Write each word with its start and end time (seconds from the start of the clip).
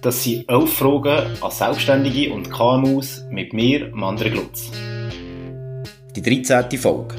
Das 0.00 0.22
sind 0.22 0.48
elf 0.48 0.72
Fragen 0.74 1.26
an 1.40 1.50
Selbstständige 1.50 2.32
und 2.32 2.50
KMUs 2.50 3.24
mit 3.30 3.52
mir, 3.52 3.90
Mandre 3.92 4.30
Glutz. 4.30 4.70
Die 6.14 6.22
13. 6.22 6.78
Folge. 6.78 7.16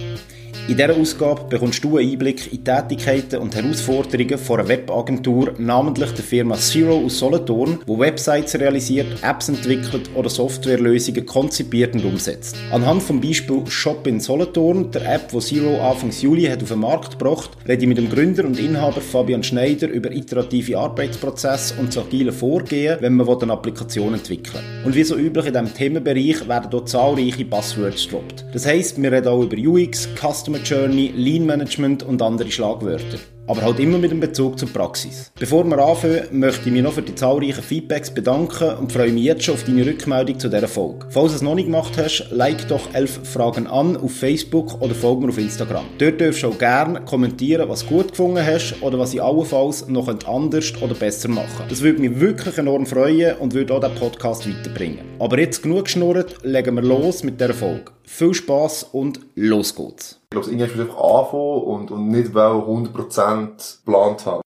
In 0.70 0.78
dieser 0.78 0.96
Ausgabe 0.96 1.46
bekommst 1.50 1.84
du 1.84 1.98
einen 1.98 2.12
Einblick 2.12 2.54
in 2.54 2.64
Tätigkeiten 2.64 3.40
und 3.40 3.56
Herausforderungen 3.56 4.38
von 4.38 4.60
einer 4.60 4.70
Webagentur, 4.70 5.56
namentlich 5.58 6.12
der 6.12 6.24
Firma 6.24 6.58
Zero 6.58 7.06
aus 7.06 7.18
Solothurn, 7.18 7.80
die 7.88 8.00
Websites 8.00 8.54
realisiert, 8.54 9.08
Apps 9.24 9.50
entwickelt 9.50 10.12
oder 10.14 10.30
Softwarelösungen 10.30 11.26
konzipiert 11.26 11.96
und 11.96 12.06
umsetzt. 12.06 12.56
Anhand 12.72 13.02
vom 13.02 13.20
Beispiel 13.20 13.66
Shop 13.66 14.06
in 14.06 14.20
Solothurn, 14.20 14.92
der 14.92 15.12
App, 15.12 15.30
die 15.30 15.40
Zero 15.40 15.82
Anfang 15.82 16.12
Juli 16.12 16.44
hat 16.44 16.62
auf 16.62 16.70
den 16.70 16.82
Markt 16.82 17.18
gebracht, 17.18 17.50
rede 17.68 17.82
ich 17.82 17.88
mit 17.88 17.98
dem 17.98 18.08
Gründer 18.08 18.46
und 18.46 18.60
Inhaber 18.60 19.02
Fabian 19.02 19.42
Schneider 19.42 19.88
über 19.88 20.12
iterative 20.12 20.78
Arbeitsprozesse 20.78 21.80
und 21.80 21.96
das 21.96 22.06
agile 22.06 22.32
Vorgehen, 22.32 22.98
wenn 23.00 23.16
man 23.16 23.28
eine 23.28 23.54
Applikation 23.54 24.14
entwickeln 24.14 24.64
will. 24.84 24.86
Und 24.86 24.96
wie 24.96 25.04
so 25.04 25.16
üblich 25.18 25.48
in 25.48 25.54
diesem 25.54 25.74
Themenbereich 25.74 26.48
werden 26.48 26.70
dort 26.70 26.90
zahlreiche 26.90 27.46
Buzzwords 27.46 28.04
gedroppt. 28.06 28.46
Das 28.54 28.68
heisst, 28.68 29.02
wir 29.02 29.12
reden 29.12 29.30
auch 29.30 29.42
über 29.42 29.58
UX, 29.58 30.08
Customer 30.16 30.59
Journey, 30.64 31.14
Lean 31.16 31.46
Management 31.46 32.04
und 32.04 32.22
andere 32.22 32.52
Schlagwörter. 32.52 33.18
Aber 33.50 33.64
halt 33.64 33.80
immer 33.80 33.98
mit 33.98 34.12
einem 34.12 34.20
Bezug 34.20 34.60
zur 34.60 34.70
Praxis. 34.70 35.32
Bevor 35.40 35.64
wir 35.64 35.80
anfangen, 35.80 36.22
möchte 36.32 36.68
ich 36.68 36.72
mich 36.72 36.84
noch 36.84 36.94
für 36.94 37.02
die 37.02 37.16
zahlreichen 37.16 37.64
Feedbacks 37.64 38.12
bedanken 38.14 38.78
und 38.78 38.92
freue 38.92 39.12
mich 39.12 39.24
jetzt 39.24 39.44
schon 39.44 39.56
auf 39.56 39.64
deine 39.64 39.84
Rückmeldung 39.88 40.38
zu 40.38 40.50
dieser 40.50 40.68
Folge. 40.68 41.08
Falls 41.10 41.32
du 41.32 41.38
es 41.38 41.42
noch 41.42 41.56
nicht 41.56 41.66
gemacht 41.66 41.94
hast, 41.98 42.28
like 42.30 42.68
doch 42.68 42.94
elf 42.94 43.20
Fragen 43.24 43.66
an 43.66 43.98
auf 43.98 44.14
Facebook 44.14 44.80
oder 44.82 44.94
folge 44.94 45.24
mir 45.24 45.30
auf 45.30 45.40
Instagram. 45.40 45.86
Dort 45.98 46.22
darfst 46.22 46.44
du 46.44 46.50
auch 46.50 46.60
gerne 46.60 47.02
kommentieren, 47.02 47.68
was 47.68 47.82
du 47.82 47.96
gut 47.96 48.10
gefunden 48.10 48.46
hast 48.46 48.76
oder 48.82 49.00
was 49.00 49.16
ich 49.16 49.22
allenfalls 49.24 49.88
noch 49.88 50.08
anders 50.28 50.72
oder 50.80 50.94
besser 50.94 51.30
machen 51.30 51.50
könnte. 51.58 51.70
Das 51.72 51.82
würde 51.82 52.02
mich 52.02 52.20
wirklich 52.20 52.56
enorm 52.60 52.86
freuen 52.86 53.38
und 53.38 53.56
würde 53.56 53.74
auch 53.74 53.82
den 53.82 53.96
Podcast 53.96 54.48
weiterbringen. 54.48 55.00
Aber 55.18 55.40
jetzt 55.40 55.64
genug 55.64 55.86
geschnurrt, 55.86 56.36
legen 56.44 56.76
wir 56.76 56.84
los 56.84 57.24
mit 57.24 57.42
dieser 57.42 57.56
Folge. 57.56 57.86
Viel 58.04 58.36
Spaß 58.36 58.90
und 58.92 59.22
los 59.34 59.74
geht's. 59.74 60.19
Ich 60.32 60.40
glaube, 60.40 60.52
irgendwann 60.52 60.78
muss 60.78 60.88
einfach 60.88 61.04
anfangen 61.04 61.64
und, 61.64 61.92
und 61.92 62.08
nicht 62.10 62.36
weil 62.36 62.52
100% 62.52 63.84
geplant 63.84 64.26
haben. 64.28 64.42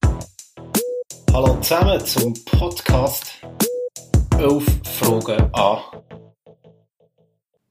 Hallo 1.34 1.58
zusammen 1.59 2.00
zum 2.06 2.34
Podcast 2.45 3.26
11 4.39 4.64
Fragen 4.86 5.50
an. 5.52 5.80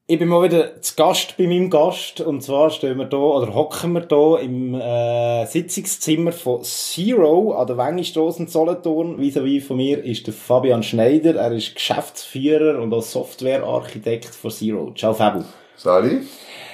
Ich 0.06 0.18
bin 0.18 0.28
mal 0.28 0.42
wieder 0.42 0.82
zu 0.82 0.94
Gast 0.94 1.38
bei 1.38 1.46
meinem 1.46 1.70
Gast 1.70 2.20
und 2.20 2.42
zwar 2.42 2.68
stehen 2.68 2.98
wir 2.98 3.08
hier 3.08 3.18
oder 3.18 3.54
hocken 3.54 3.94
wir 3.94 4.06
hier 4.06 4.40
im 4.40 4.74
äh, 4.74 5.46
Sitzungszimmer 5.46 6.32
von 6.32 6.62
Zero 6.64 7.54
an 7.54 7.66
der 7.66 7.78
Wengistrasse 7.78 8.42
in 8.42 8.46
Solothurn. 8.46 9.18
Vis-à-vis 9.18 9.64
von 9.64 9.78
mir 9.78 10.04
ist 10.04 10.26
der 10.26 10.34
Fabian 10.34 10.82
Schneider. 10.82 11.36
Er 11.36 11.52
ist 11.52 11.76
Geschäftsführer 11.76 12.78
und 12.78 12.92
auch 12.92 13.00
Softwarearchitekt 13.00 14.34
von 14.34 14.50
Zero. 14.50 14.92
Ciao 14.94 15.14
Fabu. 15.14 15.44
Sali? 15.82 16.22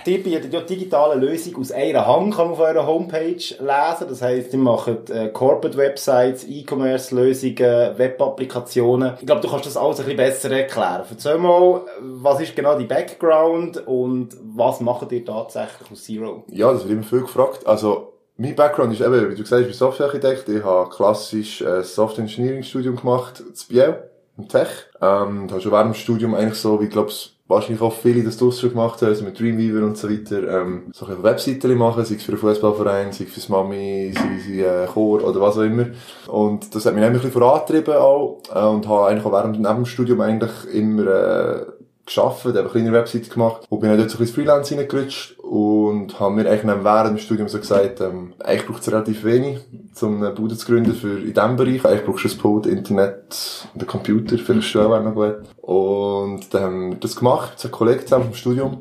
Die 0.05 0.19
bietet 0.19 0.53
ja 0.53 0.61
digitale 0.61 1.15
Lösung 1.19 1.57
aus 1.57 1.73
einer 1.73 2.07
Hand, 2.07 2.35
kann 2.35 2.47
man 2.47 2.53
auf 2.53 2.61
eurer 2.61 2.87
Homepage 2.87 3.37
lesen. 3.37 4.07
Das 4.09 4.23
heisst, 4.23 4.53
die 4.53 4.57
machen 4.57 4.99
äh, 5.11 5.29
Corporate 5.29 5.77
Websites, 5.77 6.47
E-Commerce-Lösungen, 6.49 7.99
Web-Applikationen. 7.99 9.15
Ich 9.19 9.27
glaube, 9.27 9.41
du 9.41 9.49
kannst 9.49 9.67
das 9.67 9.77
alles 9.77 9.99
ein 10.01 10.05
bisschen 10.05 10.17
besser 10.19 10.51
erklären. 10.51 11.03
Erzähl 11.11 11.39
mal, 11.39 11.83
was 12.01 12.41
ist 12.41 12.55
genau 12.55 12.79
die 12.79 12.85
Background 12.85 13.87
und 13.87 14.37
was 14.43 14.81
macht 14.81 15.11
ihr 15.13 15.25
tatsächlich 15.25 15.91
aus 15.91 16.05
Zero? 16.05 16.45
Ja, 16.51 16.73
das 16.73 16.83
wird 16.83 16.93
immer 16.93 17.03
viel 17.03 17.23
gefragt. 17.23 17.67
Also, 17.67 18.13
mein 18.37 18.55
Background 18.55 18.93
ist 18.93 19.01
eben, 19.01 19.31
wie 19.31 19.35
du 19.35 19.43
gesagt 19.43 19.53
hast, 19.53 19.61
ich 19.61 19.67
bin 19.67 19.75
Softwarearchitekt. 19.75 20.49
Ich 20.49 20.63
habe 20.63 20.91
klassisch 20.91 21.63
ein 21.63 21.83
Software 21.83 22.25
Engineering 22.25 22.63
Studium 22.63 22.97
gemacht, 22.97 23.43
zu 23.53 23.69
Biel, 23.69 23.97
im 24.37 24.49
Tech. 24.49 24.69
Ähm, 25.01 25.51
habe 25.51 25.61
schon 25.61 25.73
während 25.73 25.95
dem 25.95 25.99
Studium 25.99 26.35
eigentlich 26.35 26.59
so, 26.59 26.81
wie 26.81 26.85
ich 26.85 26.91
glaube, 26.91 27.11
wahrscheinlich 27.49 27.81
auch 27.81 27.93
viele 27.93 28.23
das 28.23 28.37
draussen 28.37 28.71
gemacht 28.71 29.01
haben, 29.01 29.09
also 29.09 29.25
mit 29.25 29.41
Dreamweaver 29.41 29.85
und 29.85 29.97
so 29.97 30.11
weiter, 30.11 30.61
ähm, 30.61 30.85
so 30.93 31.07
ein 31.07 31.23
Webseiten 31.23 31.77
machen, 31.77 32.05
sei 32.05 32.17
es 32.17 32.23
für 32.23 32.33
einen 32.33 32.41
Fußballverein, 32.41 33.13
sei 33.13 33.25
es 33.25 33.33
fürs 33.33 33.49
Mami, 33.49 34.13
sei 34.15 34.37
es 34.37 34.49
äh, 34.49 34.87
Chor 34.87 35.25
oder 35.25 35.41
was 35.41 35.57
auch 35.57 35.63
immer. 35.63 35.87
Und 36.27 36.75
das 36.75 36.85
hat 36.85 36.95
mich 36.95 37.03
ein 37.03 37.13
bisschen 37.13 37.33
vorangetrieben 37.33 37.95
auch, 37.95 38.41
äh, 38.55 38.59
und 38.61 38.87
habe 38.87 39.07
eigentlich 39.09 39.25
auch 39.25 39.33
während 39.33 39.59
neben 39.59 39.75
dem 39.75 39.87
Studium 39.87 40.21
eigentlich 40.21 40.53
immer, 40.73 41.07
äh, 41.07 41.67
geschafft, 42.09 42.45
habe 42.45 42.69
kleine 42.69 42.93
Websites 42.93 43.31
gemacht 43.31 43.67
und 43.69 43.81
bin 43.81 43.91
dann 43.91 43.99
dort 43.99 44.11
so 44.11 44.17
ein 44.17 44.21
bisschen 44.21 44.35
Freelance 44.35 44.77
reingerutscht 44.77 45.39
und 45.41 45.88
habe 46.19 46.35
mir 46.35 46.49
eigentlich 46.49 46.85
während 46.85 47.11
dem 47.11 47.19
Studium 47.19 47.49
so 47.49 47.59
gesagt, 47.59 48.01
ähm, 48.01 48.35
eigentlich 48.41 48.67
braucht 48.67 48.83
es 48.83 48.91
relativ 48.93 49.25
wenig, 49.25 49.59
um 50.01 50.23
eine 50.23 50.31
Bude 50.33 50.57
zu 50.57 50.67
gründen 50.67 50.95
für 50.95 51.19
in 51.19 51.35
diesem 51.35 51.57
Bereich. 51.57 51.85
Eigentlich 51.85 52.05
brauchst 52.05 52.25
du 52.25 52.29
ein 52.29 52.39
Pult, 52.39 52.67
Internet 52.67 53.69
und 53.75 53.81
einen 53.81 53.89
Computer, 53.89 54.39
vielleicht 54.39 54.69
schon 54.69 54.91
wäre 54.91 55.03
noch 55.03 55.15
gut. 55.15 55.37
Und 55.63 56.53
dann 56.53 56.63
haben 56.63 56.91
wir 56.91 56.97
das 56.99 57.17
gemacht, 57.17 57.53
mit 57.57 57.65
einem 57.65 57.73
Kollegen 57.73 58.01
zusammen 58.03 58.25
vom 58.25 58.35
Studium. 58.35 58.79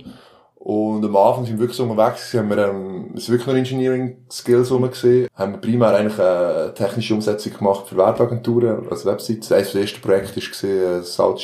Und 0.55 1.05
am 1.05 1.15
Anfang 1.15 1.45
sind 1.45 1.55
wir 1.55 1.59
wirklich 1.61 1.77
so 1.77 1.83
unterwegs, 1.83 2.33
haben 2.33 2.49
wir, 2.49 2.57
ähm, 2.57 2.96
es 3.17 3.29
wirklich 3.29 3.47
noch 3.47 3.55
Engineering-Skills 3.55 4.69
gesehen, 4.91 5.27
haben 5.33 5.53
wir 5.53 5.59
primär 5.59 5.95
eigentlich 5.95 6.19
eine 6.19 6.73
technische 6.73 7.13
Umsetzung 7.13 7.53
gemacht 7.53 7.87
für 7.87 7.97
Werbeagenturen, 7.97 8.87
als 8.89 9.05
Websites. 9.05 9.51
Eines 9.51 9.71
der 9.71 9.81
ersten 9.81 10.01
Projekte 10.01 10.41
war 10.41 10.49
gesehen, 10.49 10.99
das 10.99 11.19
alte. 11.19 11.37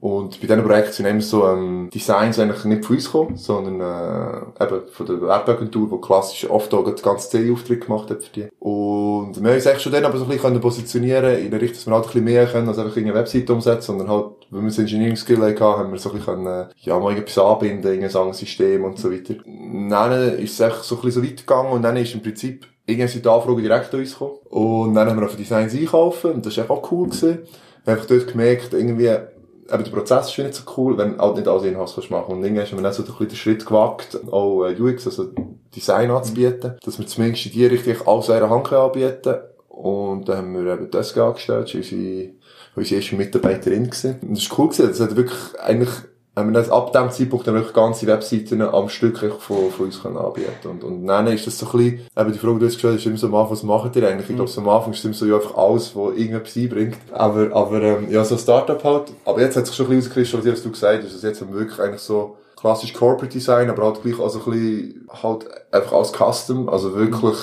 Und 0.00 0.40
bei 0.40 0.46
diesen 0.46 0.64
Projekten 0.64 0.92
sind 0.92 1.06
eben 1.06 1.20
so, 1.20 1.46
ähm, 1.46 1.90
Designs 1.92 2.38
eigentlich 2.38 2.64
nicht 2.64 2.84
von 2.84 2.96
uns 2.96 3.04
gekommen, 3.06 3.36
sondern, 3.36 3.80
äh, 3.80 4.64
eben 4.64 4.88
von 4.88 5.06
der 5.06 5.20
Werbeagentur, 5.20 5.88
die 5.90 6.00
klassisch 6.06 6.48
oft 6.48 6.72
auch 6.74 6.84
den 6.84 6.96
ganzen 6.96 7.30
CD-Auftritt 7.30 7.86
gemacht 7.86 8.10
hat 8.10 8.22
für 8.22 8.32
die. 8.32 8.48
Und 8.58 9.40
wir 9.40 9.48
haben 9.48 9.56
uns 9.56 9.66
eigentlich 9.66 9.82
schon 9.82 9.92
dann 9.92 10.04
aber 10.04 10.18
so 10.18 10.24
ein 10.24 10.30
bisschen 10.30 10.60
positionieren 10.60 11.38
in 11.38 11.50
der 11.50 11.60
Richtung, 11.60 11.76
dass 11.78 11.86
wir 11.86 11.94
halt 11.94 12.04
ein 12.04 12.06
bisschen 12.08 12.24
mehr 12.24 12.46
können, 12.46 12.68
als 12.68 12.78
einfach 12.78 12.96
eine 12.96 13.14
Webseite 13.14 13.52
umsetzen, 13.52 13.98
sondern 13.98 14.08
halt, 14.08 14.37
wenn 14.50 14.62
wir 14.62 14.68
das 14.68 14.78
Engineering-Skill 14.78 15.42
hatten, 15.42 15.60
haben 15.60 15.92
wir 15.92 15.98
so 15.98 16.10
ein 16.10 16.18
bisschen, 16.18 16.66
ja, 16.80 16.98
mal 16.98 17.12
irgendwas 17.12 17.38
anbinden, 17.38 17.92
irgendein 17.92 18.32
System 18.32 18.84
und 18.84 18.98
so 18.98 19.12
weiter. 19.12 19.34
Dann 19.44 20.38
ist 20.38 20.52
es 20.52 20.60
echt 20.60 20.84
so 20.84 20.96
ein 20.96 21.02
bisschen 21.02 21.22
so 21.22 21.28
weitergegangen 21.28 21.72
und 21.72 21.82
dann 21.82 21.96
ist 21.96 22.14
im 22.14 22.22
Prinzip 22.22 22.66
irgendwann 22.88 23.08
sind 23.08 23.24
die 23.24 23.28
Anfragen 23.28 23.62
direkt 23.62 23.94
an 23.94 24.00
uns 24.00 24.12
gekommen. 24.12 24.38
Und 24.48 24.94
dann 24.94 25.08
haben 25.08 25.20
wir 25.20 25.26
auf 25.26 25.36
Designs 25.36 25.74
einkaufen 25.74 26.32
und 26.32 26.46
das 26.46 26.56
war 26.56 26.70
auch 26.70 26.90
cool 26.90 27.08
gewesen. 27.08 27.40
Wir 27.84 27.92
haben 27.92 28.00
einfach 28.00 28.06
dort 28.06 28.28
gemerkt, 28.28 28.72
irgendwie, 28.72 29.06
eben 29.06 29.84
der 29.84 29.90
Prozess 29.90 30.30
ist 30.30 30.38
nicht 30.38 30.54
so 30.54 30.62
cool, 30.76 30.96
wenn 30.96 31.18
halt 31.18 31.36
nicht 31.36 31.48
alles 31.48 31.64
in-house 31.64 31.94
kannst 31.94 32.10
machen. 32.10 32.34
Und 32.34 32.42
irgendwann 32.42 32.66
haben 32.66 32.78
wir 32.78 32.82
dann 32.82 32.92
so 32.92 33.02
ein 33.02 33.06
bisschen 33.06 33.28
den 33.28 33.36
Schritt 33.36 33.66
gewagt, 33.66 34.18
auch 34.30 34.64
äh, 34.64 34.80
UX, 34.80 35.06
also 35.06 35.28
Design 35.74 36.10
anzubieten, 36.10 36.76
dass 36.82 36.98
wir 36.98 37.06
zumindest 37.06 37.46
in 37.46 37.52
die 37.52 37.66
Richtung 37.66 38.06
alles 38.06 38.28
in 38.30 38.50
Hand 38.50 38.72
anbieten 38.72 39.36
Und 39.68 40.28
dann 40.28 40.38
haben 40.38 40.64
wir 40.64 40.72
eben 40.72 40.90
das 40.90 41.16
angestellt, 41.16 41.74
unsere, 41.74 42.30
unsere 42.78 43.00
erste 43.00 43.16
Mitarbeiterin 43.16 43.84
gewesen. 43.84 44.16
Und 44.22 44.36
das 44.36 44.50
war 44.50 44.58
cool 44.58 44.68
gewesen, 44.68 44.88
das 44.88 45.00
hat 45.00 45.16
wirklich 45.16 45.38
eigentlich 45.60 45.90
haben 46.38 46.52
wir 46.52 46.60
das 46.60 46.70
ab 46.70 46.92
dem 46.92 47.10
Zeitpunkt 47.10 47.46
dann 47.46 47.54
wirklich 47.54 47.74
ganze 47.74 48.06
Webseiten 48.06 48.62
am 48.62 48.88
Stück 48.88 49.18
von, 49.18 49.70
von 49.70 49.86
uns 49.86 50.00
können 50.00 50.16
anbieten 50.16 50.68
und, 50.68 50.84
und 50.84 51.06
dann 51.06 51.26
ist 51.26 51.46
das 51.46 51.58
so 51.58 51.66
ein 51.66 51.72
bisschen, 51.72 52.00
eben 52.16 52.32
die 52.32 52.38
Frage, 52.38 52.54
die 52.54 52.60
du 52.60 52.66
gestellt 52.66 52.94
hast, 52.94 53.00
ist 53.00 53.06
immer 53.06 53.16
so 53.16 53.26
am 53.26 53.34
Anfang, 53.34 53.52
was 53.52 53.62
macht 53.64 53.96
ihr 53.96 54.08
eigentlich? 54.08 54.30
Ich 54.30 54.36
glaube, 54.36 54.50
so 54.50 54.60
am 54.60 54.68
Anfang 54.68 54.92
ist 54.92 55.00
es 55.00 55.04
immer 55.04 55.14
so, 55.14 55.26
ja, 55.26 55.34
einfach 55.34 55.56
alles, 55.56 55.96
was 55.96 56.16
irgendetwas 56.16 56.56
einbringt. 56.56 56.96
Aber, 57.12 57.52
aber, 57.52 57.82
ähm, 57.82 58.10
ja, 58.10 58.24
so 58.24 58.36
ein 58.36 58.38
Startup 58.38 58.82
halt. 58.84 59.12
Aber 59.24 59.40
jetzt 59.40 59.56
hat 59.56 59.66
sich 59.66 59.74
schon 59.74 59.86
ein 59.86 59.96
bisschen 59.96 60.10
auskristallisiert, 60.12 60.56
was 60.56 60.62
du 60.62 60.70
gesagt 60.70 61.04
hast, 61.04 61.12
also 61.12 61.26
jetzt 61.26 61.40
haben 61.40 61.52
wir 61.52 61.58
wirklich 61.58 61.80
eigentlich 61.80 62.02
so, 62.02 62.36
klassisch 62.56 62.92
Corporate 62.92 63.32
Design, 63.32 63.70
aber 63.70 63.84
halt 63.84 64.02
gleich 64.02 64.18
also 64.18 64.40
ein 64.40 64.50
bisschen, 64.50 65.08
halt 65.22 65.46
einfach 65.72 65.92
als 65.92 66.12
Custom, 66.12 66.68
also 66.68 66.94
wirklich, 66.94 67.36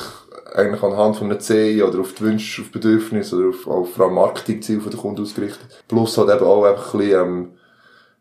eigentlich 0.55 0.83
anhand 0.83 1.17
von 1.17 1.29
einem 1.29 1.39
C 1.39 1.81
oder 1.83 1.99
auf 1.99 2.13
die 2.13 2.23
Wünsche, 2.23 2.61
auf 2.61 2.71
Bedürfnisse 2.71 3.35
oder 3.35 3.49
auf, 3.49 3.67
auf 3.67 3.93
vor 3.93 4.05
allem 4.05 4.15
Marketingziel 4.15 4.81
von 4.81 4.91
der 4.91 4.99
Kunden 4.99 5.21
ausgerichtet. 5.21 5.83
Plus 5.87 6.17
halt 6.17 6.29
eben 6.29 6.45
auch 6.45 6.63
einfach 6.63 6.93
ein 6.93 6.99
bisschen, 6.99 7.21
ähm, 7.21 7.51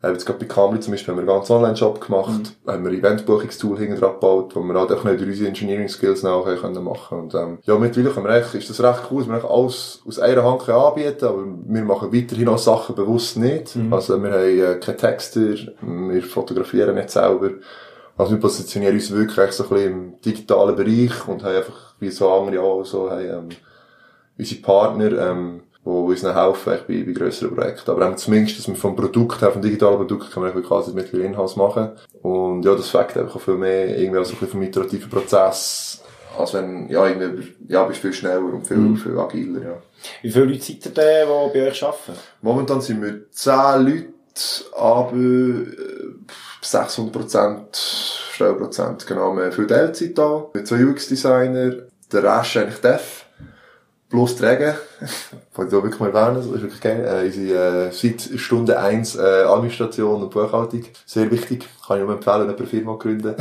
jetzt 0.03 0.27
gerade 0.27 0.39
bei 0.41 0.47
Camry 0.47 0.81
zum 0.81 0.93
Beispiel 0.93 1.13
haben 1.15 1.19
wir 1.19 1.33
einen 1.33 1.39
ganzen 1.39 1.53
Online-Shop 1.53 2.01
gemacht, 2.05 2.55
mhm. 2.65 2.71
haben 2.71 2.85
wir 2.85 2.91
ein 2.91 2.99
Eventbuchungstool 2.99 3.79
hinten 3.79 4.01
dran 4.01 4.15
gebaut, 4.15 4.55
wo 4.55 4.61
wir 4.61 4.75
halt 4.75 4.93
auch 4.93 5.05
nicht 5.05 5.21
durch 5.21 5.31
unsere 5.31 5.49
Engineering-Skills 5.49 6.23
nachher 6.25 6.57
können 6.57 6.85
machen 6.85 7.21
Und, 7.21 7.35
ähm, 7.35 7.59
ja, 7.63 7.79
mittlerweile 7.79 8.17
haben 8.17 8.25
wir 8.25 8.35
echt, 8.35 8.55
ist 8.55 8.71
das 8.71 8.83
recht 8.83 9.09
cool, 9.11 9.25
dass 9.25 9.29
wir 9.29 9.51
alles 9.51 10.03
aus 10.07 10.19
einer 10.19 10.45
Hand 10.45 10.69
anbieten 10.69 11.25
aber 11.25 11.45
wir 11.47 11.85
machen 11.85 12.13
weiterhin 12.13 12.49
auch 12.49 12.59
Sachen 12.59 12.95
bewusst 12.95 13.37
nicht. 13.37 13.77
Mhm. 13.77 13.93
Also, 13.93 14.23
wir 14.23 14.33
haben 14.33 14.59
äh, 14.59 14.79
keine 14.81 14.97
Texter, 14.97 15.55
wir 15.81 16.23
fotografieren 16.23 16.97
nicht 16.97 17.11
selber. 17.11 17.51
Also, 18.17 18.33
wir 18.33 18.41
positionieren 18.41 18.95
uns 18.95 19.11
wirklich 19.11 19.53
so 19.53 19.65
ein 19.65 19.69
bisschen 19.69 19.93
im 19.93 20.21
digitalen 20.21 20.77
Bereich 20.77 21.29
und 21.29 21.43
haben 21.43 21.57
einfach, 21.57 21.95
wie 22.01 22.11
so 22.11 22.31
andere 22.31 22.63
auch 22.63 22.85
so, 22.85 23.11
haben, 23.11 23.29
ähm, 23.29 23.49
unsere 24.39 24.61
Partner, 24.63 25.31
ähm, 25.31 25.63
wo 25.85 26.07
uns 26.07 26.23
dann 26.23 26.35
helfen 26.35 26.79
bei, 26.89 27.03
bei 27.03 27.13
grösseren 27.13 27.55
Projekten. 27.55 27.91
Aber 27.91 28.09
auch 28.09 28.17
zumindest, 28.17 28.59
dass 28.59 28.69
wir 28.69 28.75
vom 28.75 28.97
Produkt 28.97 29.43
her, 29.43 29.53
vom 29.53 29.63
digitalen 29.63 29.97
Produkt, 29.97 30.31
kann 30.31 30.43
man 30.43 30.63
quasi 30.63 30.93
mit 30.93 31.13
Inhouse 31.13 31.57
machen. 31.57 31.91
Und 32.23 32.65
ja, 32.65 32.75
das 32.75 32.89
fängt 32.89 33.17
einfach 33.17 33.41
viel 33.41 33.55
mehr 33.55 33.99
irgendwie 33.99 34.19
auch 34.19 34.25
so 34.25 34.33
ein 34.33 34.39
bisschen 34.39 34.53
vom 34.53 34.63
iterativen 34.63 35.11
Prozess, 35.11 36.03
als 36.39 36.55
wenn, 36.55 36.89
ja, 36.89 37.07
irgendwie, 37.07 37.55
ja, 37.69 37.85
bist 37.85 38.01
viel 38.01 38.13
schneller 38.13 38.45
und 38.45 38.67
viel, 38.67 38.79
mhm. 38.79 38.97
viel 38.97 39.19
agiler, 39.19 39.63
ja. 39.63 39.83
Wie 40.23 40.31
viele 40.31 40.47
Leute 40.47 40.63
seid 40.63 40.87
ihr 40.87 40.93
denn, 40.93 41.29
die 41.29 41.59
bei 41.59 41.69
euch 41.69 41.83
arbeiten? 41.83 42.13
Momentan 42.43 42.81
sind 42.81 43.03
wir 43.03 43.31
10 43.31 43.87
Leute, 43.87 44.07
aber 44.77 45.13
600 46.65 47.13
Prozent, 47.13 47.77
Stellprozent, 48.33 49.07
genau. 49.07 49.35
Wir 49.37 49.45
haben 49.45 49.53
viel 49.53 49.67
Teilzeit 49.67 50.17
da, 50.17 50.47
wir 50.53 50.65
zwei 50.65 50.85
UX-Designer, 50.85 51.75
der 52.13 52.23
Rest 52.23 52.57
eigentlich 52.57 52.81
Dev 52.81 53.03
plus 54.11 54.37
Träger 54.37 54.77
Wollte 55.55 55.71
ich 55.75 55.79
auch 55.79 55.83
wirklich 55.85 56.01
mal 56.01 56.15
erwähnen, 56.15 56.37
das 56.37 56.47
ist 56.47 56.63
wirklich 56.63 56.81
geil. 56.81 57.05
Äh, 57.05 57.27
unsere, 57.27 57.89
äh, 57.89 57.93
seit 57.93 58.41
Stunde 58.41 58.79
1 58.79 59.17
äh, 59.17 59.21
Administration 59.21 60.23
und 60.23 60.31
Buchhaltung. 60.31 60.85
Sehr 61.07 61.31
wichtig. 61.31 61.69
Kann 61.87 61.99
ich 62.01 62.05
nur 62.05 62.15
empfehlen, 62.15 62.49
eine 62.49 62.67
Firma 62.67 62.95
gründen. 62.97 63.35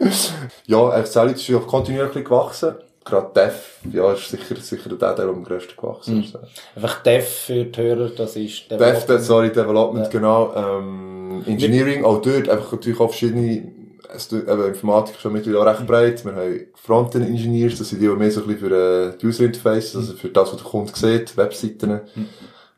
ja, 0.66 0.96
äh, 0.96 1.06
Sellit 1.06 1.36
ist 1.36 1.54
auch 1.54 1.66
kontinuierlich 1.66 2.24
gewachsen. 2.24 2.74
Gerade 3.04 3.30
Dev, 3.34 3.54
ja, 3.92 4.12
ist 4.12 4.28
sicher, 4.28 4.56
sicher 4.56 4.90
der, 4.90 5.14
der 5.14 5.24
am 5.26 5.42
grössten 5.42 5.74
gewachsen 5.76 6.22
ist. 6.22 6.38
Einfach 6.76 7.02
Dev 7.02 7.26
für 7.26 7.64
die 7.64 7.80
Hörer, 7.82 8.10
das 8.10 8.36
ist 8.36 8.70
Dev, 8.70 8.78
Development. 8.78 9.22
sorry, 9.22 9.48
Development, 9.50 10.04
Ja. 10.06 10.10
genau. 10.10 10.52
Ähm, 10.54 11.19
Engineering, 11.46 12.04
auch 12.04 12.20
dort, 12.20 12.48
einfach 12.48 12.72
natürlich 12.72 13.00
auch 13.00 13.08
verschiedene, 13.08 13.72
es, 14.14 14.32
eben, 14.32 14.64
Informatik 14.66 15.14
ist 15.14 15.20
schon 15.20 15.32
mittlerweile 15.32 15.62
auch 15.62 15.78
recht 15.78 15.86
breit. 15.86 16.24
Wir 16.24 16.34
haben 16.34 16.60
Frontend-Engineers, 16.74 17.78
das 17.78 17.90
sind 17.90 18.00
die, 18.00 18.08
die 18.08 18.14
mehr 18.14 18.30
so 18.30 18.42
ein 18.42 18.46
bisschen 18.46 18.68
für 18.68 19.10
äh, 19.14 19.18
die 19.18 19.26
User-Interfaces, 19.26 19.96
also 19.96 20.14
für 20.14 20.28
das, 20.28 20.52
was 20.52 20.62
der 20.62 20.70
Kunde 20.70 20.92
sieht, 20.94 21.36
Webseiten. 21.36 22.00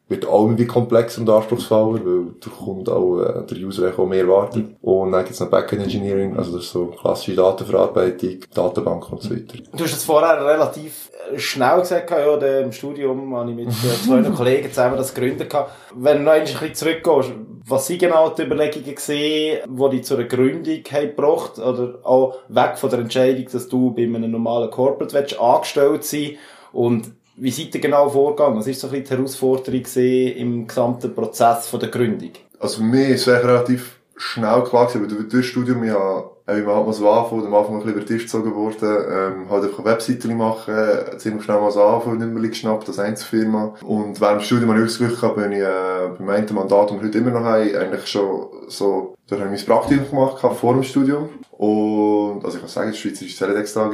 Wird 0.08 0.26
auch 0.26 0.44
irgendwie 0.44 0.66
komplexer 0.66 1.22
und 1.22 1.30
anspruchsvoller, 1.30 2.04
weil 2.04 2.34
der 2.44 2.52
Kunde 2.52 2.94
auch, 2.94 3.20
äh, 3.20 3.46
der 3.46 3.58
User 3.58 3.92
auch 3.96 4.06
mehr 4.06 4.24
erwartet. 4.24 4.76
Und 4.82 5.12
dann 5.12 5.24
gibt's 5.24 5.40
noch 5.40 5.48
Backend-Engineering, 5.48 6.36
also 6.36 6.56
das 6.56 6.64
ist 6.64 6.72
so 6.72 6.86
klassische 6.86 7.34
Datenverarbeitung, 7.34 8.40
Datenbank 8.52 9.10
und 9.10 9.22
so 9.22 9.30
weiter. 9.30 9.58
Du 9.74 9.84
hast 9.84 9.92
es 9.92 10.04
vorher 10.04 10.44
relativ 10.44 11.10
äh, 11.32 11.38
schnell 11.38 11.80
gesagt, 11.80 12.10
ja, 12.10 12.60
im 12.60 12.72
Studium 12.72 13.34
habe 13.34 13.50
ich 13.50 13.56
mit 13.56 13.68
äh, 13.68 14.04
zwei 14.04 14.22
Kollegen 14.36 14.68
zusammen 14.68 14.98
das 14.98 15.14
gegründet. 15.14 15.54
Wenn 15.94 16.18
du 16.18 16.24
noch 16.24 16.32
ein 16.32 16.42
bisschen 16.42 16.74
zurückgehst, 16.74 17.32
was 17.66 17.86
sind 17.86 18.00
genau 18.00 18.30
die 18.30 18.42
Überlegungen 18.42 18.94
gesehen, 18.94 19.60
die 19.68 19.90
dich 19.90 20.04
zu 20.04 20.16
einer 20.16 20.24
Gründung 20.24 20.82
haben 20.90 21.08
gebracht 21.08 21.58
oder 21.58 21.98
auch 22.02 22.38
weg 22.48 22.76
von 22.76 22.90
der 22.90 23.00
Entscheidung, 23.00 23.46
dass 23.50 23.68
du 23.68 23.90
bei 23.92 24.02
einem 24.04 24.30
normalen 24.30 24.70
Corporate 24.70 25.14
willst, 25.14 25.38
angestellt 25.38 26.04
sein 26.04 26.36
und 26.72 27.12
wie 27.36 27.50
seid 27.50 27.74
ihr 27.74 27.80
genau 27.80 28.08
vorgegangen? 28.10 28.58
Was 28.58 28.66
ist 28.66 28.80
so 28.80 28.88
ein 28.88 28.90
bisschen 28.90 29.06
die 29.06 29.10
Herausforderung 29.16 29.82
gewesen 29.82 30.36
im 30.36 30.66
gesamten 30.66 31.14
Prozess 31.14 31.66
von 31.66 31.80
der 31.80 31.88
Gründung? 31.88 32.32
Also 32.58 32.82
mich 32.82 33.08
ist 33.08 33.26
es 33.26 33.42
relativ 33.42 33.98
schnell 34.16 34.62
klar 34.64 34.86
gewesen, 34.86 35.02
weil 35.02 35.08
durch 35.08 35.28
das 35.28 35.44
Studium 35.46 35.82
ja, 35.84 36.24
wie 36.56 36.62
man 36.62 36.76
halt 36.76 36.86
mal 36.86 36.92
so 36.92 37.10
anfangen, 37.10 37.46
am 37.46 37.54
Anfang 37.54 37.74
ein 37.74 37.78
bisschen 37.80 37.92
über 37.92 38.00
den 38.00 38.06
Tisch 38.06 38.22
gezogen 38.24 38.54
worden, 38.54 39.04
ähm, 39.10 39.50
halt 39.50 39.64
einfach 39.64 39.78
eine 39.78 39.86
Webseite 39.86 40.28
machen, 40.28 40.74
äh, 40.74 41.18
ziemlich 41.18 41.44
schnell 41.44 41.60
mal 41.60 41.70
so 41.70 41.82
anfangen, 41.82 42.18
nicht 42.18 42.32
mehr 42.32 42.48
geschnappt, 42.48 42.88
als 42.88 42.98
Einzelfirma. 42.98 43.74
Und 43.84 44.20
während 44.20 44.40
dem 44.40 44.44
Studium 44.44 44.70
habe 44.70 44.80
ich 44.80 44.86
das 44.86 44.98
Glück 44.98 45.20
gehabt, 45.20 45.36
bin 45.36 45.52
ich, 45.52 45.58
äh, 45.58 46.08
beim 46.18 46.28
einen 46.28 46.54
Mandat, 46.54 46.90
das 46.90 46.98
wir 46.98 47.06
heute 47.06 47.18
immer 47.18 47.30
noch 47.30 47.44
haben, 47.44 47.76
eigentlich 47.76 48.06
schon 48.06 48.46
so, 48.68 49.14
da 49.28 49.36
habe 49.36 49.54
ich 49.54 49.66
mein 49.66 49.76
Praktikum 49.76 50.10
gemacht, 50.10 50.36
gehabt, 50.36 50.56
vor 50.56 50.74
dem 50.74 50.82
Studium. 50.82 51.28
Und, 51.52 52.44
also 52.44 52.56
ich 52.56 52.60
kann 52.60 52.68
sagen, 52.68 52.94
Schweizerische 52.94 53.38
Teletext 53.38 53.76
AG. 53.76 53.92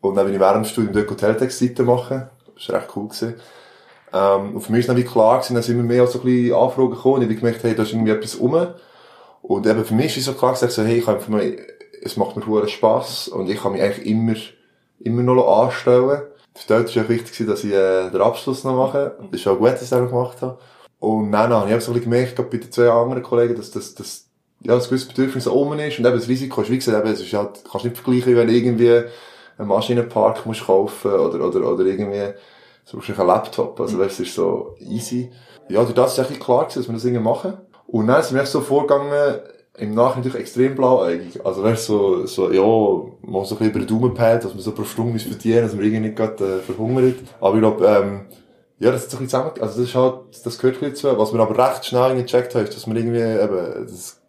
Und 0.00 0.16
dann 0.16 0.26
bin 0.26 0.34
ich 0.34 0.40
während 0.40 0.64
dem 0.64 0.68
Studium 0.68 0.92
dort 0.92 1.18
Teletext-Seiten 1.18 1.86
machen. 1.86 2.28
Das 2.54 2.68
war 2.68 2.80
recht 2.80 2.90
cool 2.94 3.08
gewesen. 3.08 3.34
Ähm, 4.12 4.54
und 4.54 4.60
für 4.60 4.70
mich 4.70 4.80
ist 4.80 4.88
dann 4.88 4.96
wie 4.96 5.04
klar 5.04 5.38
gewesen, 5.38 5.54
dass 5.54 5.68
immer 5.68 5.82
mehr 5.82 6.06
so 6.06 6.20
ein 6.20 6.24
bisschen 6.24 6.54
Anfragen 6.54 6.90
gekommen. 6.90 7.22
Ich 7.22 7.28
habe 7.28 7.34
gemerkt, 7.36 7.62
hey, 7.64 7.74
da 7.74 7.82
ist 7.82 7.92
irgendwie 7.92 8.12
etwas 8.12 8.38
rum. 8.38 8.66
Und 9.42 9.66
eben 9.66 9.84
für 9.84 9.94
mich 9.94 10.16
ist 10.16 10.18
es 10.18 10.24
so 10.26 10.32
klar 10.34 10.52
gesagt, 10.52 10.72
so, 10.72 10.82
hey, 10.82 10.98
ich 10.98 11.04
kann 11.04 11.16
einfach 11.16 11.28
mal, 11.28 11.56
es 12.04 12.16
macht 12.16 12.36
mir 12.36 12.46
hohen 12.46 12.68
Spass 12.68 13.28
und 13.28 13.48
ich 13.48 13.60
kann 13.60 13.72
mich 13.72 13.82
eigentlich 13.82 14.06
immer, 14.06 14.34
immer 15.00 15.22
noch 15.22 15.62
anstellen. 15.64 16.22
Für 16.54 16.68
dort 16.68 16.88
ist 16.88 17.02
auch 17.02 17.08
wichtig 17.08 17.46
dass 17.46 17.64
ich 17.64 17.72
äh, 17.72 18.10
den 18.10 18.20
Abschluss 18.20 18.62
noch 18.62 18.76
mache. 18.76 19.16
Das 19.30 19.40
ist 19.40 19.46
auch 19.48 19.58
gut, 19.58 19.68
dass 19.68 19.82
ich 19.82 19.88
das 19.88 19.98
auch 19.98 20.08
gemacht 20.08 20.40
habe. 20.42 20.58
Und 21.00 21.32
dann 21.32 21.52
habe 21.52 21.68
ich 21.68 21.74
auch 21.74 21.80
so 21.80 21.90
ein 21.90 21.94
bisschen 21.94 22.10
gemerkt, 22.10 22.36
gerade 22.36 22.48
bei 22.48 22.58
den 22.58 22.70
zwei 22.70 22.88
anderen 22.88 23.22
Kollegen, 23.22 23.56
dass 23.56 23.70
das, 23.70 23.94
das, 23.94 24.28
ja, 24.60 24.74
das 24.74 24.88
gewisse 24.88 25.08
Bedürfnis 25.08 25.48
oben 25.48 25.78
ist 25.80 25.98
und 25.98 26.06
eben 26.06 26.16
das 26.16 26.28
Risiko 26.28 26.62
ist, 26.62 26.70
wie 26.70 26.78
gesagt, 26.78 27.04
eben, 27.04 27.12
es 27.12 27.20
ist 27.20 27.32
halt, 27.32 27.62
kannst 27.70 27.84
nicht 27.84 27.98
vergleichen, 27.98 28.36
wenn 28.36 28.46
du 28.46 28.54
irgendwie 28.54 29.02
einen 29.58 29.68
Maschinenpark 29.68 30.46
musst 30.46 30.66
kaufen 30.66 31.12
oder, 31.12 31.46
oder, 31.46 31.72
oder 31.72 31.84
irgendwie, 31.84 32.34
so 32.84 32.98
einen 32.98 33.26
Laptop. 33.26 33.80
Also, 33.80 34.00
es 34.02 34.20
ist 34.20 34.34
so 34.34 34.76
easy. 34.78 35.30
Ja, 35.68 35.82
durch 35.82 35.94
das 35.94 36.12
ist 36.12 36.18
eigentlich 36.18 36.40
klar 36.40 36.64
gewesen, 36.64 36.80
dass 36.80 36.88
wir 36.88 36.94
das 36.94 37.04
irgendwie 37.04 37.24
machen. 37.24 37.54
Und 37.86 38.06
dann 38.06 38.22
sind 38.22 38.36
wir 38.36 38.46
so 38.46 38.60
vorgegangen, 38.60 39.40
im 39.76 39.94
Nachhinein 39.94 40.18
natürlich 40.18 40.40
extrem 40.40 40.74
blauäugig. 40.76 41.44
Also, 41.44 41.62
weißt, 41.62 41.86
so, 41.86 42.26
so, 42.26 42.50
ja, 42.50 42.62
mal 43.28 43.44
so 43.44 43.56
ein 43.56 43.58
bisschen 43.58 43.70
über 43.70 43.78
den 43.80 43.86
Daumen 43.88 44.14
peilt, 44.14 44.44
dass 44.44 44.54
wir 44.54 44.62
so 44.62 44.72
pro 44.72 44.84
Stunde 44.84 45.18
verdienen, 45.18 45.62
dass 45.62 45.76
wir 45.76 45.84
irgendwie 45.84 46.08
nicht 46.08 46.16
gerade, 46.16 46.58
äh, 46.58 46.60
verhungert. 46.60 47.16
Aber 47.40 47.54
ich 47.54 47.60
glaube, 47.60 47.86
ähm, 47.86 48.26
ja, 48.78 48.90
das 48.90 49.04
ist 49.04 49.10
so 49.10 49.16
ein 49.16 49.24
bisschen 49.24 49.42
zusammen, 49.42 49.62
also 49.62 49.80
das 49.80 49.88
ist 49.88 49.94
halt, 49.94 50.14
das 50.44 50.58
gehört 50.58 50.76
ein 50.82 50.90
bisschen 50.90 51.10
dazu. 51.10 51.20
Was 51.20 51.32
wir 51.32 51.40
aber 51.40 51.70
recht 51.70 51.86
schnell 51.86 52.16
gecheckt 52.16 52.54
haben, 52.54 52.64
ist, 52.64 52.76
dass 52.76 52.86
wir 52.86 52.94
irgendwie 52.94 53.18
eben, 53.18 53.86
das 53.86 54.20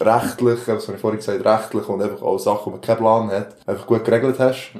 rechtlich, 0.00 0.58
was 0.66 0.88
ich 0.88 1.00
vorhin 1.00 1.18
gesagt 1.18 1.44
habe, 1.44 1.58
rechtlich 1.58 1.88
und 1.88 2.02
einfach 2.02 2.22
auch 2.22 2.38
Sachen, 2.38 2.66
wo 2.66 2.70
man 2.70 2.80
keinen 2.80 2.98
Plan 2.98 3.30
hat, 3.30 3.56
einfach 3.66 3.86
gut 3.86 4.04
geregelt 4.04 4.38
hast. 4.38 4.72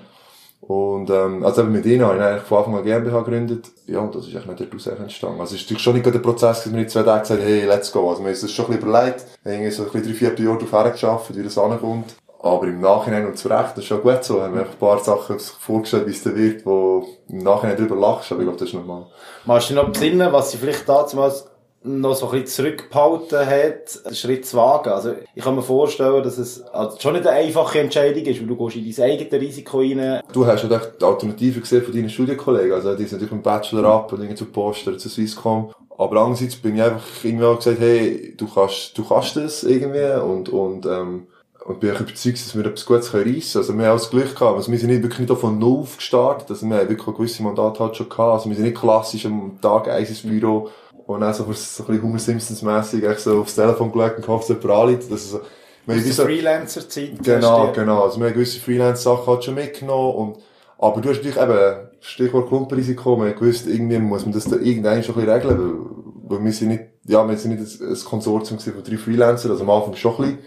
Und, 0.71 1.11
ähm, 1.11 1.45
also 1.45 1.63
eben 1.63 1.73
mit 1.73 1.85
ihnen 1.85 2.05
habe 2.05 2.17
ich 2.17 2.23
eigentlich 2.23 2.43
von 2.45 2.59
Anfang 2.59 2.77
an 2.77 2.85
GmbH 2.85 3.23
gegründet. 3.23 3.73
Ja, 3.89 3.99
und 3.99 4.15
das 4.15 4.29
ist 4.29 4.37
eigentlich 4.37 4.61
nicht 4.61 4.73
daraus 4.73 4.87
entstanden. 4.87 5.41
Also 5.41 5.57
es 5.57 5.63
ist 5.63 5.67
natürlich 5.67 5.83
schon 5.83 5.95
nicht 5.95 6.07
der 6.07 6.21
Prozess, 6.21 6.63
dass 6.63 6.73
wir 6.73 6.81
in 6.81 6.89
zwei 6.89 7.03
Tagen 7.03 7.23
gesagt 7.23 7.43
hey, 7.43 7.65
let's 7.65 7.91
go. 7.91 8.09
Also 8.09 8.21
wir 8.21 8.27
haben 8.27 8.31
uns 8.31 8.41
das 8.43 8.53
schon 8.53 8.67
ein 8.67 8.73
bisschen 8.75 8.89
überlegt. 8.89 9.27
Wir 9.43 9.53
haben 9.53 9.63
irgendwie 9.63 9.75
so 9.75 9.83
ein 9.83 9.91
bisschen 9.91 10.07
drei, 10.07 10.15
vier 10.15 10.45
Jahre 10.45 10.59
darauf 10.59 10.73
hergeschafft, 10.73 11.37
wie 11.37 11.43
das 11.43 11.59
ankommt. 11.59 12.15
Aber 12.39 12.69
im 12.69 12.81
Nachhinein 12.81 13.27
und 13.27 13.37
zu 13.37 13.49
Recht, 13.49 13.71
das 13.71 13.79
ist 13.79 13.87
schon 13.87 14.01
gut 14.01 14.23
so. 14.23 14.41
Haben 14.41 14.55
wir 14.55 14.63
ein 14.63 14.79
paar 14.79 15.01
Sachen 15.01 15.41
vorgestellt, 15.41 16.07
wie 16.07 16.13
es 16.13 16.23
dann 16.23 16.37
wird, 16.37 16.65
wo 16.65 17.05
im 17.29 17.39
Nachhinein 17.39 17.77
drüber 17.77 17.97
lachst. 17.97 18.31
Aber 18.31 18.41
ich 18.41 18.47
glaube, 18.47 18.61
das 18.61 18.69
ist 18.69 18.75
normal. 18.75 19.07
Magst 19.47 19.71
du 19.71 19.75
dich 19.75 19.83
noch 19.83 19.91
besinnen, 19.91 20.33
was 20.33 20.53
sie 20.53 20.59
vielleicht 20.59 20.89
damals 20.89 21.50
noch 21.83 22.15
so 22.15 22.27
ein 22.27 22.43
bisschen 22.43 22.65
zurückgehalten 22.65 23.39
hat, 23.39 24.05
einen 24.05 24.15
Schritt 24.15 24.47
zu 24.47 24.57
wagen? 24.57 24.91
Also, 24.91 25.15
ich 25.35 25.43
kann 25.43 25.55
mir 25.55 25.63
vorstellen, 25.63 26.23
dass 26.23 26.39
es 26.39 26.63
also 26.63 26.99
schon 26.99 27.15
nicht 27.15 27.27
eine 27.27 27.39
einfache 27.39 27.81
Entscheidung 27.81 28.23
ist, 28.25 28.41
weil 28.41 28.47
du 28.47 28.57
gehst 28.57 28.77
in 28.77 28.95
dein 28.95 29.11
eigenes 29.11 29.41
Risiko 29.41 29.79
rein. 29.79 30.21
Du 30.33 30.47
hast 30.47 30.63
ja 30.63 30.77
echt 30.77 31.01
die 31.01 31.05
Alternative 31.05 31.61
gesehen 31.61 31.83
von 31.83 31.95
deinen 31.95 32.11
Studienkollegen. 32.11 32.73
Also, 32.73 32.95
die 32.95 33.05
sind 33.05 33.13
natürlich 33.13 33.33
im 33.33 33.43
Bachelor 33.43 33.85
ab 33.85 34.13
und 34.13 34.21
irgendwie 34.21 34.37
zu 34.37 34.47
Poster, 34.47 34.99
zu 34.99 35.09
Swisscom. 35.09 35.73
Aber 35.97 36.21
andererseits 36.21 36.57
bin 36.57 36.77
ich 36.77 36.83
einfach 36.83 37.05
irgendwie 37.23 37.45
auch 37.45 37.57
gesagt, 37.57 37.81
hey, 37.81 38.35
du 38.37 38.47
kannst, 38.47 38.97
du 38.97 39.05
kannst 39.05 39.37
das 39.37 39.63
irgendwie 39.65 40.21
und, 40.23 40.49
und, 40.49 40.87
ähm, 40.87 41.27
und 41.67 41.81
bin 41.81 41.95
auch 41.95 42.01
überzeugt, 42.01 42.37
dass 42.37 42.57
wir 42.57 42.65
etwas 42.65 42.87
Gutes 42.87 43.15
reissen 43.15 43.25
können. 43.25 43.43
Also, 43.57 43.79
wir 43.79 43.87
haben 43.87 43.93
auch 43.93 44.01
das 44.01 44.11
Glück 44.11 44.35
gehabt. 44.35 44.57
Also, 44.57 44.71
wir 44.71 44.79
sind 44.79 44.91
nicht 44.91 45.03
wirklich 45.03 45.29
nicht 45.29 45.41
von 45.41 45.59
Null 45.59 45.87
gestartet. 45.97 46.51
Also, 46.51 46.67
wir 46.67 46.77
haben 46.77 46.89
wirklich 46.91 47.17
gewisse 47.17 47.43
Mandate 47.43 47.81
halt 47.81 47.97
schon 47.97 48.09
gehabt. 48.09 48.33
Also, 48.33 48.49
wir 48.51 48.57
sind 48.57 48.65
nicht 48.67 48.79
klassisch 48.79 49.25
am 49.25 49.59
Tag 49.63 49.89
eins 49.89 50.11
ins 50.11 50.23
Büro 50.23 50.69
und 51.15 51.21
dann 51.23 51.35
so, 51.35 51.45
so 51.45 51.49
ein 51.83 51.87
bisschen 51.87 52.03
Homer 52.03 52.19
Simpsons-mässig, 52.19 53.05
echt 53.05 53.21
so 53.21 53.41
aufs 53.41 53.55
Telefon 53.55 53.91
gelegt 53.91 54.17
und 54.17 54.23
gehofft, 54.27 54.49
dass 54.49 54.63
jemand 54.63 55.11
ist 55.11 55.31
so, 55.31 55.41
Aus 55.87 56.17
der 56.17 56.25
Freelancer-Zeit. 56.25 57.23
Genau, 57.23 57.73
genau. 57.73 58.05
Also 58.05 58.21
wir 58.21 58.27
haben 58.27 58.35
gewisse 58.35 58.61
Freelance-Sachen 58.61 59.27
halt 59.27 59.45
schon 59.45 59.55
mitgenommen 59.55 60.15
und, 60.15 60.39
aber 60.79 61.01
du 61.01 61.09
hast 61.09 61.17
natürlich 61.17 61.41
eben, 61.41 61.89
Stichwort 62.01 62.49
Klumpenrisiko, 62.49 63.19
haben 63.19 63.35
gewusst, 63.35 63.67
irgendwie 63.67 63.99
muss 63.99 64.25
man 64.25 64.33
das 64.33 64.45
da 64.45 64.57
irgendwann 64.57 65.03
schon 65.03 65.17
ein 65.17 65.27
bisschen 65.27 65.35
regeln, 65.35 65.59
weil, 65.59 66.39
weil 66.39 66.45
wir 66.45 66.53
sind 66.53 66.69
nicht, 66.69 66.85
ja, 67.07 67.29
wir 67.29 67.37
sind 67.37 67.59
nicht 67.59 67.83
ein, 67.83 67.89
ein 67.89 68.05
Konsortium 68.05 68.61
von 68.61 68.85
drei 68.85 68.97
Freelancern, 68.97 69.51
also 69.51 69.65
am 69.65 69.71
Anfang 69.71 69.97
schon 69.97 70.13
ein 70.13 70.23
bisschen, 70.23 70.39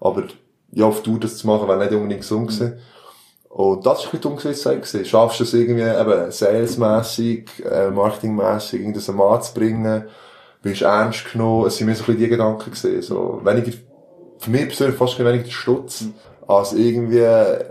aber 0.00 0.24
ja, 0.72 0.84
auf 0.84 1.02
Tour 1.02 1.18
das 1.18 1.38
zu 1.38 1.46
machen, 1.46 1.66
wäre 1.66 1.78
nicht 1.78 1.92
unbedingt 1.92 2.20
gesund 2.20 2.48
gewesen. 2.48 2.78
Und 3.54 3.86
das 3.86 4.00
ist 4.00 4.12
ein 4.12 4.34
bisschen 4.34 4.80
gewesen. 4.80 5.04
Schaffst 5.04 5.38
du 5.38 5.44
es 5.44 5.54
irgendwie 5.54 5.82
eben 5.82 6.32
salesmässig, 6.32 7.48
äh, 7.64 7.88
marketingmässig, 7.88 8.80
irgendwas 8.80 9.08
am 9.08 9.18
Mann 9.18 9.40
zu 9.42 9.54
bringen, 9.54 10.06
bist 10.60 10.82
ernst 10.82 11.30
genommen, 11.30 11.68
es 11.68 11.76
sind 11.76 11.86
mir 11.86 11.94
so 11.94 12.02
ein 12.02 12.06
bisschen 12.06 12.20
die 12.20 12.28
Gedanken 12.30 12.72
gewesen, 12.72 13.00
so, 13.02 13.40
weniger, 13.44 13.70
für 14.38 14.50
mich 14.50 14.66
persönlich 14.66 14.96
fast 14.96 15.20
weniger 15.20 15.44
der 15.44 15.50
Stutz, 15.52 16.04
als 16.48 16.72
irgendwie, 16.72 17.18
äh, 17.18 17.64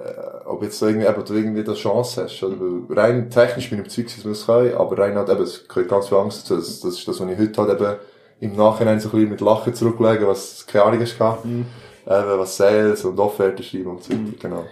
ob 0.46 0.64
jetzt 0.64 0.80
so 0.80 0.88
irgendwie, 0.88 1.06
eben, 1.06 1.26
du 1.26 1.34
irgendwie 1.34 1.66
eine 1.66 1.74
Chance 1.74 2.24
hast, 2.24 2.42
oder? 2.44 2.56
Weil 2.62 2.98
rein 2.98 3.30
technisch 3.30 3.70
bin 3.70 3.80
ich 3.80 3.86
überzeugt, 3.86 4.18
dass 4.18 4.24
wir 4.24 4.32
es 4.32 4.46
können, 4.46 4.76
aber 4.76 4.98
rein 4.98 5.18
halt 5.18 5.28
eben, 5.28 5.44
es 5.44 5.68
gehört 5.68 5.90
ganz 5.90 6.08
viel 6.08 6.18
Angst 6.18 6.44
dazu, 6.44 6.56
das, 6.56 6.80
das 6.80 6.94
ist 6.94 7.06
das, 7.06 7.20
was 7.20 7.30
ich 7.30 7.38
heute 7.38 7.62
halt 7.62 7.82
eben 7.82 7.96
im 8.40 8.56
Nachhinein 8.56 9.02
so 9.02 9.10
ein 9.10 9.12
bisschen 9.12 9.30
mit 9.32 9.42
Lachen 9.42 9.74
zurücklege, 9.74 10.30
was 10.30 10.66
keine 10.66 10.86
Ahnung 10.86 11.02
ist 11.02 11.18
gehabt, 11.18 11.44
eben, 11.44 11.68
was 12.06 12.56
Sales 12.56 13.04
und 13.04 13.20
Offerten 13.20 13.64
schreiben 13.64 13.88
und 13.88 14.02
so 14.02 14.14
weiter, 14.14 14.38
genau. 14.40 14.64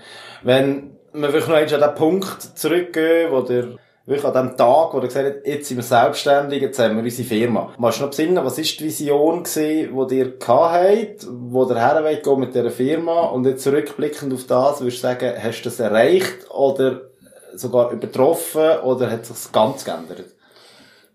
Wenn 0.44 1.00
wir 1.13 1.34
wirklich 1.34 1.48
noch 1.48 1.58
an 1.58 1.89
den 1.89 1.96
Punkt 1.96 2.41
zurückgehen, 2.58 3.32
wo 3.32 3.41
der 3.41 3.68
wirklich 4.06 4.25
an 4.25 4.48
dem 4.48 4.58
Tag, 4.58 4.94
wo 4.94 4.98
er 4.98 5.08
gesagt 5.08 5.25
hat, 5.25 5.46
jetzt 5.46 5.68
sind 5.68 5.77
wir 5.77 5.84
selbstständig, 5.84 6.62
jetzt 6.62 6.80
haben 6.80 6.98
wir 6.98 7.03
unsere 7.03 7.27
Firma. 7.27 7.70
Magst 7.77 8.00
du 8.00 8.03
noch 8.03 8.10
besinnen, 8.10 8.44
was 8.44 8.58
ist 8.58 8.80
die 8.80 8.86
Vision 8.86 9.44
gewesen, 9.44 10.08
die 10.10 10.18
ihr 10.18 10.38
gehabt 10.38 10.74
habt, 10.74 11.27
wo 11.30 11.65
der 11.65 11.77
Herr 11.77 12.01
mit 12.01 12.56
dieser 12.56 12.72
Firma 12.72 13.22
und 13.27 13.46
jetzt 13.46 13.63
zurückblickend 13.63 14.34
auf 14.34 14.46
das, 14.46 14.82
würdest 14.82 14.98
du 14.98 15.01
sagen, 15.01 15.34
hast 15.41 15.62
du 15.62 15.63
das 15.65 15.80
erreicht 15.80 16.50
oder 16.50 17.01
sogar 17.53 17.91
übertroffen 17.91 18.80
oder 18.84 19.12
hat 19.12 19.25
sich 19.25 19.51
ganz 19.51 19.86
geändert? 19.86 20.25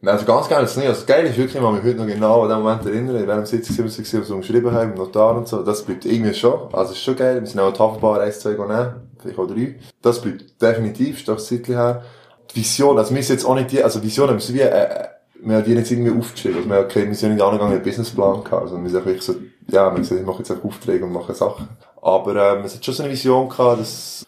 Nein, 0.03 0.15
also 0.15 0.27
ganz 0.27 0.49
geil 0.49 0.63
ist 0.63 0.73
es 0.73 0.77
nicht. 0.77 0.89
Also 0.89 1.07
geil 1.07 1.25
ist 1.25 1.39
wirklich, 1.39 1.57
ich 1.57 1.63
kann 1.63 1.75
mich 1.75 1.83
heute 1.83 1.97
noch 1.97 2.07
genau 2.07 2.43
an 2.43 2.51
den 2.51 2.59
Moment 2.59 2.85
erinnern, 2.85 3.17
in 3.17 3.27
welchem 3.27 3.47
Sitz 3.47 3.71
wir 3.71 3.85
waren, 3.85 3.89
was 3.89 4.31
wir 4.31 4.37
geschrieben 4.37 4.73
haben, 4.73 4.93
im 4.93 4.99
Notar 4.99 5.37
und 5.37 5.49
so. 5.49 5.63
Das 5.63 5.83
bleibt 5.83 6.05
irgendwie 6.05 6.35
schon. 6.35 6.73
Also 6.73 6.93
ist 6.93 7.03
schon 7.03 7.17
geil. 7.17 7.41
Wir 7.41 7.47
sind 7.47 7.59
auch 7.61 7.73
die 7.73 7.79
Hafenbar 7.79 8.21
1, 8.21 8.41
2 8.41 8.51
nehmen. 8.51 9.06
Vielleicht 9.27 9.39
auch 9.39 9.55
3. 9.55 9.75
Das 10.03 10.21
bleibt 10.21 10.61
definitiv, 10.61 11.19
ist 11.19 11.29
doch 11.29 11.39
Zeitchen 11.39 11.75
her. 11.75 12.03
Die 12.51 12.57
Vision, 12.57 12.99
also 12.99 13.15
wir 13.15 13.23
sind 13.23 13.37
jetzt 13.37 13.45
auch 13.45 13.55
nicht 13.55 13.73
die, 13.73 13.83
also 13.83 14.03
Vision 14.03 14.29
haben 14.29 14.41
wir 14.41 14.55
wie, 14.55 14.61
äh, 14.61 15.09
wir 15.41 15.57
haben 15.57 15.65
die 15.65 15.75
nicht 15.75 15.91
irgendwie 15.91 16.19
aufgeschrieben. 16.19 16.59
Also 16.59 16.69
wir 16.69 16.77
haben 16.77 16.89
keine, 16.89 17.07
wir 17.09 17.15
sind 17.15 17.35
nicht 17.35 17.43
angegangen, 17.43 17.75
einen 17.75 17.83
Businessplan 17.83 18.45
gehabt. 18.45 18.63
Also 18.63 18.83
wir 18.83 18.91
sind 18.91 19.05
wirklich 19.05 19.23
so, 19.23 19.35
ja, 19.69 19.93
wir 19.93 19.99
gesagt, 19.99 20.21
ich 20.21 20.27
mache 20.27 20.39
jetzt 20.39 20.51
einfach 20.51 20.65
Aufträge 20.65 21.05
und 21.05 21.13
mache 21.13 21.35
Sachen. 21.35 21.69
Aber, 22.01 22.37
ähm, 22.37 22.65
es 22.65 22.75
hat 22.75 22.85
schon 22.85 22.95
so 22.95 23.03
eine 23.03 23.13
Vision 23.13 23.49
gehabt, 23.49 23.81
dass, 23.81 24.27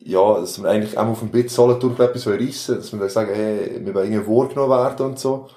ja, 0.00 0.40
dass 0.40 0.60
wir 0.60 0.68
eigentlich 0.68 0.98
auch 0.98 1.06
auf 1.06 1.20
dem 1.20 1.30
Bit 1.30 1.50
Solothurn 1.50 1.98
etwas 1.98 2.26
reissen 2.26 2.76
dass 2.76 2.92
wir 2.92 2.98
dann 3.00 3.08
sagen, 3.08 3.30
hey, 3.32 3.80
wir 3.82 3.94
wollen 3.94 4.12
irgendwie 4.12 4.30
wahrgenommen 4.30 4.70
werden 4.70 5.06
und 5.06 5.18
so. 5.18 5.48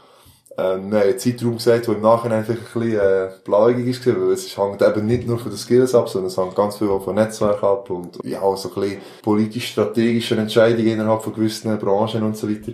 Ähm, 0.59 0.91
wir 0.91 1.17
Zeitraum 1.17 1.53
gesagt, 1.53 1.87
der 1.87 1.95
im 1.95 2.01
Nachhinein 2.01 2.43
vielleicht 2.43 2.75
ein 2.75 2.81
bisschen, 2.81 2.99
äh, 2.99 3.29
blauäugig 3.43 3.87
ist 3.87 4.03
gewesen, 4.03 4.27
weil 4.27 4.33
es 4.33 4.57
hängt 4.57 4.81
eben 4.81 5.05
nicht 5.05 5.27
nur 5.27 5.39
von 5.39 5.51
den 5.51 5.57
Skills 5.57 5.95
ab, 5.95 6.09
sondern 6.09 6.27
es 6.27 6.37
hängt 6.37 6.55
ganz 6.55 6.77
viel 6.77 6.87
von 6.87 7.15
Netzwerk 7.15 7.63
ab 7.63 7.89
und, 7.89 8.19
ja, 8.23 8.41
auch 8.41 8.57
so 8.57 8.69
ein 8.69 8.81
bisschen 8.81 9.01
politisch-strategische 9.23 10.35
Entscheidungen 10.35 10.87
innerhalb 10.87 11.21
von 11.21 11.33
gewissen 11.33 11.77
Branchen 11.77 12.23
und 12.23 12.37
so 12.37 12.49
weiter. 12.49 12.73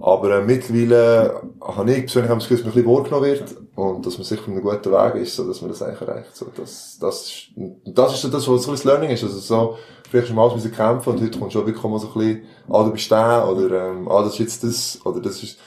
Aber 0.00 0.38
äh, 0.38 0.44
mittlerweile 0.44 1.40
habe 1.60 1.92
ich 1.92 2.06
persönlich 2.06 2.30
das 2.30 2.48
Gefühl, 2.48 2.56
dass 2.56 2.64
man 2.64 2.72
ein 2.72 2.84
bisschen 2.84 2.96
wahrgenommen 2.96 3.24
wird 3.24 3.56
und 3.76 4.06
dass 4.06 4.18
man 4.18 4.24
sich 4.24 4.40
auf 4.40 4.48
einem 4.48 4.62
guten 4.62 4.92
Weg 4.92 5.14
ist, 5.22 5.36
so 5.36 5.46
dass 5.46 5.60
man 5.60 5.70
das 5.70 5.82
eigentlich 5.82 6.00
erreicht. 6.00 6.36
So, 6.36 6.46
das, 6.54 6.98
das, 7.00 7.26
ist, 7.26 7.50
das 7.84 8.14
ist 8.14 8.22
so 8.22 8.28
das, 8.28 8.48
was 8.48 8.62
so 8.64 8.72
das 8.72 8.84
Learning 8.84 9.10
ist. 9.10 9.22
Also 9.22 9.38
so, 9.38 9.78
vielleicht 10.10 10.28
schon 10.28 10.36
mal 10.36 10.52
müssen 10.52 10.72
kämpfen 10.72 11.10
und 11.10 11.22
heute 11.22 11.38
kommt 11.38 11.52
schon 11.52 11.66
wirklich 11.66 11.84
mal 11.84 11.98
so 11.98 12.08
ein 12.08 12.14
bisschen, 12.14 12.42
ah, 12.68 12.82
du 12.82 12.90
bist 12.90 13.10
der, 13.10 13.48
oder, 13.48 13.90
ähm, 13.90 14.08
ah, 14.08 14.22
das 14.22 14.32
ist 14.32 14.38
jetzt 14.40 14.64
das, 14.64 15.00
oder 15.04 15.20
das 15.20 15.42
ist, 15.42 15.58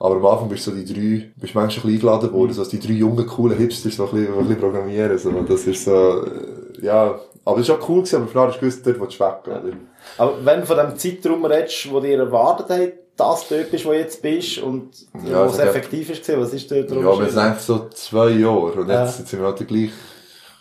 aber 0.00 0.16
am 0.16 0.26
Anfang 0.26 0.48
bist 0.48 0.66
du 0.66 0.70
so 0.70 0.76
die 0.76 0.84
drei, 0.84 1.30
bist 1.36 1.54
manchmal 1.54 1.64
ein 1.64 1.68
bisschen 1.68 1.90
eingeladen 1.90 2.32
worden, 2.32 2.52
so 2.54 2.62
als 2.62 2.70
die 2.70 2.80
drei 2.80 2.94
jungen, 2.94 3.26
coolen 3.26 3.58
Hipsters, 3.58 3.96
so 3.96 4.06
ein 4.06 4.10
bisschen, 4.10 4.32
ein 4.32 4.38
bisschen 4.40 4.60
programmieren, 4.60 5.18
so, 5.18 5.30
das 5.30 5.66
ist 5.66 5.84
so, 5.84 6.24
äh, 6.24 6.84
ja, 6.84 7.20
aber 7.44 7.60
es 7.60 7.68
ist 7.68 7.74
auch 7.74 7.88
cool 7.88 7.98
gewesen, 7.98 8.16
aber 8.16 8.26
vorher 8.26 8.48
hast 8.48 8.56
du 8.56 8.60
gewusst, 8.60 8.86
dort 8.86 9.00
willst 9.00 9.20
du 9.20 9.24
weg, 9.24 9.38
oder? 9.46 9.76
Aber 10.16 10.34
wenn 10.44 10.60
du 10.60 10.66
von 10.66 10.76
dem 10.78 10.96
Zeitraum 10.96 11.44
redest, 11.44 11.92
wo 11.92 12.00
dir 12.00 12.18
erwartet 12.18 12.70
hat, 12.70 12.92
das 13.16 13.48
dort 13.48 13.70
bist, 13.70 13.84
wo 13.84 13.90
du 13.90 13.98
jetzt 13.98 14.22
bist 14.22 14.58
und 14.58 14.90
Ja, 15.26 15.44
wo 15.44 15.50
es 15.50 15.58
effektiv 15.58 16.08
ist, 16.10 16.24
gewesen, 16.24 16.40
was 16.40 16.54
ist 16.54 16.70
dort 16.70 16.90
Ja, 16.90 17.18
wir 17.18 17.28
sind 17.28 17.38
eigentlich 17.38 17.60
so 17.60 17.88
zwei 17.90 18.30
Jahre. 18.30 18.72
Und 18.80 18.88
jetzt, 18.88 19.18
jetzt 19.18 19.28
sind 19.28 19.40
wir 19.40 19.46
halt 19.46 19.68
gleich, 19.68 19.90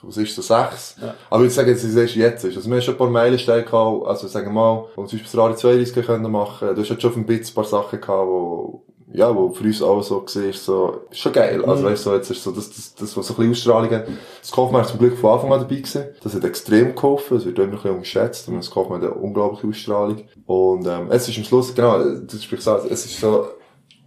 was 0.01 0.17
ist 0.17 0.35
so, 0.35 0.41
sechs. 0.41 0.95
Ja. 1.01 1.13
Aber 1.29 1.45
ich 1.45 1.53
sage 1.53 1.71
jetzt, 1.71 1.83
es 1.83 1.95
ist 1.95 2.15
jetzt 2.15 2.43
ist. 2.43 2.57
Also 2.57 2.69
wir 2.69 2.75
haben 2.75 2.81
schon 2.81 2.95
ein 2.95 2.97
paar 2.97 3.09
Meilensteine 3.09 3.63
gehabt, 3.63 4.05
also 4.05 4.27
sagen 4.27 4.47
wir 4.47 4.53
mal, 4.53 4.85
wo 4.95 5.03
wir 5.03 5.07
zum 5.07 5.19
Beispiel 5.19 5.23
das 5.23 5.37
Radio 5.37 5.55
32 5.55 6.05
können 6.05 6.31
machen. 6.31 6.75
Du 6.75 6.81
hast 6.81 6.89
halt 6.89 7.01
schon 7.01 7.09
auf 7.09 7.15
dem 7.15 7.25
Bits 7.25 7.51
ein 7.51 7.55
paar 7.55 7.63
Sachen 7.63 8.01
gehabt, 8.01 8.27
wo, 8.27 8.83
ja, 9.11 9.35
wo 9.35 9.49
für 9.49 9.63
uns 9.63 9.81
auch 9.81 10.01
so 10.03 10.19
ist, 10.21 10.63
so, 10.63 11.01
ist 11.09 11.19
schon 11.19 11.33
geil. 11.33 11.63
Also 11.65 11.83
weißt 11.83 12.05
du, 12.05 12.09
so, 12.09 12.15
jetzt 12.15 12.29
ist 12.29 12.43
so, 12.43 12.51
das, 12.51 12.69
das, 12.69 12.93
das, 12.93 13.17
was 13.17 13.27
so 13.27 13.33
ein 13.33 13.37
bisschen 13.37 13.51
Ausstrahlung 13.51 13.89
hat. 13.89 14.07
Das 14.39 14.51
Kaufmann 14.51 14.81
ist 14.81 14.89
zum 14.89 14.99
Glück 14.99 15.17
von 15.17 15.33
Anfang 15.33 15.51
an 15.51 15.59
dabei 15.59 15.75
gewesen. 15.77 16.05
Das 16.21 16.33
hat 16.35 16.43
extrem 16.43 16.93
geholfen. 16.93 17.37
Es 17.37 17.45
wird 17.45 17.57
immer 17.57 17.67
ein 17.67 17.71
bisschen 17.71 17.91
unterschätzt. 17.91 18.47
Und 18.47 18.57
das 18.57 18.69
Kaufmann 18.69 19.01
hat 19.01 19.11
eine 19.11 19.19
unglaubliche 19.19 19.67
Ausstrahlung. 19.67 20.23
Und, 20.45 20.85
ähm, 20.85 21.07
es 21.09 21.27
ist 21.27 21.37
am 21.37 21.43
Schluss, 21.43 21.73
genau, 21.73 22.03
das 22.03 22.43
sprichst 22.43 22.67
du 22.67 22.71
an, 22.71 22.81
es 22.89 23.05
ist 23.05 23.19
so, 23.19 23.47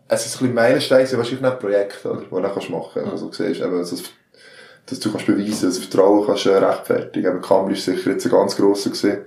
es 0.06 0.26
ist 0.26 0.36
ein 0.36 0.38
bisschen 0.38 0.54
Meilenstein, 0.54 0.98
gewesen, 0.98 1.18
wahrscheinlich 1.18 1.42
nicht 1.42 1.58
Projekt, 1.58 2.06
oder, 2.06 2.22
wo 2.30 2.36
du 2.36 2.42
dann 2.42 2.52
kannst 2.52 2.70
machen. 2.70 3.02
Also, 3.10 3.26
du 3.26 3.32
siehst, 3.32 3.60
eben, 3.60 3.84
so, 3.84 3.96
dass 4.86 5.00
du 5.00 5.10
kannst 5.10 5.26
beweisen, 5.26 5.68
das 5.68 5.78
Vertrauen 5.78 6.26
kannst 6.26 6.46
äh, 6.46 6.56
rechtfertigen. 6.56 7.28
Eben, 7.28 7.42
Kammer 7.42 7.70
ist 7.70 7.84
sicher 7.84 8.10
jetzt 8.10 8.26
ein 8.26 8.32
ganz 8.32 8.56
grosser 8.56 8.90
gewesen, 8.90 9.24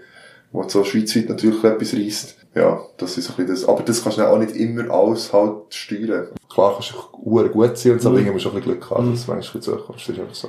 wo 0.52 0.68
so 0.68 0.84
schweizweit 0.84 1.30
natürlich 1.30 1.64
etwas 1.64 1.94
reisst. 1.94 2.36
Ja, 2.56 2.82
das 2.98 3.18
ist 3.18 3.30
ein 3.30 3.36
bisschen 3.36 3.54
das. 3.54 3.68
Aber 3.68 3.84
das 3.84 4.02
kannst 4.02 4.18
du 4.18 4.30
auch 4.30 4.38
nicht 4.38 4.56
immer 4.56 4.90
alles 4.90 5.34
halt 5.34 5.74
steuern. 5.74 6.30
Klar 6.50 6.74
kannst 6.74 6.94
du 6.94 6.98
auch 6.98 7.52
gut 7.52 7.78
sein 7.78 7.94
und 7.94 8.02
so, 8.02 8.10
aber 8.10 8.18
irgendwie 8.18 8.34
musst 8.34 8.46
du 8.46 8.50
auch 8.50 8.54
ein 8.54 8.62
bisschen 8.62 8.80
Glück 8.80 8.90
haben, 8.90 9.12
dass 9.12 9.26
du 9.26 9.32
manchmal 9.32 9.36
ein 9.36 9.62
bisschen 9.62 9.62
zukommst. 9.62 10.08
Das 10.08 10.16
ist 10.16 10.22
einfach 10.22 10.36
so. 10.36 10.48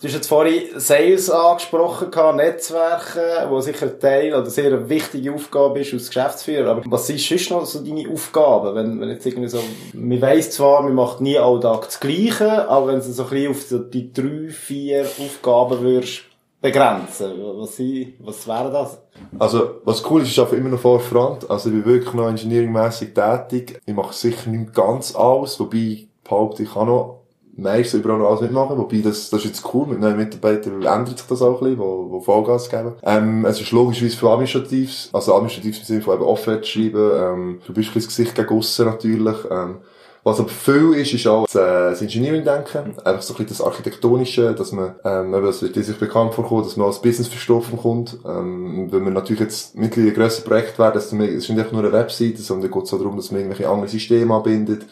Du 0.00 0.06
hast 0.06 0.14
jetzt 0.14 0.28
vorhin 0.28 0.62
Sales 0.76 1.28
angesprochen, 1.28 2.36
Netzwerke, 2.36 3.46
wo 3.50 3.60
sicher 3.60 3.84
ein 3.84 4.00
Teil 4.00 4.32
oder 4.32 4.48
sehr 4.48 4.68
eine 4.68 4.88
wichtige 4.88 5.34
Aufgabe 5.34 5.80
ist 5.80 5.92
als 5.92 6.06
Geschäftsführer. 6.06 6.70
Aber 6.70 6.82
was 6.86 7.06
sind 7.06 7.20
sonst 7.20 7.50
noch 7.50 7.66
so 7.66 7.84
deine 7.84 8.08
Aufgaben? 8.08 8.74
Wenn, 8.74 8.98
wenn 8.98 9.10
jetzt 9.10 9.26
irgendwie 9.26 9.50
so, 9.50 9.58
man 9.92 10.22
weiss 10.22 10.52
zwar, 10.52 10.82
man 10.82 10.94
macht 10.94 11.20
nie 11.20 11.38
alltag 11.38 11.82
das 11.84 12.00
Gleiche, 12.00 12.66
aber 12.66 12.86
wenn 12.86 13.00
du 13.00 13.02
so 13.02 13.24
ein 13.24 13.28
bisschen 13.28 13.50
auf 13.50 13.62
so 13.62 13.78
die 13.78 14.10
drei, 14.10 14.48
vier 14.48 15.02
Aufgaben 15.02 15.80
würdest 15.82 16.29
begrenzen, 16.60 17.32
was, 17.56 17.76
sind, 17.76 18.14
was 18.20 18.46
wäre 18.46 18.70
das? 18.70 19.00
Also, 19.38 19.80
was 19.84 20.08
cool 20.10 20.22
ist, 20.22 20.28
ich 20.28 20.38
arbeite 20.38 20.56
immer 20.56 20.70
noch 20.70 20.80
vor 20.80 21.00
Front. 21.00 21.48
Also, 21.50 21.70
ich 21.70 21.76
bin 21.76 21.84
wirklich 21.84 22.14
noch 22.14 22.28
engineeringmässig 22.28 23.14
tätig. 23.14 23.80
Ich 23.86 23.94
mache 23.94 24.12
sicher 24.12 24.50
nicht 24.50 24.74
ganz 24.74 25.14
alles, 25.14 25.58
wobei 25.58 26.06
behaupte, 26.22 26.62
ich 26.62 26.74
kann 26.74 26.86
noch 26.86 27.20
meistens 27.56 28.00
überall 28.00 28.18
noch 28.18 28.28
alles 28.28 28.42
mitmachen. 28.42 28.76
Wobei, 28.76 29.00
das, 29.00 29.30
das 29.30 29.40
ist 29.40 29.46
jetzt 29.46 29.74
cool. 29.74 29.86
Mit 29.86 30.00
neuen 30.00 30.16
Mitarbeitern 30.16 30.82
ändert 30.82 31.18
sich 31.18 31.26
das 31.26 31.42
auch 31.42 31.54
ein 31.54 31.60
bisschen, 31.60 31.78
wo, 31.78 32.10
wo 32.10 32.20
Vollgas 32.20 32.68
geben. 32.68 32.94
Ähm, 33.02 33.44
es 33.46 33.60
ist 33.60 33.72
logischerweise 33.72 34.16
für 34.16 34.30
Administratives. 34.30 35.10
Also, 35.12 35.34
Administratives 35.34 35.78
im 35.80 35.84
Sinne 35.84 36.02
von 36.02 36.14
eben 36.14 36.24
Offerte 36.24 36.66
schreiben. 36.66 37.10
Ähm, 37.14 37.60
du 37.66 37.72
bist 37.72 37.90
ein 37.90 37.94
bisschen 37.94 38.08
das 38.08 38.16
Gesicht 38.16 38.34
gegen 38.34 38.50
aussen 38.50 38.86
natürlich. 38.86 39.36
Ähm, 39.50 39.78
was 40.22 40.38
aber 40.38 40.48
viel 40.48 40.94
ist, 40.94 41.12
ist 41.14 41.26
auch 41.26 41.46
das, 41.46 41.54
äh, 41.54 41.90
das 41.90 42.02
Engineering-Denken. 42.02 42.98
Einfach 43.04 43.22
so 43.22 43.34
ein 43.34 43.36
bisschen 43.38 43.48
das 43.48 43.60
Architektonische, 43.62 44.54
dass 44.54 44.72
man, 44.72 44.94
ähm, 45.04 45.34
eben, 45.34 45.46
das 45.46 45.62
wird 45.62 45.74
sich 45.74 45.96
bekannt 45.98 46.34
vorkommen, 46.34 46.62
dass 46.64 46.76
man 46.76 46.86
als 46.88 47.00
Business-Verstoffen 47.00 47.78
kommt. 47.78 48.18
Ähm, 48.26 48.88
wenn 48.90 49.02
man 49.04 49.14
natürlich 49.14 49.40
jetzt 49.40 49.76
mittlerweile 49.76 50.12
ein 50.12 50.16
grösser 50.16 50.42
Projekt 50.42 50.78
wäre, 50.78 50.92
dass 50.92 51.12
man, 51.12 51.26
es 51.26 51.34
ist 51.44 51.48
nicht 51.50 51.58
einfach 51.58 51.72
nur 51.72 51.82
eine 51.82 51.92
Webseite, 51.92 52.42
sondern 52.42 52.70
geht 52.70 52.82
es 52.84 52.92
auch 52.92 52.98
darum, 52.98 53.16
dass 53.16 53.30
man 53.30 53.40
irgendwelche 53.40 53.68
anderen 53.70 53.88
Systeme 53.88 54.34
anbindet, 54.34 54.82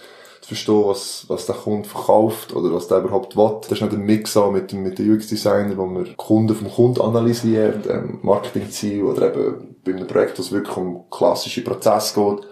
zu 0.41 0.49
verstehen, 0.55 0.85
was, 0.87 1.25
was 1.29 1.45
der 1.47 1.57
Kunde 1.57 1.87
verkauft 1.89 2.55
oder 2.55 2.73
was 2.73 2.89
der 2.89 2.99
überhaupt 2.99 3.37
will. 3.37 3.57
Das 3.61 3.73
ist 3.73 3.83
nicht 3.83 3.93
ein 3.93 4.01
Mix 4.07 4.37
auch 4.37 4.51
mit, 4.51 4.73
dem- 4.73 4.83
mit 4.85 4.99
den 4.99 5.13
UX-Designer, 5.15 5.77
wo 5.77 5.85
man 5.85 6.17
Kunden 6.17 6.55
vom 6.55 6.71
Kunden 6.71 7.01
analysiert, 7.03 7.87
ähm, 7.91 8.21
Marketingziel 8.23 9.03
oder 9.03 9.27
eben 9.35 9.77
bei 9.85 9.93
einem 9.93 10.07
Projekt, 10.07 10.39
wo 10.39 10.43
es 10.43 10.53
wirklich 10.53 10.77
um 10.77 11.05
klassische 11.11 11.63
Prozesse 11.65 12.15
geht. 12.19 12.47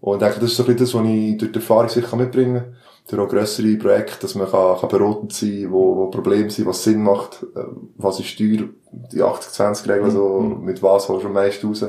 Und 0.00 0.14
ich 0.14 0.20
denke, 0.20 0.40
das 0.40 0.50
ist 0.50 0.56
so 0.56 0.62
ein 0.62 0.74
bisschen 0.74 0.86
das, 0.86 0.94
was 0.94 1.06
ich 1.06 1.38
durch 1.38 1.52
die 1.52 1.58
Erfahrung 1.58 1.88
sicher 1.88 2.16
mitbringen 2.16 2.62
kann. 2.62 2.76
Durch 3.08 3.22
auch 3.22 3.28
grössere 3.28 3.76
Projekte, 3.76 4.20
dass 4.20 4.34
man 4.34 4.50
kann, 4.50 4.78
kann 4.78 4.88
beratend 4.88 5.32
sein, 5.32 5.66
wo, 5.70 5.96
wo 5.96 6.06
Probleme 6.06 6.48
sind, 6.50 6.66
was 6.66 6.84
Sinn 6.84 7.02
macht, 7.02 7.42
äh, 7.54 7.64
was 7.96 8.20
ist 8.20 8.38
teuer, 8.38 8.68
die 9.12 9.22
80-20-Regel, 9.22 10.10
so, 10.10 10.40
mit 10.40 10.82
was 10.82 11.08
holst 11.08 11.24
du 11.24 11.28
am 11.28 11.34
meisten 11.34 11.66
raus. 11.66 11.84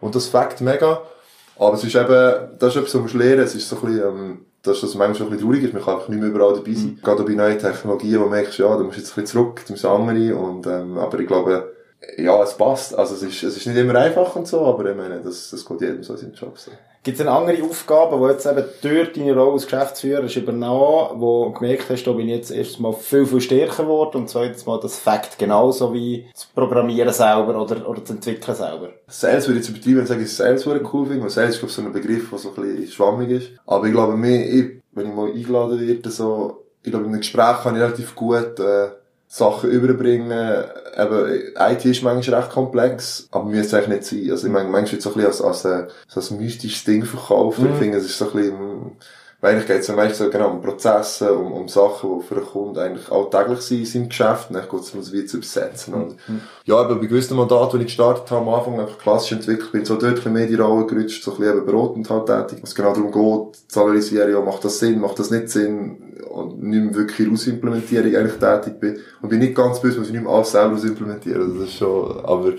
Und 0.00 0.14
das 0.14 0.26
fängt 0.26 0.60
mega. 0.60 1.02
Aber 1.58 1.74
es 1.74 1.82
ist 1.82 1.96
eben, 1.96 2.58
das 2.58 2.74
ist 2.74 2.76
etwas, 2.76 2.94
was 2.94 3.02
musst 3.02 3.14
lernen. 3.14 3.42
Es 3.42 3.54
ist 3.54 3.68
so 3.68 3.76
ein 3.76 3.82
bisschen, 3.82 4.08
ähm, 4.08 4.38
dass 4.62 4.80
das 4.80 4.94
manchmal 4.94 5.28
ein 5.28 5.32
bisschen 5.32 5.48
traurig 5.48 5.64
ist. 5.64 5.72
Man 5.72 5.82
kann 5.82 5.94
einfach 5.94 6.08
nicht 6.08 6.20
mehr 6.20 6.28
überall 6.28 6.54
dabei 6.54 6.74
sein. 6.74 6.98
Gerade 7.02 7.22
auch 7.22 7.26
bei 7.26 7.34
neuen 7.34 7.58
Technologien, 7.58 8.20
wo 8.20 8.24
du 8.24 8.30
merkst, 8.30 8.58
ja, 8.58 8.76
du 8.76 8.84
musst 8.84 8.98
jetzt 8.98 9.10
ein 9.10 9.22
bisschen 9.22 9.26
zurück, 9.26 9.64
du 9.66 9.72
musst 9.72 9.84
andere. 9.84 10.36
Und, 10.36 10.66
ähm, 10.66 10.98
aber 10.98 11.18
ich 11.18 11.26
glaube, 11.26 11.72
ja, 12.16 12.42
es 12.42 12.54
passt. 12.56 12.96
Also 12.96 13.14
es 13.14 13.22
ist, 13.22 13.42
es 13.42 13.56
ist 13.56 13.66
nicht 13.66 13.76
immer 13.76 13.96
einfach 13.96 14.34
und 14.36 14.46
so, 14.46 14.64
aber 14.64 14.90
ich 14.90 14.96
meine, 14.96 15.20
das, 15.20 15.50
das 15.50 15.64
geht 15.64 15.80
jedem 15.80 16.02
so 16.02 16.14
in 16.14 16.18
seinem 16.20 16.34
Job. 16.34 16.58
So. 16.58 16.70
Gibt 17.02 17.18
es 17.18 17.24
denn 17.24 17.32
andere 17.32 17.62
Aufgaben, 17.62 18.20
die 18.20 18.28
jetzt 18.28 18.46
eben 18.46 18.64
durch 18.82 19.12
deine 19.12 19.34
Rolle 19.34 19.52
als 19.52 19.64
Geschäftsführer 19.64 20.24
hast 20.24 20.36
übernommen, 20.36 21.20
wo 21.20 21.46
du 21.46 21.52
gemerkt 21.52 21.88
hast, 21.88 22.04
da 22.04 22.12
bin 22.12 22.28
ich 22.28 22.36
jetzt 22.36 22.50
erstens 22.50 22.80
mal 22.80 22.92
viel, 22.92 23.24
viel 23.24 23.40
stärker 23.40 23.84
geworden 23.84 24.18
und 24.18 24.28
zweitens 24.28 24.66
mal 24.66 24.78
das 24.80 24.98
Fakt 24.98 25.38
genauso 25.38 25.92
wie 25.94 26.26
das 26.32 26.46
Programmieren 26.46 27.12
selber 27.12 27.60
oder, 27.60 27.88
oder 27.88 28.00
das 28.00 28.10
Entwickeln 28.10 28.56
selber? 28.56 28.90
Sales 29.06 29.46
würde 29.46 29.60
ich 29.60 29.68
jetzt 29.68 29.76
übertreiben, 29.76 29.96
wenn 29.96 30.02
ich 30.02 30.08
sage, 30.08 30.20
dass 30.20 30.30
ich 30.30 30.36
Sales 30.36 30.66
würde 30.66 30.84
cool 30.92 31.06
finde, 31.06 31.22
weil 31.22 31.30
Sales 31.30 31.50
ist, 31.50 31.58
glaube 31.60 31.70
ich, 31.70 31.76
so 31.76 31.82
ein 31.82 31.92
Begriff, 31.92 32.30
der 32.30 32.38
so 32.38 32.48
ein 32.50 32.54
bisschen 32.54 32.92
schwammig 32.92 33.30
ist. 33.30 33.48
Aber 33.66 33.86
ich 33.86 33.92
glaube, 33.92 34.16
mir, 34.16 34.44
ich, 34.44 34.82
wenn 34.92 35.08
ich 35.08 35.14
mal 35.14 35.30
eingeladen 35.30 35.80
werde, 35.80 36.10
so, 36.10 36.64
ich 36.82 36.90
glaube, 36.90 37.06
in 37.06 37.12
einem 37.12 37.20
Gespräch 37.20 37.62
kann 37.62 37.76
ich 37.76 37.80
relativ 37.80 38.14
gut, 38.14 38.58
äh, 38.58 38.88
Sachen 39.28 39.70
überbringen. 39.70 40.64
Eben, 40.96 41.52
IT 41.56 41.84
ist 41.84 42.02
manchmal 42.02 42.40
recht 42.40 42.52
komplex, 42.52 43.28
aber 43.30 43.44
müsste 43.44 43.66
es 43.66 43.74
eigentlich 43.74 44.00
nicht 44.00 44.04
sein. 44.04 44.30
Also, 44.30 44.46
ich 44.46 44.52
meine, 44.52 44.68
manchmal 44.68 44.92
wird 44.92 44.98
es 44.98 45.04
so 45.04 45.10
ein 45.10 45.14
bisschen 45.14 45.46
als, 45.46 45.64
als, 45.64 45.64
äh, 45.64 45.88
so 46.08 46.34
ein 46.34 46.40
mystisches 46.40 46.84
Ding 46.84 47.04
verkauft. 47.04 47.58
Ich 47.58 47.78
finde, 47.78 47.98
es 47.98 48.04
ist 48.04 48.18
so 48.18 48.26
ein 48.26 48.32
bisschen, 48.32 48.54
mm, 48.54 48.96
weil 49.40 49.52
eigentlich 49.52 49.68
geht 49.68 49.80
es 49.80 49.86
ja 49.86 49.94
meistens 49.94 50.18
so 50.18 50.30
genau 50.30 50.50
um 50.50 50.60
Prozesse, 50.60 51.32
um, 51.32 51.52
um 51.52 51.68
Sachen, 51.68 52.18
die 52.18 52.26
für 52.26 52.36
einen 52.36 52.46
Kunden 52.46 52.78
eigentlich 52.78 53.10
alltäglich 53.10 53.60
sind 53.60 53.78
in 53.78 53.86
seinem 53.86 54.08
Geschäft. 54.08 54.50
Und 54.50 54.56
dann 54.56 54.68
geht 54.68 54.80
es 54.80 54.90
um 54.90 55.00
es 55.00 55.12
wie 55.12 55.26
zu 55.26 55.36
übersetzen. 55.36 55.94
Und, 55.94 56.16
ja, 56.64 56.76
aber 56.76 56.96
bei 56.96 57.06
gewissen 57.06 57.36
Mandaten, 57.36 57.78
die 57.78 57.84
ich 57.84 57.96
gestartet 57.96 58.28
habe, 58.32 58.44
am 58.44 58.52
Anfang 58.52 58.80
einfach 58.80 58.98
klassisch 58.98 59.32
entwickelt, 59.32 59.70
bin 59.70 59.84
so 59.84 59.94
dort 59.94 60.04
ein 60.04 60.14
bisschen 60.16 60.32
mehr 60.32 60.46
die 60.46 60.56
Rolle 60.56 60.86
gerutscht, 60.86 61.22
so 61.22 61.30
ein 61.32 61.36
bisschen 61.38 61.56
eben 61.56 61.66
beratend 61.66 62.10
halt 62.10 62.26
tätig. 62.26 62.58
Was 62.62 62.74
genau 62.74 62.92
darum 62.92 63.12
geht, 63.12 63.70
zu 63.70 63.80
analysieren, 63.80 64.32
ja, 64.32 64.40
macht 64.40 64.64
das 64.64 64.80
Sinn, 64.80 65.00
macht 65.00 65.20
das 65.20 65.30
nicht 65.30 65.48
Sinn, 65.50 66.08
und 66.38 66.62
nicht 66.62 66.84
mehr 66.84 66.94
wirklich 66.94 67.26
in 67.26 67.32
Ausimplementierung 67.34 68.14
eigentlich 68.14 68.38
tätig 68.38 68.80
bin. 68.80 68.98
Und 69.20 69.28
bin 69.28 69.38
nicht 69.40 69.54
ganz 69.54 69.80
böse, 69.80 69.98
muss 69.98 70.08
ich 70.08 70.14
nicht 70.14 70.24
mehr 70.24 70.32
alles 70.32 70.50
selber 70.50 70.74
ausimplementieren. 70.74 71.42
Also 71.42 71.60
das 71.60 71.68
ist 71.68 71.76
schon, 71.76 72.24
aber 72.24 72.52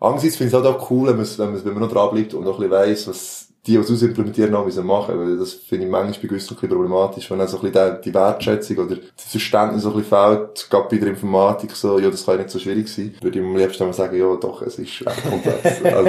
andererseits 0.00 0.36
finde 0.36 0.48
ich 0.48 0.54
es 0.54 0.64
halt 0.64 0.66
auch 0.76 0.90
cool, 0.90 1.08
wenn 1.08 1.16
man, 1.16 1.26
wenn 1.26 1.52
man, 1.52 1.64
wenn 1.64 1.72
man 1.72 1.82
noch 1.82 1.92
dran 1.92 2.10
bleibt 2.14 2.34
und 2.34 2.44
noch 2.44 2.60
ein 2.60 2.68
bisschen 2.68 2.70
weiss, 2.70 3.08
was 3.08 3.48
die, 3.66 3.72
die 3.72 3.76
es 3.78 3.90
ausimplementieren, 3.90 4.54
auch 4.54 4.64
müssen 4.64 4.86
machen. 4.86 5.18
Weil 5.18 5.38
das 5.38 5.54
finde 5.54 5.86
ich 5.86 5.90
manchmal 5.90 6.20
bei 6.20 6.28
gewissen 6.28 6.54
ein 6.54 6.60
bisschen 6.60 6.76
problematisch, 6.76 7.30
wenn 7.30 7.38
dann 7.38 7.48
so 7.48 7.60
ein 7.60 7.70
bisschen 7.72 7.98
die 8.04 8.14
Wertschätzung 8.14 8.78
oder 8.78 8.96
das 8.96 9.26
Verständnis 9.26 9.82
so 9.82 9.90
ein 9.90 9.96
bisschen 9.96 10.10
fehlt, 10.10 10.70
gerade 10.70 10.88
bei 10.90 10.96
der 10.96 11.08
Informatik 11.08 11.72
so, 11.72 11.98
ja, 11.98 12.10
das 12.10 12.24
kann 12.24 12.36
ja 12.36 12.42
nicht 12.42 12.50
so 12.50 12.58
schwierig 12.58 12.88
sein. 12.88 13.14
Würde 13.20 13.38
ich 13.38 13.44
am 13.44 13.56
liebsten 13.56 13.86
mal 13.86 13.92
sagen, 13.92 14.18
ja, 14.18 14.36
doch, 14.36 14.62
es 14.62 14.78
ist 14.78 15.02
echt 15.02 15.22
komplex. 15.30 15.84
also, 15.84 16.04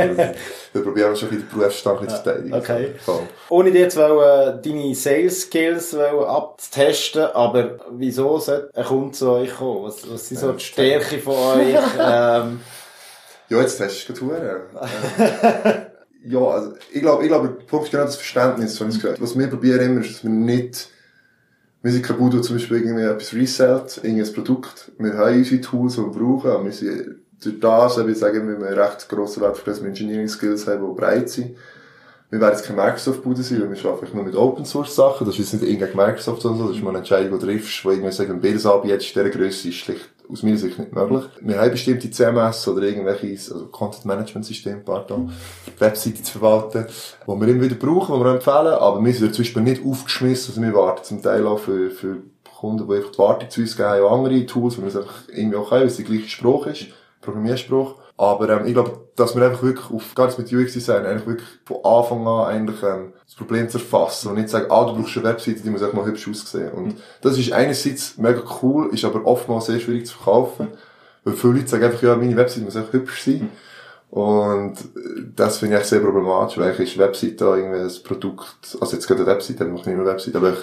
wir 0.74 0.84
probieren 0.84 1.16
schon 1.16 1.30
ein 1.30 1.36
bisschen 1.36 1.50
den 1.50 1.60
Berufsstand 1.60 2.00
bisschen 2.02 2.18
zu 2.18 2.24
verteidigen. 2.24 2.54
okay. 2.54 2.92
Voll. 3.04 3.22
Ohne 3.50 3.72
dir 3.72 3.82
jetzt 3.82 3.98
wollen, 3.98 4.58
äh, 4.58 4.62
deine 4.62 4.96
Sales 4.96 5.42
Skills 5.42 5.96
abzutesten, 5.96 7.24
aber 7.34 7.78
wieso 7.92 8.38
sollte 8.40 8.70
ein 8.74 8.86
Kunde 8.86 9.12
zu 9.12 9.32
euch 9.32 9.56
kommen? 9.56 9.84
Was, 9.84 10.10
was 10.12 10.28
sind 10.28 10.40
so 10.40 10.52
die 10.52 10.64
Stärken 10.64 11.20
von 11.20 11.34
euch? 11.36 11.76
ähm, 12.00 12.60
Ja, 13.50 13.62
jetzt 13.62 13.80
hast 13.80 14.08
du 14.08 14.28
gerade 14.28 15.92
Ja, 16.27 16.39
also, 16.39 16.74
ich 16.91 17.01
glaube, 17.01 17.24
ich 17.24 17.29
glaube, 17.29 17.50
der 17.50 17.65
Punkt 17.65 17.91
genau 17.91 18.03
das 18.03 18.15
Verständnis, 18.15 18.79
wenn 18.82 18.89
ich 18.89 19.00
gesagt 19.00 19.22
Was 19.22 19.38
wir 19.38 19.48
probieren 19.48 19.82
immer, 19.82 20.01
ist, 20.01 20.15
dass 20.15 20.24
wir 20.24 20.32
nicht, 20.32 20.89
wir 21.84 21.91
sind 21.91 22.03
kein 22.03 22.17
der 22.17 22.41
zum 22.41 22.55
Beispiel 22.55 22.77
irgendwie 22.77 23.03
etwas 23.03 23.34
resellt, 23.34 24.00
irgendein 24.01 24.34
Produkt. 24.34 24.91
Wir 24.98 25.13
haben 25.13 25.38
unsere 25.38 25.62
Tools, 25.62 25.96
die 25.96 26.01
wir 26.01 26.10
brauchen, 26.10 26.50
aber 26.50 26.65
wir 26.65 26.72
sind 26.72 27.17
durch 27.41 27.60
das, 27.60 27.98
ich 28.10 28.17
sagen, 28.17 28.48
wir 28.48 28.55
einen 28.55 28.79
recht 28.79 29.08
grossen 29.08 29.41
Wert 29.41 29.58
für 29.58 29.65
das 29.70 29.82
Engineering 29.82 30.27
Skills 30.27 30.67
haben, 30.67 30.88
die 30.88 31.00
breit 31.00 31.29
sind. 31.29 31.55
Wir 32.36 32.42
werden 32.42 32.56
jetzt 32.56 32.65
kein 32.65 32.75
Microsoft-Bude 32.75 33.44
sein, 33.44 33.62
weil 33.62 33.82
wir 33.82 33.89
arbeiten 33.89 34.13
nur 34.13 34.25
mit 34.25 34.36
Open-Source-Sachen. 34.36 35.25
Das 35.25 35.39
ist 35.39 35.54
jetzt 35.54 35.62
nicht 35.62 35.72
irgendein 35.72 35.96
Microsoft 35.96 36.44
oder 36.44 36.56
so, 36.56 36.68
das 36.68 36.75
ist 36.75 36.84
mal 36.84 36.89
eine 36.89 36.98
Entscheidung, 36.98 37.39
die 37.39 37.46
triffst, 37.46 37.86
wo 37.86 37.92
irgendwie 37.92 38.12
sagen, 38.12 38.42
beides 38.42 38.65
anbietet, 38.65 39.04
in 39.04 39.24
dieser 39.24 39.30
Größe 39.30 39.70
ist 39.70 39.75
schlicht 39.75 40.10
aus 40.30 40.44
meiner 40.44 40.58
Sicht 40.58 40.77
nicht 40.77 40.94
möglich. 40.94 41.24
Wir 41.39 41.62
haben 41.62 41.72
bestimmte 41.72 42.12
CMS 42.12 42.68
oder 42.68 42.82
irgendwelche, 42.82 43.54
also 43.54 43.68
Content-Management-Systeme, 43.68 44.82
pardon, 44.84 45.32
Webseite 45.80 46.24
zu 46.24 46.38
verwalten, 46.38 46.88
die 47.25 47.32
wir 47.32 47.48
immer 47.48 47.63
wieder 47.63 47.75
brauchen, 47.75 48.20
die 48.20 48.25
wir 48.25 48.34
empfehlen, 48.34 48.74
aber 48.74 49.06
wir 49.06 49.13
sind 49.13 49.34
zum 49.34 49.46
Beispiel 49.46 49.63
nicht 49.63 49.86
aufgeschmissen, 49.86 50.56
also 50.56 50.62
wir 50.62 50.74
warten 50.74 51.06
zum 51.06 51.22
Teil 51.22 51.48
auch 51.48 51.60
für, 51.60 51.89
für 51.89 52.18
Kunden, 52.60 52.86
die 52.86 52.96
einfach 52.98 53.12
die 53.12 53.18
Wartung 53.18 53.50
zu 53.50 53.62
uns 53.62 53.77
geben, 53.77 54.04
auch 54.04 54.12
andere 54.12 54.46
Tools, 54.46 54.77
wo 54.77 54.82
wir 54.82 54.89
es 54.89 54.98
einfach 54.98 55.30
irgendwie 55.30 55.56
auch 55.56 55.70
können, 55.70 55.82
weil 55.84 55.88
es 55.88 55.96
der 55.96 56.04
gleiche 56.04 56.27
Spruch 56.27 56.68
ist, 56.68 56.88
Programmierspruch. 57.22 57.96
Aber 58.18 58.50
ähm, 58.50 58.66
ich 58.66 58.74
glaube, 58.74 59.10
dass 59.16 59.36
wir 59.36 59.44
einfach 59.46 59.64
wirklich 59.64 59.92
auf, 59.92 60.16
gar 60.16 60.28
nicht 60.28 60.38
mit 60.38 60.52
UX-Design, 60.52 61.06
eigentlich 61.06 61.28
wirklich 61.28 61.50
von 61.66 61.78
Anfang 61.84 62.26
an 62.28 62.48
eigentlich 62.48 62.82
ähm, 62.84 63.14
das 63.26 63.36
Problem 63.36 63.68
zu 63.68 63.78
erfassen 63.78 64.30
und 64.30 64.36
nicht 64.36 64.50
sagen, 64.50 64.68
ah, 64.70 64.86
du 64.86 64.96
brauchst 64.96 65.18
eine 65.18 65.26
Webseite, 65.26 65.62
die 65.62 65.70
muss 65.70 65.82
einfach 65.82 65.96
mal 65.96 66.06
hübsch 66.06 66.28
aussehen. 66.30 66.72
Und 66.72 66.96
das 67.22 67.38
ist 67.38 67.52
einerseits 67.52 68.18
mega 68.18 68.42
cool, 68.62 68.90
ist 68.94 69.04
aber 69.04 69.26
oftmals 69.26 69.66
sehr 69.66 69.80
schwierig 69.80 70.06
zu 70.06 70.16
verkaufen, 70.16 70.70
weil 71.24 71.34
viele 71.34 71.54
Leute 71.54 71.68
sagen 71.68 71.84
einfach, 71.84 72.02
ja, 72.04 72.16
meine 72.16 72.38
Webseite 72.38 72.66
muss 72.66 72.78
einfach 72.78 72.94
hübsch 72.94 73.24
sein. 73.24 73.50
Und 74.12 74.74
äh, 74.80 75.24
das 75.36 75.58
finde 75.58 75.76
ich 75.76 75.82
echt 75.82 75.90
sehr 75.90 76.00
problematisch, 76.00 76.58
weil 76.58 76.70
eigentlich 76.70 76.92
ist 76.92 76.98
Webseite 76.98 77.36
da 77.36 77.58
irgendwie 77.58 77.80
ein 77.82 78.04
Produkt, 78.04 78.78
also 78.80 78.96
jetzt 78.96 79.08
gerade 79.08 79.24
eine 79.24 79.32
Webseite, 79.32 79.66
ich 79.66 79.70
mache 79.70 79.90
nicht 79.90 79.98
mehr 79.98 80.06
Webseite, 80.06 80.38
aber 80.38 80.54
ich, 80.54 80.60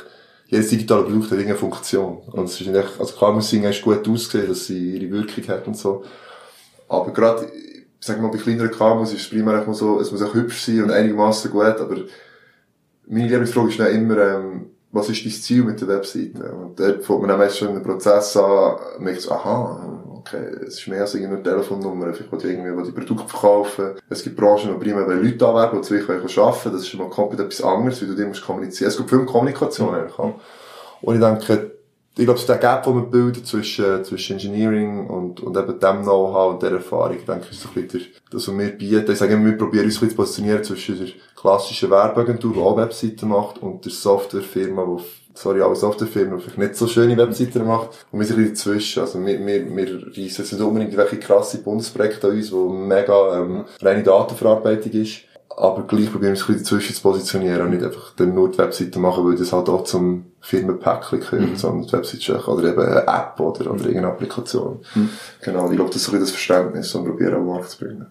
jedes 0.47 0.71
digitale 0.71 1.03
Produkt 1.03 1.25
hat 1.25 1.33
irgendeine 1.33 1.59
Funktion. 1.59 2.19
Und 2.33 2.45
es 2.45 2.59
ist 2.61 2.67
echt, 2.67 2.99
also 2.99 3.15
klar 3.15 3.33
muss 3.33 3.51
sie 3.51 3.61
gut 3.83 4.09
aussehen, 4.09 4.49
dass 4.49 4.67
sie 4.67 4.97
ihre 4.97 5.11
Wirkung 5.11 5.49
hat 5.49 5.67
und 5.67 5.77
so. 5.77 6.03
Aber 6.93 7.11
gerade, 7.11 7.51
sag 8.01 8.21
mal, 8.21 8.31
bei 8.31 8.37
kleineren 8.37 8.71
KMUs 8.71 9.15
ist 9.15 9.23
es 9.23 9.31
primär 9.31 9.55
einfach 9.55 9.73
so, 9.73 9.99
es 9.99 10.13
muss 10.13 10.23
auch 10.23 10.35
hübsch 10.35 10.67
sein 10.67 10.85
und 10.85 10.91
einigermaßen 10.91 11.51
gut, 11.51 11.81
aber 11.81 11.97
meine 13.07 13.29
Lieblingsfrage 13.29 13.71
ist 13.71 13.81
dann 13.81 13.95
immer, 13.95 14.19
ähm, 14.19 14.67
was 14.91 15.09
ist 15.09 15.25
dein 15.25 15.33
Ziel 15.33 15.65
mit 15.65 15.81
der 15.81 15.89
Webseite? 15.89 16.53
Und 16.53 16.79
dort 16.79 17.03
fängt 17.03 17.21
man 17.21 17.31
dann 17.31 17.39
meist 17.39 17.57
schon 17.57 17.69
einen 17.69 17.83
Prozess 17.83 18.37
an, 18.37 18.77
merkt 18.99 19.23
so, 19.23 19.33
aha, 19.33 20.03
okay, 20.19 20.45
es 20.67 20.81
ist 20.81 20.89
mehr 20.89 21.01
als 21.01 21.15
irgendwie 21.15 21.33
nur 21.33 21.43
Telefonnummer, 21.43 22.13
vielleicht 22.13 22.31
will 22.31 22.39
ich 22.41 22.45
irgendwie 22.45 22.85
die 22.85 22.93
Produkte 22.93 23.27
verkaufen. 23.27 23.95
Es 24.11 24.23
gibt 24.23 24.37
Branchen, 24.37 24.79
die 24.79 24.85
primär 24.85 25.07
Leute 25.07 25.49
anwerben, 25.49 25.81
die 25.81 25.89
zu 25.89 25.95
euch 25.95 26.39
arbeiten, 26.39 26.73
das 26.73 26.83
ist 26.83 26.95
mal 26.95 27.09
komplett 27.09 27.41
etwas 27.41 27.63
anderes, 27.63 28.03
wie 28.03 28.07
du 28.07 28.15
dir 28.15 28.27
musst 28.27 28.45
kommunizieren. 28.45 28.91
Es 28.91 28.99
gibt 28.99 29.09
viel 29.09 29.25
Kommunikation 29.25 29.95
eigentlich. 29.95 30.19
Und 30.19 31.15
ich 31.15 31.21
denke, 31.21 31.71
ich 32.17 32.25
glaube, 32.25 32.41
der 32.47 32.59
Gap, 32.59 32.83
den 32.85 32.95
wir 32.95 33.03
bilden 33.03 33.45
zwischen, 33.45 34.05
zwischen 34.05 34.35
Engineering 34.35 35.09
und, 35.09 35.41
und 35.41 35.57
eben 35.57 35.81
dem 35.81 36.03
Know-how 36.03 36.53
und 36.53 36.63
der 36.63 36.73
Erfahrung, 36.73 37.17
ich 37.17 37.25
denke, 37.25 37.47
ist 37.51 37.63
so 37.63 37.71
ein 37.75 37.87
bisschen 37.87 38.07
das, 38.31 38.49
was 38.49 38.59
wir 38.59 38.71
bieten. 38.71 39.11
Ich 39.11 39.19
sage 39.19 39.33
immer, 39.33 39.47
wir 39.47 39.57
probieren 39.57 39.87
uns 39.87 39.97
ein 39.97 40.01
bisschen 40.01 40.11
zu 40.11 40.17
positionieren 40.17 40.65
zwischen 40.65 40.99
der 40.99 41.09
klassischen 41.35 41.91
Werbeagentur, 41.91 42.53
die 42.53 42.61
auch 42.61 42.77
Webseiten 42.77 43.29
macht, 43.29 43.59
und 43.63 43.85
der 43.85 43.93
Softwarefirma, 43.93 44.85
die 44.85 45.03
sorry, 45.35 45.63
alle 45.63 45.75
Softwarefirmen, 45.75 46.37
die 46.37 46.43
vielleicht 46.43 46.59
nicht 46.59 46.77
so 46.77 46.87
schöne 46.87 47.17
Webseiten 47.17 47.67
macht. 47.67 48.07
Und 48.11 48.19
wir 48.19 48.27
sind 48.27 48.39
ein 48.39 48.51
bisschen 48.51 48.73
dazwischen. 48.75 49.01
Also 49.01 49.25
wir, 49.25 49.47
wir, 49.47 49.77
wir 49.77 50.07
reissen 50.09 50.43
jetzt 50.43 50.53
nicht 50.53 50.61
unbedingt 50.63 50.97
welche 50.97 51.19
krasse 51.19 51.63
Bundesprojekte 51.63 52.29
an 52.29 52.35
uns, 52.35 52.53
wo 52.53 52.69
mega, 52.69 53.39
ähm, 53.39 53.65
reine 53.81 54.03
Datenverarbeitung 54.03 54.93
ist. 54.93 55.23
Aber 55.57 55.83
gleich 55.83 56.11
probieren 56.11 56.23
wir 56.23 56.31
uns 56.31 56.43
ein 56.43 56.47
bisschen 56.47 56.65
dazwischen 56.65 56.95
zu 56.95 57.03
positionieren 57.03 57.63
und 57.63 57.71
nicht 57.71 57.85
einfach 57.85 58.13
dann 58.17 58.35
nur 58.35 58.51
die 58.51 58.59
Webseite 58.59 58.99
machen, 58.99 59.27
weil 59.27 59.37
das 59.37 59.53
halt 59.53 59.69
auch 59.69 59.85
zum 59.85 60.27
Firmenpäckchen 60.41 61.21
gehört, 61.21 61.51
mhm. 61.51 61.57
sondern 61.57 61.87
die 61.87 61.93
Webseite 61.93 62.51
oder 62.51 62.69
eben 62.69 62.81
eine 62.81 63.07
App 63.07 63.39
oder, 63.39 63.71
oder 63.71 63.85
irgendeine 63.85 64.09
Applikation. 64.09 64.81
Mhm. 64.95 65.11
Genau, 65.43 65.71
ich 65.71 65.77
glaube, 65.77 65.91
das 65.91 66.03
ist 66.03 66.09
ein 66.09 66.13
bisschen 66.13 66.21
das 66.21 66.31
Verständnis 66.31 66.95
und 66.95 67.05
probieren 67.05 67.35
am 67.35 67.47
Markt 67.47 67.71
zu 67.71 67.79
bringen. 67.85 68.07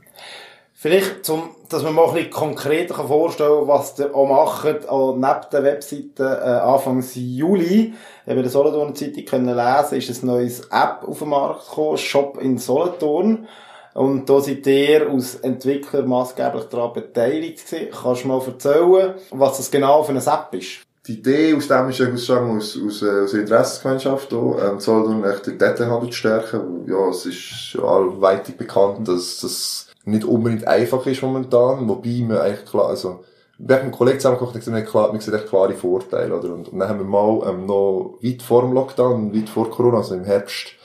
Vielleicht, 0.82 1.26
zum, 1.26 1.52
dass 1.70 1.84
man 1.84 1.94
mal 1.94 2.08
ein 2.08 2.16
bisschen 2.16 2.32
konkreter 2.32 2.96
vorstellen 2.96 3.60
kann, 3.60 3.68
was 3.68 4.00
ihr 4.00 4.16
auch 4.16 4.28
macht, 4.28 4.90
auch 4.90 5.14
neben 5.14 5.50
der 5.52 5.64
Webseite, 5.64 6.24
äh, 6.24 6.50
Anfang 6.60 7.06
Juli, 7.14 7.94
wenn 8.26 8.36
wir 8.36 8.42
der 8.42 8.52
Solothurn 8.52 8.96
Zeitung 8.96 9.26
können 9.26 9.56
lesen, 9.56 9.98
ist 10.00 10.24
ein 10.24 10.26
neues 10.26 10.62
App 10.72 11.04
auf 11.06 11.20
den 11.20 11.30
Markt 11.30 11.70
gekommen, 11.70 11.98
Shop 11.98 12.40
in 12.42 12.58
Solothurn. 12.58 13.48
Und 13.94 14.30
da 14.30 14.40
seid 14.40 14.66
ihr 14.68 15.10
als 15.10 15.36
Entwickler 15.36 16.04
maßgeblich 16.04 16.66
daran 16.66 16.94
beteiligt 16.94 17.66
gewesen. 17.66 17.92
Kannst 17.92 18.24
du 18.24 18.28
mal 18.28 18.42
erzählen, 18.46 19.16
was 19.32 19.58
das 19.58 19.72
genau 19.72 20.04
für 20.04 20.12
eine 20.12 20.20
App 20.20 20.54
ist? 20.54 20.82
Die 21.08 21.14
Idee 21.14 21.56
aus 21.56 21.68
dem 21.68 21.90
ist 21.90 22.00
eigentlich 22.00 22.32
aus, 22.32 22.78
aus, 22.78 23.02
äh, 23.02 23.24
aus 23.24 23.32
der 23.32 23.42
Interessensgemeinschaft 23.42 24.30
hier, 24.30 24.56
ähm, 24.64 24.80
Solothurn 24.80 25.24
echt 25.24 25.48
den 25.48 25.58
Detailhandel 25.58 26.12
zu 26.12 26.16
stärken. 26.16 26.86
Ja, 26.88 27.10
es 27.10 27.26
ist 27.26 27.74
ja 27.74 27.84
allweitig 27.84 28.56
bekannt, 28.56 29.08
dass 29.08 29.40
das 29.40 29.88
nicht 30.06 30.26
unbedingt 30.26 30.68
einfach 30.68 31.06
ist 31.08 31.24
momentan, 31.24 31.90
wobei 31.90 32.24
wir 32.28 32.42
eigentlich 32.42 32.70
klar, 32.70 32.90
also, 32.90 33.24
wir 33.58 33.76
haben 33.76 33.82
mit 33.82 33.82
einem 33.82 33.92
Kollegen 33.92 34.20
zusammengekocht 34.20 34.56
und 34.56 34.64
gesagt, 34.64 34.90
klar, 34.90 35.12
wir 35.12 35.22
sehen 35.22 35.34
echt 35.34 35.48
klare 35.48 35.74
Vorteile, 35.74 36.38
oder? 36.38 36.54
Und, 36.54 36.70
und 36.70 36.80
dann 36.80 36.90
haben 36.90 37.00
wir 37.00 37.06
mal, 37.06 37.50
ähm, 37.50 37.66
noch 37.66 38.20
weit 38.22 38.44
vor 38.44 38.62
dem 38.62 38.74
Lockdown, 38.74 39.34
weit 39.34 39.50
vor 39.50 39.72
Corona, 39.72 39.98
also 39.98 40.14
im 40.14 40.24
Herbst 40.24 40.76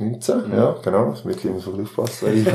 2019, 0.00 0.50
mhm. 0.50 0.56
ja, 0.56 0.76
genau, 0.82 1.10
das 1.10 1.24
mit 1.24 1.44
immer 1.44 1.60
so 1.60 1.72
aufpassen, 1.72 2.28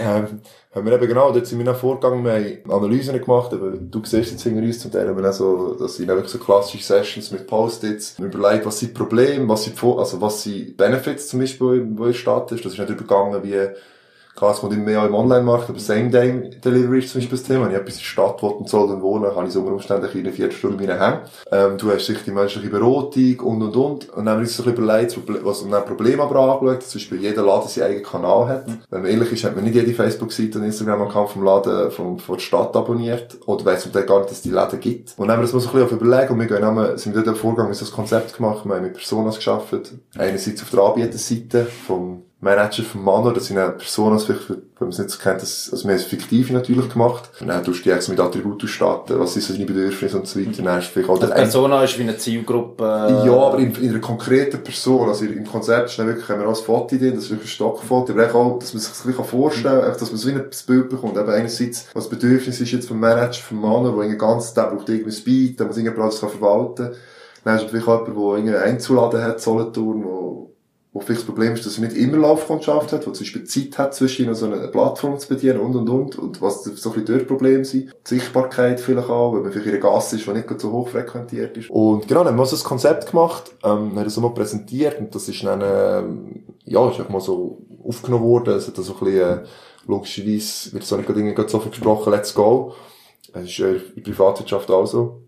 ähm, 0.00 0.40
haben 0.74 0.86
wir 0.86 0.92
eben 0.92 1.08
genau, 1.08 1.32
dort 1.32 1.46
sind 1.46 1.58
wir 1.58 1.66
noch 1.66 1.76
vorgegangen, 1.76 2.24
wir 2.24 2.32
haben 2.32 2.70
Analysen 2.70 3.20
gemacht, 3.20 3.52
aber 3.52 3.72
du 3.72 4.00
siehst 4.04 4.32
jetzt 4.32 4.42
hinter 4.42 4.62
uns 4.62 4.78
zum 4.78 4.90
Teil, 4.90 5.08
haben 5.08 5.20
wir 5.20 5.28
auch 5.28 5.34
so, 5.34 5.74
das 5.74 5.96
sind 5.96 6.08
wirklich 6.08 6.30
so 6.30 6.38
klassische 6.38 6.84
Sessions 6.84 7.30
mit 7.30 7.46
Post-its, 7.46 8.18
wir 8.18 8.26
überlegt, 8.26 8.64
was 8.64 8.78
sind 8.78 8.94
Probleme, 8.94 9.48
was 9.48 9.64
sind, 9.64 9.82
also 9.82 10.20
was 10.20 10.42
sind 10.42 10.76
Benefits 10.76 11.28
zum 11.28 11.40
Beispiel, 11.40 11.66
wo 11.66 12.04
in 12.04 12.12
der 12.12 12.12
Stadt 12.12 12.52
ist, 12.52 12.64
das 12.64 12.72
ist 12.72 12.78
nicht 12.78 12.90
übergegangen, 12.90 13.42
wie, 13.42 13.68
Klar, 14.42 14.54
es 14.54 14.58
kommt 14.58 14.72
immer 14.72 14.86
mehr 14.86 15.06
im 15.06 15.14
Online-Markt, 15.14 15.70
aber 15.70 15.78
Same-Day-Delivery 15.78 16.98
ist 16.98 17.10
zum 17.10 17.20
Beispiel 17.20 17.38
das 17.38 17.46
Thema. 17.46 17.66
Wenn 17.66 17.70
ich 17.70 17.76
etwas 17.76 17.94
in 17.94 18.00
der 18.00 18.06
Stadt 18.06 18.42
und 18.42 18.68
soll 18.68 18.88
dann 18.88 19.00
wohnen, 19.00 19.32
kann 19.32 19.46
ich 19.46 19.52
so 19.52 19.60
unter 19.60 19.74
Umständen 19.74 20.08
in 20.12 20.18
einer 20.18 20.32
Viertelstunde 20.32 20.84
meine 20.84 21.00
Hänge. 21.00 21.20
Ähm, 21.52 21.78
du 21.78 21.92
hast 21.92 22.06
sicher 22.06 22.22
die 22.26 22.32
menschliche 22.32 22.68
Beratung 22.68 23.38
und, 23.38 23.62
und, 23.62 23.76
und. 23.76 24.08
Und 24.08 24.16
dann 24.16 24.30
haben 24.30 24.38
wir 24.38 24.48
uns 24.48 24.58
ein 24.58 24.64
bisschen 24.64 24.82
überlegt, 24.82 25.44
was 25.44 25.64
wir 25.64 25.76
ein 25.76 25.84
Problem 25.84 26.20
aber 26.20 26.40
angeschaut, 26.40 26.82
zum 26.82 26.98
Beispiel 26.98 27.20
jeder 27.20 27.44
Laden 27.44 27.68
seinen 27.68 27.84
eigenen 27.84 28.02
Kanal 28.02 28.48
hat. 28.48 28.66
Wenn 28.90 29.02
man 29.02 29.10
ehrlich 29.12 29.30
ist, 29.30 29.44
hat 29.44 29.54
man 29.54 29.62
nicht 29.62 29.76
jede 29.76 29.92
Facebook-Seite 29.92 30.58
und 30.58 30.64
Instagram-Account 30.64 31.30
vom 31.30 31.44
Laden, 31.44 31.92
vom, 31.92 32.18
von 32.18 32.34
der 32.34 32.42
Stadt 32.42 32.74
abonniert. 32.74 33.38
Oder 33.46 33.64
weiss 33.64 33.94
man 33.94 34.04
gar 34.04 34.18
nicht, 34.18 34.30
dass 34.30 34.38
es 34.38 34.42
die 34.42 34.50
Läden 34.50 34.80
gibt. 34.80 35.14
Und 35.18 35.28
dann 35.28 35.36
haben 35.36 35.42
wir 35.42 35.44
das 35.44 35.52
mal 35.52 35.60
so 35.60 35.68
ein 35.68 35.72
bisschen 35.74 35.98
auf 35.98 36.02
überlegen 36.02 36.32
und 36.32 36.40
wir 36.40 36.46
gehen 36.48 36.64
haben, 36.64 36.98
sind 36.98 37.14
wir 37.14 37.22
dort 37.22 37.36
im 37.36 37.40
Vorgang 37.40 37.72
so 37.72 37.84
ein 37.84 37.92
Konzept 37.92 38.36
gemacht, 38.36 38.66
wir 38.66 38.74
haben 38.74 38.82
mit 38.82 38.94
Personas 38.94 39.36
geschafft. 39.36 39.92
Einerseits 40.18 40.64
auf 40.64 40.70
der 40.70 40.80
Anbieterseite 40.80 41.64
vom 41.64 42.24
Manager 42.42 42.82
vom 42.82 43.04
Mano, 43.04 43.30
das 43.30 43.46
sind 43.46 43.56
eine 43.56 43.70
Personen, 43.70 44.14
also 44.14 44.26
vielleicht, 44.26 44.50
wenn 44.50 44.58
man 44.80 44.88
es 44.88 44.98
nicht 44.98 45.10
so 45.10 45.18
kennt, 45.20 45.42
das, 45.42 45.68
also 45.70 45.84
wir 45.84 45.92
haben 45.92 46.00
es 46.00 46.06
fiktiv 46.06 46.50
natürlich 46.50 46.88
gemacht. 46.92 47.30
Und 47.38 47.46
dann 47.46 47.62
tust 47.62 47.86
du 47.86 47.94
die 47.94 48.10
mit 48.10 48.18
Attributen 48.18 48.66
starten, 48.66 49.20
was 49.20 49.34
sind 49.34 49.44
so 49.44 49.52
deine 49.52 49.64
Bedürfnisse 49.64 50.18
und 50.18 50.26
so 50.26 50.40
weiter. 50.40 50.60
Dann 50.60 50.74
hast 50.74 50.88
du 50.88 50.92
vielleicht 50.92 51.08
auch 51.08 51.20
also 51.20 51.32
Persona 51.32 51.84
ist 51.84 51.96
wie 51.98 52.02
eine 52.02 52.16
Zielgruppe. 52.18 52.82
Ja, 53.24 53.32
aber 53.32 53.58
in, 53.58 53.72
in 53.76 53.90
einer 53.90 54.00
konkreten 54.00 54.60
Person, 54.60 55.08
also 55.08 55.24
im 55.24 55.46
Konzept 55.46 55.90
ist 55.90 56.00
dann 56.00 56.08
wirklich, 56.08 56.28
haben 56.28 56.40
wir 56.40 56.48
auch 56.48 56.58
ein 56.58 56.64
Foto 56.64 56.96
drin, 56.96 57.14
das 57.14 57.24
ist 57.24 57.30
wirklich 57.30 57.48
ein 57.48 57.54
Stockfoto, 57.54 58.12
aber 58.12 58.34
auch, 58.34 58.58
dass 58.58 58.74
man 58.74 58.80
sich 58.80 58.90
das 58.90 59.04
ein 59.04 59.12
bisschen 59.12 59.24
vorstellen 59.24 59.80
kann, 59.80 59.92
dass 59.92 60.10
man 60.10 60.16
so 60.16 60.28
wie 60.28 60.32
ein 60.32 60.50
Bild 60.66 60.88
bekommt. 60.88 61.16
Eben 61.16 61.30
einerseits, 61.30 61.86
was 61.94 62.08
das 62.08 62.18
Bedürfnis 62.18 62.60
ist 62.60 62.72
jetzt 62.72 62.88
vom 62.88 62.98
Manager, 62.98 63.40
vom 63.40 63.60
Mano, 63.60 64.02
der 64.02 64.16
ganz, 64.16 64.52
der 64.52 64.64
braucht 64.64 64.88
irgendwie 64.88 65.12
Speed, 65.12 65.60
der 65.60 65.68
muss 65.68 65.76
irgendwie 65.76 66.00
alles 66.00 66.18
verwalten. 66.18 66.90
Dann 67.44 67.54
hast 67.54 67.66
du 67.66 67.68
vielleicht 67.68 67.86
auch 67.86 68.08
jemanden, 68.08 68.20
der 68.20 68.36
irgendwie 68.36 68.56
einen 68.56 68.74
Einzuladen 68.74 69.22
hat, 69.22 69.40
Solothurn, 69.40 70.02
wo 70.02 70.51
wo 70.92 71.00
vielleicht 71.00 71.22
das 71.22 71.26
Problem 71.26 71.54
ist, 71.54 71.64
dass 71.64 71.78
er 71.78 71.84
nicht 71.84 71.96
immer 71.96 72.18
Laufkundschaft 72.18 72.92
hat, 72.92 73.06
wo 73.06 73.12
zum 73.12 73.24
Beispiel 73.24 73.44
Zeit 73.44 73.78
hat, 73.78 73.94
zwischen 73.94 74.34
so 74.34 74.46
eine 74.46 74.68
Plattform 74.68 75.18
zu 75.18 75.28
bedienen 75.28 75.60
und 75.60 75.74
und 75.74 75.88
und, 75.88 76.18
und 76.18 76.42
was 76.42 76.64
so 76.64 76.70
ein 76.70 76.74
bisschen 76.74 77.06
dort 77.06 77.28
Probleme 77.28 77.64
sind. 77.64 77.90
Die 77.90 78.08
Sichtbarkeit 78.08 78.78
vielleicht 78.78 79.08
auch, 79.08 79.32
weil 79.32 79.40
man 79.40 79.52
vielleicht 79.52 79.68
in 79.68 79.72
einer 79.72 79.82
Gasse 79.82 80.16
ist, 80.16 80.26
die 80.26 80.32
nicht 80.32 80.60
so 80.60 80.70
hoch 80.70 80.88
frequentiert 80.88 81.56
ist. 81.56 81.70
Und 81.70 82.06
genau, 82.08 82.24
dann 82.24 82.34
haben 82.34 82.38
wir 82.38 82.46
so 82.46 82.56
ein 82.56 82.62
Konzept 82.62 83.10
gemacht, 83.10 83.52
ähm, 83.64 83.96
haben 83.96 84.04
das 84.04 84.16
mal 84.18 84.34
präsentiert 84.34 85.00
und 85.00 85.14
das 85.14 85.28
ist 85.28 85.42
dann, 85.44 85.62
ähm, 85.64 86.44
ja, 86.64 86.86
ist 86.90 87.00
auch 87.00 87.08
mal 87.08 87.20
so 87.20 87.62
aufgenommen 87.86 88.24
worden, 88.24 88.54
es 88.54 88.68
hat 88.68 88.76
da 88.76 88.82
so 88.82 88.92
ein 88.92 89.04
bisschen, 89.04 89.20
äh, 89.20 89.44
logischerweise 89.86 90.72
wird 90.74 90.84
so 90.84 90.96
nicht 90.96 91.06
gerade 91.06 91.48
so 91.48 91.58
viel 91.58 91.70
gesprochen, 91.70 92.12
let's 92.12 92.34
go. 92.34 92.74
Es 93.32 93.44
ist 93.44 93.58
ja 93.58 93.68
in 93.68 94.02
Privatwirtschaft 94.02 94.70
auch 94.70 94.86
so. 94.86 95.21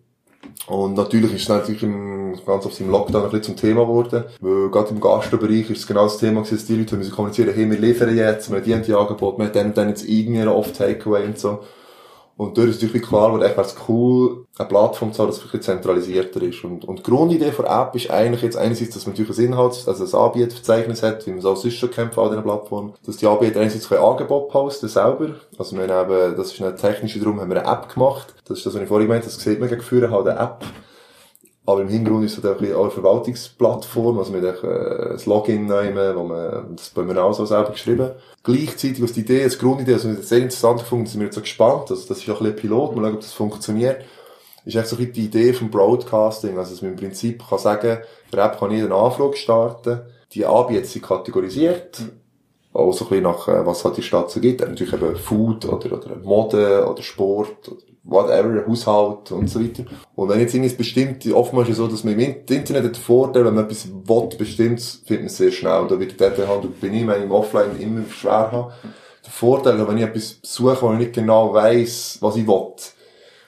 Und 0.66 0.94
natürlich 0.94 1.34
ist 1.34 1.42
es 1.42 1.48
natürlich 1.48 1.82
im, 1.82 2.38
ganz 2.46 2.64
oft 2.64 2.80
im 2.80 2.90
Lockdown 2.90 3.24
ein 3.24 3.30
bisschen 3.30 3.44
zum 3.44 3.56
Thema 3.56 3.82
geworden. 3.82 4.24
Weil 4.40 4.70
gerade 4.70 4.90
im 4.90 5.00
Gastbereich 5.00 5.70
ist 5.70 5.80
es 5.80 5.86
genau 5.86 6.04
das 6.04 6.18
Thema 6.18 6.40
gewesen, 6.40 6.56
dass 6.56 6.66
die 6.66 6.76
Leute 6.76 6.96
müssen 6.96 7.12
kommunizieren, 7.12 7.54
hey, 7.54 7.70
wir 7.70 7.78
liefern 7.78 8.16
jetzt, 8.16 8.50
wir 8.50 8.58
haben 8.58 8.82
die, 8.82 8.86
die 8.86 8.94
Angebot, 8.94 9.38
wir 9.38 9.46
haben 9.46 9.52
dann, 9.52 9.74
dann 9.74 9.88
jetzt 9.90 10.08
irgendwie 10.08 10.46
oft 10.46 10.76
Takeaway 10.76 11.26
und 11.26 11.38
so. 11.38 11.60
Und 12.36 12.58
dort 12.58 12.68
ist 12.68 12.82
natürlich 12.82 13.06
klar, 13.06 13.32
wo 13.32 13.38
wäre 13.38 13.60
es 13.60 13.76
cool, 13.88 14.46
eine 14.58 14.68
Plattform 14.68 15.12
zu 15.12 15.22
haben, 15.22 15.32
die 15.32 15.56
ein 15.56 15.62
zentralisierter 15.62 16.42
ist. 16.42 16.64
Und, 16.64 16.84
und 16.84 16.98
die 16.98 17.02
Grundidee 17.04 17.52
der 17.56 17.70
App 17.70 17.94
ist 17.94 18.10
eigentlich 18.10 18.42
jetzt 18.42 18.56
einerseits, 18.56 18.94
dass 18.94 19.06
man 19.06 19.14
natürlich 19.14 19.38
ein 19.38 19.44
Inhalt, 19.44 19.84
also 19.86 20.04
ein 20.04 20.24
Anbieterverzeichnis 20.26 21.02
hat, 21.04 21.24
wie 21.26 21.30
man 21.30 21.38
es 21.38 21.44
auch 21.44 21.56
sonst 21.56 21.76
schon 21.76 21.92
kennt 21.92 22.12
von 22.12 22.24
all 22.24 22.30
diesen 22.30 22.42
Plattformen, 22.42 22.94
dass 23.06 23.18
die 23.18 23.26
Anbieter 23.26 23.60
einerseits 23.60 23.90
ein 23.92 23.98
Angebot 23.98 24.48
posten 24.48 24.88
selber. 24.88 25.30
Also 25.58 25.76
wir 25.76 25.86
haben 25.86 26.10
eben, 26.10 26.36
das 26.36 26.52
ist 26.52 26.60
eine 26.60 26.74
technische, 26.74 27.20
darum 27.20 27.40
haben 27.40 27.50
wir 27.50 27.60
eine 27.64 27.70
App 27.70 27.92
gemacht. 27.92 28.34
Das 28.46 28.58
ist 28.58 28.66
das, 28.66 28.74
was 28.74 28.82
ich 28.82 28.88
vorhin 28.88 29.06
gemeint 29.06 29.24
habe, 29.24 29.32
das 29.32 29.42
sieht 29.42 29.60
man 29.60 29.68
gegen 29.68 30.10
halt 30.10 30.26
eine 30.26 30.40
App 30.40 30.64
Aber 31.66 31.80
im 31.80 31.88
Hintergrund 31.88 32.26
ist 32.26 32.36
es 32.36 32.44
halt 32.44 32.60
auch 32.74 32.82
eine 32.82 32.90
Verwaltungsplattform, 32.90 34.18
also 34.18 34.32
mit 34.32 34.44
ein 34.44 35.18
Login 35.24 35.66
nehmen, 35.66 36.16
wo 36.16 36.24
man, 36.24 36.76
das 36.76 36.90
bei 36.90 37.02
mir 37.02 37.22
auch 37.22 37.32
so 37.32 37.46
selber 37.46 37.70
geschrieben. 37.70 38.10
Gleichzeitig, 38.42 39.02
was 39.02 39.12
die 39.12 39.20
Idee, 39.20 39.44
als 39.44 39.58
Grundidee, 39.58 39.94
also 39.94 40.12
sehr 40.14 40.40
interessant 40.40 40.80
gefunden, 40.80 41.06
sind 41.06 41.20
wir 41.20 41.26
jetzt 41.26 41.36
so 41.36 41.40
gespannt, 41.40 41.90
also 41.90 42.06
das 42.06 42.18
ist 42.18 42.28
auch 42.28 42.40
ein 42.40 42.52
bisschen 42.52 42.56
Pilot, 42.56 42.94
mal 42.94 43.02
schauen, 43.02 43.14
ob 43.14 43.20
das 43.20 43.32
funktioniert, 43.32 44.04
ist 44.66 44.76
echt 44.76 44.88
so 44.88 44.96
ein 44.96 44.98
bisschen 44.98 45.12
die 45.14 45.24
Idee 45.24 45.52
vom 45.54 45.70
Broadcasting, 45.70 46.58
also 46.58 46.72
dass 46.72 46.82
man 46.82 46.92
im 46.92 46.98
Prinzip 46.98 47.42
kann 47.48 47.58
sagen, 47.58 47.98
der 48.30 48.44
App 48.44 48.58
kann 48.58 48.70
jeder 48.70 48.86
eine 48.86 48.96
Anfrage 48.96 49.36
starten, 49.36 50.00
die 50.32 50.44
Anbieter 50.44 50.84
sind 50.84 51.02
kategorisiert, 51.02 52.02
auch 52.74 52.92
so 52.92 53.06
ein 53.06 53.08
bisschen 53.08 53.24
nach, 53.24 53.48
äh, 53.48 53.64
was 53.64 53.84
halt 53.86 53.96
die 53.96 54.02
Stadt 54.02 54.30
so 54.30 54.40
gibt, 54.40 54.60
natürlich 54.60 54.92
eben 54.92 55.16
Food 55.16 55.64
oder, 55.64 55.92
oder 55.92 56.16
Mode 56.22 56.86
oder 56.86 57.02
Sport 57.02 57.68
oder 57.68 57.80
whatever, 58.04 58.66
Haushalt 58.66 59.32
und 59.32 59.48
so 59.48 59.60
weiter. 59.60 59.84
Und 60.14 60.28
wenn 60.28 60.40
jetzt 60.40 60.54
irgendwas 60.54 60.76
bestimmt, 60.76 61.26
oftmals 61.32 61.68
ist 61.68 61.72
es 61.72 61.78
so, 61.78 61.88
dass 61.88 62.04
man 62.04 62.18
im 62.18 62.20
Internet 62.20 62.84
den 62.84 62.94
Vorteil, 62.94 63.44
wenn 63.44 63.54
man 63.54 63.64
etwas 63.64 63.88
will, 63.88 64.28
bestimmt, 64.38 64.80
findet 64.80 65.22
man 65.22 65.26
es 65.26 65.36
sehr 65.36 65.50
schnell. 65.50 65.86
Da 65.88 65.98
wird 65.98 66.20
der 66.20 66.48
Handel 66.48 66.70
bei 66.80 66.88
ihm 66.88 67.10
im 67.10 67.32
Offline 67.32 67.80
immer 67.80 68.02
schwer 68.10 68.52
haben. 68.52 68.72
Der 69.24 69.32
Vorteil, 69.32 69.88
wenn 69.88 69.96
ich 69.96 70.04
etwas 70.04 70.38
suche, 70.42 70.82
wo 70.82 70.92
ich 70.92 70.98
nicht 70.98 71.14
genau 71.14 71.54
weiss, 71.54 72.18
was 72.20 72.36
ich 72.36 72.46
will, 72.46 72.74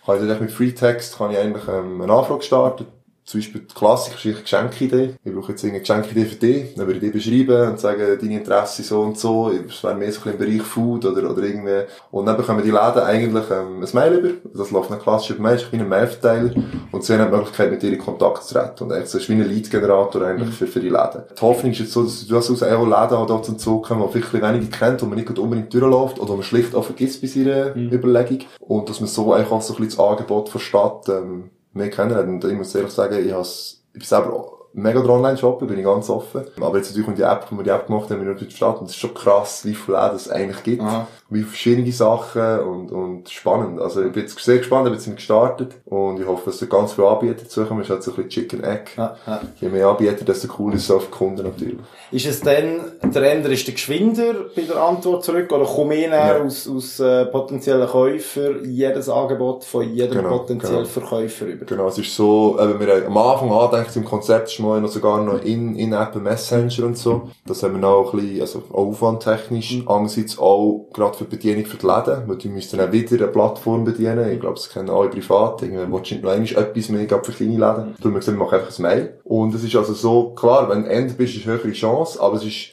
kann 0.06 0.22
ich 0.22 0.28
dann 0.28 0.40
mit 0.40 0.50
Freetext, 0.50 1.18
kann 1.18 1.32
ich 1.32 1.38
eigentlich, 1.38 1.68
ähm, 1.68 2.00
eine 2.00 2.12
Anfrage 2.12 2.42
starten, 2.42 2.86
zum 3.26 3.40
Beispiel 3.40 3.62
die 3.62 3.74
klassische 3.74 4.34
Geschenkidee. 4.34 5.16
Ich 5.24 5.34
brauche 5.34 5.50
jetzt 5.50 5.64
eine 5.64 5.80
Geschenkidee 5.80 6.26
für 6.26 6.36
dich. 6.36 6.74
Dann 6.76 6.86
würde 6.86 7.04
ich 7.04 7.12
die 7.12 7.18
beschreiben 7.18 7.72
und 7.72 7.80
sagen, 7.80 8.18
deine 8.20 8.38
Interesse 8.38 8.84
so 8.84 9.00
und 9.00 9.18
so. 9.18 9.50
Es 9.50 9.82
wäre 9.82 9.96
mehr 9.96 10.12
so 10.12 10.20
ein 10.20 10.24
bisschen 10.24 10.32
im 10.32 10.38
Bereich 10.38 10.62
Food 10.62 11.04
oder, 11.06 11.28
oder 11.28 11.42
irgendwie. 11.42 11.90
Und 12.12 12.26
dann 12.26 12.36
bekommen 12.36 12.62
die 12.62 12.70
Läden 12.70 13.02
eigentlich 13.02 13.44
ähm, 13.50 13.82
ein 13.82 13.88
Mail 13.92 14.12
über. 14.14 14.48
Das 14.54 14.70
läuft 14.70 14.92
dann 14.92 15.00
klassisch 15.00 15.30
über 15.30 15.42
Mail, 15.42 15.56
ist 15.56 15.72
wie 15.72 15.76
ein 15.76 15.88
Mailverteiler. 15.88 16.54
Und 16.92 17.02
sie 17.02 17.14
haben 17.14 17.28
die 17.28 17.36
Möglichkeit, 17.36 17.72
mit 17.72 17.82
dir 17.82 17.92
in 17.92 17.98
Kontakt 17.98 18.44
zu 18.44 18.54
treten. 18.54 18.84
Und 18.84 18.92
eigentlich 18.92 19.10
so 19.10 19.18
ist 19.18 19.28
wie 19.28 19.32
ein 19.32 19.48
Lead-Generator 19.48 20.22
eigentlich 20.22 20.54
für, 20.54 20.68
für 20.68 20.80
die 20.80 20.90
Läden. 20.90 21.24
Die 21.36 21.42
Hoffnung 21.42 21.72
ist 21.72 21.80
jetzt 21.80 21.92
so, 21.92 22.04
dass 22.04 22.28
du 22.28 22.36
aus 22.36 22.62
auch 22.62 22.84
Läden 22.84 23.18
halt 23.18 23.30
auch 23.30 23.42
zum 23.42 23.58
Zug 23.58 23.86
kommen, 23.86 24.08
die 24.14 24.22
vielleicht 24.22 24.34
weniger 24.34 24.70
kennt, 24.70 25.02
wo 25.02 25.06
man 25.06 25.18
nicht 25.18 25.36
unbedingt 25.36 25.74
durchläuft 25.74 26.20
oder 26.20 26.30
wo 26.30 26.34
man 26.34 26.44
schlicht 26.44 26.76
auch 26.76 26.84
vergisst 26.84 27.20
bei 27.20 27.26
seiner 27.26 27.74
mhm. 27.74 27.90
Überlegung. 27.90 28.46
Und 28.60 28.88
dass 28.88 29.00
man 29.00 29.08
so 29.08 29.32
eigentlich 29.32 29.50
auch 29.50 29.62
so 29.62 29.74
ein 29.74 29.82
bisschen 29.82 29.98
das 29.98 30.08
Angebot 30.08 30.48
von 30.48 30.60
Stadt, 30.60 31.08
ähm, 31.08 31.50
mehr 31.76 31.90
kennenlernen. 31.90 32.36
Und 32.36 32.44
ich 32.44 32.56
muss 32.56 32.74
ehrlich 32.74 32.92
sagen, 32.92 33.24
ich, 33.24 33.32
has, 33.32 33.82
ich 33.92 34.00
bin 34.00 34.08
selber 34.08 34.56
mega 34.72 35.00
der 35.00 35.10
Online-Shoppen, 35.10 35.66
bin 35.66 35.78
ich 35.78 35.84
ganz 35.84 36.10
offen. 36.10 36.44
Aber 36.60 36.76
jetzt 36.76 36.88
natürlich 36.88 37.08
um 37.08 37.14
die 37.14 37.22
App, 37.22 37.46
wo 37.50 37.56
wir 37.56 37.64
die 37.64 37.70
App 37.70 37.86
gemacht 37.86 38.10
haben, 38.10 38.20
wir 38.20 38.28
natürlich 38.28 38.54
verstanden. 38.54 38.80
Und 38.80 38.86
es 38.86 38.92
ist 38.92 39.00
schon 39.00 39.14
krass, 39.14 39.64
wie 39.64 39.74
viel 39.74 39.94
Läden 39.94 40.16
es 40.16 40.28
eigentlich 40.28 40.62
gibt. 40.62 40.82
Aha. 40.82 41.08
Wie 41.28 41.42
verschiedene 41.42 41.90
Sachen 41.90 42.60
und, 42.60 42.92
und 42.92 43.28
spannend. 43.28 43.80
Also 43.80 44.04
ich 44.04 44.12
bin 44.12 44.22
jetzt 44.22 44.38
sehr 44.38 44.58
gespannt, 44.58 44.86
ich 44.86 44.92
bin 44.92 45.00
jetzt 45.00 45.16
gestartet. 45.16 45.74
Und 45.84 46.20
ich 46.20 46.26
hoffe, 46.26 46.50
dass 46.50 46.58
da 46.60 46.66
ganz 46.66 46.92
viele 46.92 47.08
Anbieter 47.08 47.42
dazukommen. 47.42 47.82
Es 47.82 47.88
ist 47.88 47.90
halt 47.90 48.02
so 48.04 48.12
ein 48.12 48.16
bisschen 48.16 48.30
Chicken 48.30 48.64
Egg. 48.64 48.92
Ja, 48.96 49.16
ja. 49.26 49.40
Je 49.60 49.68
mehr 49.68 49.88
Anbieter, 49.88 50.24
desto 50.24 50.48
cooler 50.48 50.76
ist 50.76 50.84
es 50.84 50.90
auf 50.90 51.06
die 51.06 51.10
Kunden 51.10 51.42
natürlich. 51.42 51.78
Ist 52.12 52.26
es 52.26 52.40
dann, 52.40 52.92
der 53.02 53.32
Ender 53.32 53.50
ist 53.50 53.66
der 53.66 53.74
geschwinder 53.74 54.34
bei 54.54 54.62
der 54.62 54.76
Antwort 54.76 55.24
zurück? 55.24 55.50
Oder 55.50 55.64
kommen 55.64 55.90
wir 55.90 56.08
ja. 56.08 56.38
aus, 56.38 56.68
aus 56.68 57.00
äh, 57.00 57.26
potenziellen 57.26 57.88
Käufern 57.88 58.64
jedes 58.64 59.08
Angebot 59.08 59.64
von 59.64 59.92
jedem 59.92 60.18
genau, 60.18 60.38
potenziellen 60.38 60.84
genau. 60.84 60.88
Verkäufer 60.88 61.46
über? 61.46 61.64
Genau, 61.64 61.88
es 61.88 61.98
ist 61.98 62.14
so, 62.14 62.56
eben, 62.60 62.78
wir 62.78 62.94
haben 62.94 63.06
am 63.06 63.16
Anfang 63.18 63.52
angedacht, 63.52 63.96
im 63.96 64.04
Konzept 64.04 64.48
ist 64.50 64.60
mal 64.60 64.80
noch 64.80 64.88
sogar 64.88 65.22
noch 65.22 65.42
in, 65.42 65.74
in 65.76 65.92
App 65.92 66.14
Messenger 66.14 66.86
und 66.86 66.96
so. 66.96 67.30
Das 67.46 67.62
haben 67.62 67.74
wir 67.74 67.80
noch 67.80 68.12
ein 68.12 68.20
bisschen, 68.20 68.40
also 68.40 68.62
aufwandtechnisch. 68.72 69.78
Mhm. 69.78 69.88
Andererseits 69.88 70.38
auch, 70.38 70.86
gerade 70.92 71.15
für 71.16 71.24
die 71.24 71.36
Bedienung 71.36 71.66
für 71.66 71.76
die 71.76 71.86
Läden, 71.86 72.28
weil 72.28 72.36
die 72.36 72.48
müssen 72.48 72.78
dann 72.78 72.92
wieder 72.92 73.16
eine 73.16 73.28
Plattform 73.28 73.84
bedienen. 73.84 74.30
Ich 74.30 74.40
glaube, 74.40 74.56
das 74.56 74.68
kennen 74.68 74.90
alle 74.90 75.08
privat. 75.08 75.62
Irgendwie 75.62 75.92
willst 75.92 76.10
du 76.10 76.14
noch 76.16 76.30
einmal 76.30 76.48
etwas 76.48 76.88
mehr, 76.88 77.08
für 77.08 77.32
kleine 77.32 77.52
Läden. 77.52 77.60
Darum 77.60 77.84
haben 77.84 78.12
wir 78.12 78.18
gesagt, 78.20 78.38
wir 78.38 78.44
machen 78.44 78.58
einfach 78.58 78.78
ein 78.78 78.82
Mail. 78.82 79.18
Und 79.24 79.54
es 79.54 79.64
ist 79.64 79.76
also 79.76 79.94
so, 79.94 80.30
klar, 80.30 80.68
wenn 80.68 80.84
du 80.84 80.90
Ende 80.90 81.14
bist, 81.14 81.36
ist 81.36 81.46
eine 81.46 81.56
höhere 81.56 81.72
Chance, 81.72 82.20
aber 82.20 82.36
es 82.36 82.44
ist, 82.44 82.68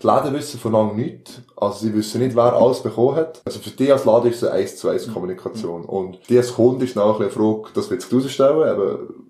die 0.00 0.06
Läden 0.06 0.34
wissen 0.34 0.60
von 0.60 0.72
lange 0.72 0.94
nichts. 0.94 1.40
Also 1.56 1.86
sie 1.86 1.94
wissen 1.94 2.20
nicht, 2.20 2.36
wer 2.36 2.54
alles 2.54 2.82
bekommen 2.82 3.16
hat. 3.16 3.42
Also 3.44 3.58
für 3.58 3.70
die 3.70 3.90
als 3.90 4.04
Laden 4.04 4.30
ist 4.30 4.42
es 4.42 4.48
eine 4.48 4.60
1 4.60 4.76
zu 4.76 4.88
1 4.88 5.12
Kommunikation. 5.12 5.84
Und 5.84 6.18
die 6.28 6.36
als 6.36 6.54
Kunde 6.54 6.84
ist 6.84 6.94
bisschen 6.94 7.02
eine 7.02 7.30
Frage, 7.30 7.62
das 7.74 7.90
wird 7.90 8.02
sich 8.02 8.10
herausstellen, 8.10 8.76
eben, 8.76 9.27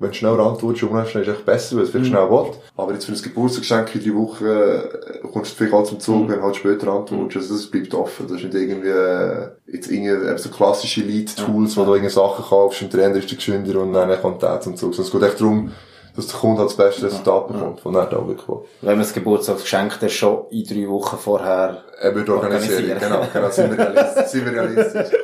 wenn 0.00 0.10
du 0.10 0.14
schnell 0.14 0.38
antwortest, 0.40 0.84
umrechnen, 0.84 1.24
ist 1.24 1.28
echt 1.28 1.44
besser, 1.44 1.76
weil 1.76 1.84
es 1.84 1.90
vielleicht 1.90 2.10
mhm. 2.10 2.16
schnell 2.16 2.30
will. 2.30 2.52
Aber 2.76 2.92
jetzt 2.92 3.04
für 3.04 3.12
ein 3.12 3.20
Geburtstagsgeschenk 3.20 3.94
in 3.96 4.00
drei 4.02 4.14
Wochen 4.16 4.44
äh, 4.46 5.28
kommst 5.32 5.52
du 5.52 5.56
vielleicht 5.56 5.74
auch 5.74 5.84
zum 5.84 5.98
Zug, 5.98 6.24
mhm. 6.24 6.28
wenn 6.28 6.38
du 6.38 6.44
halt 6.44 6.56
später 6.56 6.88
antwortest. 6.88 7.36
Also 7.36 7.54
das 7.54 7.66
bleibt 7.66 7.94
offen. 7.94 8.26
Das 8.28 8.36
ist 8.36 8.44
nicht 8.44 8.54
irgendwie, 8.54 8.88
äh, 8.88 9.48
jetzt 9.66 9.90
irgendwie 9.90 10.38
so 10.38 10.50
klassische 10.50 11.00
Lead-Tools, 11.00 11.76
wo 11.76 11.84
du 11.84 11.94
irgendwelche 11.94 12.14
Sachen 12.14 12.44
kaufst 12.44 12.82
und 12.82 12.92
der 12.92 13.06
andere 13.06 13.20
ist 13.20 13.30
der 13.30 13.38
geschwinder 13.38 13.80
und 13.80 13.92
dann 13.92 14.20
kommt 14.20 14.42
der 14.42 14.60
zum 14.60 14.76
Zug. 14.76 14.94
Sondern 14.94 15.06
es 15.06 15.12
geht 15.12 15.30
echt 15.30 15.40
darum, 15.40 15.72
dass 16.18 16.26
der 16.26 16.40
Kunde 16.40 16.62
halt 16.62 16.70
das 16.70 16.76
beste 16.76 17.06
Resultat 17.06 17.46
bekommt, 17.46 17.78
von 17.78 17.94
er 17.94 18.06
da 18.06 18.26
wirklich 18.26 18.48
will. 18.48 18.58
Wenn 18.80 18.90
man 18.90 18.98
das 18.98 19.14
Geburtstagsgeschenk 19.14 20.00
dann 20.00 20.10
schon 20.10 20.46
in 20.50 20.64
drei 20.64 20.88
Wochen 20.88 21.16
vorher 21.16 21.84
er 22.00 22.12
wird 22.12 22.28
organisieren. 22.28 22.98
Genau, 22.98 23.22
genau, 23.32 23.50
sind 23.50 23.70
wir 23.70 23.78
realistisch. 23.78 24.26
sind 24.26 24.44
wir 24.46 24.52
realistisch. 24.52 25.16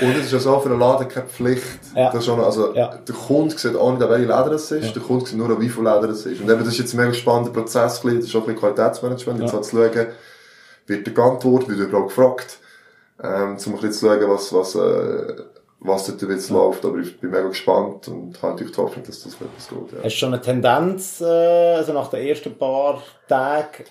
Und 0.00 0.16
es 0.16 0.26
ist 0.26 0.32
ja 0.32 0.38
so, 0.38 0.60
für 0.60 0.70
einen 0.70 0.78
Laden 0.78 1.08
keine 1.08 1.26
Pflicht. 1.26 1.80
Ja. 1.96 2.12
Das 2.12 2.24
schon, 2.24 2.38
also, 2.38 2.74
ja. 2.74 2.96
der 2.96 3.14
Kunde 3.14 3.58
sieht 3.58 3.74
auch 3.74 3.90
nicht, 3.90 4.08
welche 4.08 4.22
Leder 4.22 4.52
es 4.52 4.70
ist. 4.70 4.84
Ja. 4.86 4.92
Der 4.92 5.02
Kunde 5.02 5.26
sieht 5.26 5.36
nur, 5.36 5.60
wie 5.60 5.68
viel 5.68 5.82
Leder 5.82 6.08
es 6.10 6.26
ist. 6.26 6.40
Und 6.40 6.48
eben, 6.48 6.60
das 6.60 6.68
ist 6.68 6.78
jetzt 6.78 6.94
ein 6.94 6.98
mega 6.98 7.12
spannender 7.12 7.50
Prozess, 7.50 8.00
das 8.00 8.04
ist 8.04 8.36
auch 8.36 8.46
ein 8.46 8.54
bisschen 8.54 8.60
Qualitätsmanagement. 8.60 9.40
Jetzt 9.40 9.48
ja. 9.50 9.54
halt 9.54 9.64
zu 9.64 9.76
schauen, 9.76 10.06
wird 10.86 11.12
geantwortet, 11.12 11.68
wird 11.70 11.88
überhaupt 11.88 12.10
gefragt, 12.10 12.58
ähm, 13.20 13.32
um 13.32 13.44
ein 13.48 13.56
bisschen 13.56 13.92
zu 13.92 14.06
schauen, 14.06 14.30
was, 14.30 14.52
was, 14.52 14.74
äh, 14.76 15.42
was 15.80 16.06
dort 16.06 16.22
jetzt 16.22 16.50
läuft. 16.50 16.84
Aber 16.84 16.98
ich 16.98 17.20
bin 17.20 17.30
mega 17.30 17.48
gespannt 17.48 18.08
und 18.08 18.40
habe 18.42 18.52
natürlich 18.52 18.72
die 18.72 18.80
Hoffnung, 18.80 19.04
dass 19.04 19.22
das 19.22 19.34
etwas 19.34 19.68
geht. 19.68 19.92
Ja. 19.92 20.04
Hast 20.04 20.14
du 20.14 20.18
schon 20.18 20.32
eine 20.32 20.42
Tendenz, 20.42 21.20
äh, 21.20 21.24
also 21.24 21.92
nach 21.92 22.08
den 22.08 22.26
ersten 22.26 22.56
paar 22.56 23.02
Tagen, 23.28 23.84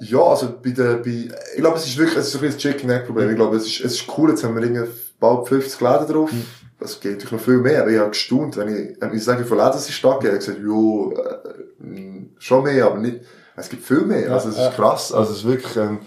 ja, 0.00 0.20
also 0.20 0.54
bei 0.60 0.70
der, 0.70 0.94
bei, 0.96 1.28
ich 1.54 1.60
glaube, 1.60 1.76
es 1.76 1.86
ist 1.86 1.96
wirklich, 1.96 2.18
es 2.18 2.28
ist 2.28 2.34
ein 2.34 2.40
bisschen 2.40 2.56
das 2.56 2.62
Chicken 2.62 2.90
Egg 2.90 3.06
Problem. 3.06 3.30
Ich 3.30 3.36
glaube, 3.36 3.56
es 3.56 3.66
ist, 3.66 3.84
es 3.84 3.94
ist 4.00 4.18
cool, 4.18 4.30
jetzt 4.30 4.42
haben 4.42 4.56
wir 4.56 4.62
irgendwie 4.62 4.90
bald 5.20 5.46
50 5.46 5.80
Läden 5.80 6.06
drauf. 6.08 6.32
Mhm. 6.32 6.44
Es 6.80 6.98
geht 6.98 7.12
natürlich 7.12 7.32
noch 7.32 7.40
viel 7.40 7.58
mehr, 7.58 7.82
aber 7.82 7.90
ich 7.90 7.98
habe 7.98 8.10
gestaunt, 8.10 8.56
wenn 8.56 8.68
ich, 8.68 9.00
wenn 9.00 9.14
ich 9.14 9.22
sage, 9.22 9.44
von 9.44 9.58
Läden 9.58 9.76
ist 9.76 9.92
stark, 9.92 10.24
ich 10.24 10.28
habe 10.28 10.38
gesagt, 10.38 10.58
jo, 10.58 11.12
äh, 11.12 12.26
schon 12.38 12.64
mehr, 12.64 12.86
aber 12.86 12.98
nicht, 12.98 13.20
es 13.54 13.68
gibt 13.68 13.84
viel 13.84 14.00
mehr. 14.00 14.32
Also, 14.32 14.48
es 14.48 14.58
ist 14.58 14.74
krass. 14.74 15.12
Also, 15.12 15.32
es 15.32 15.38
ist 15.38 15.46
wirklich, 15.46 15.76
ähm, 15.76 16.00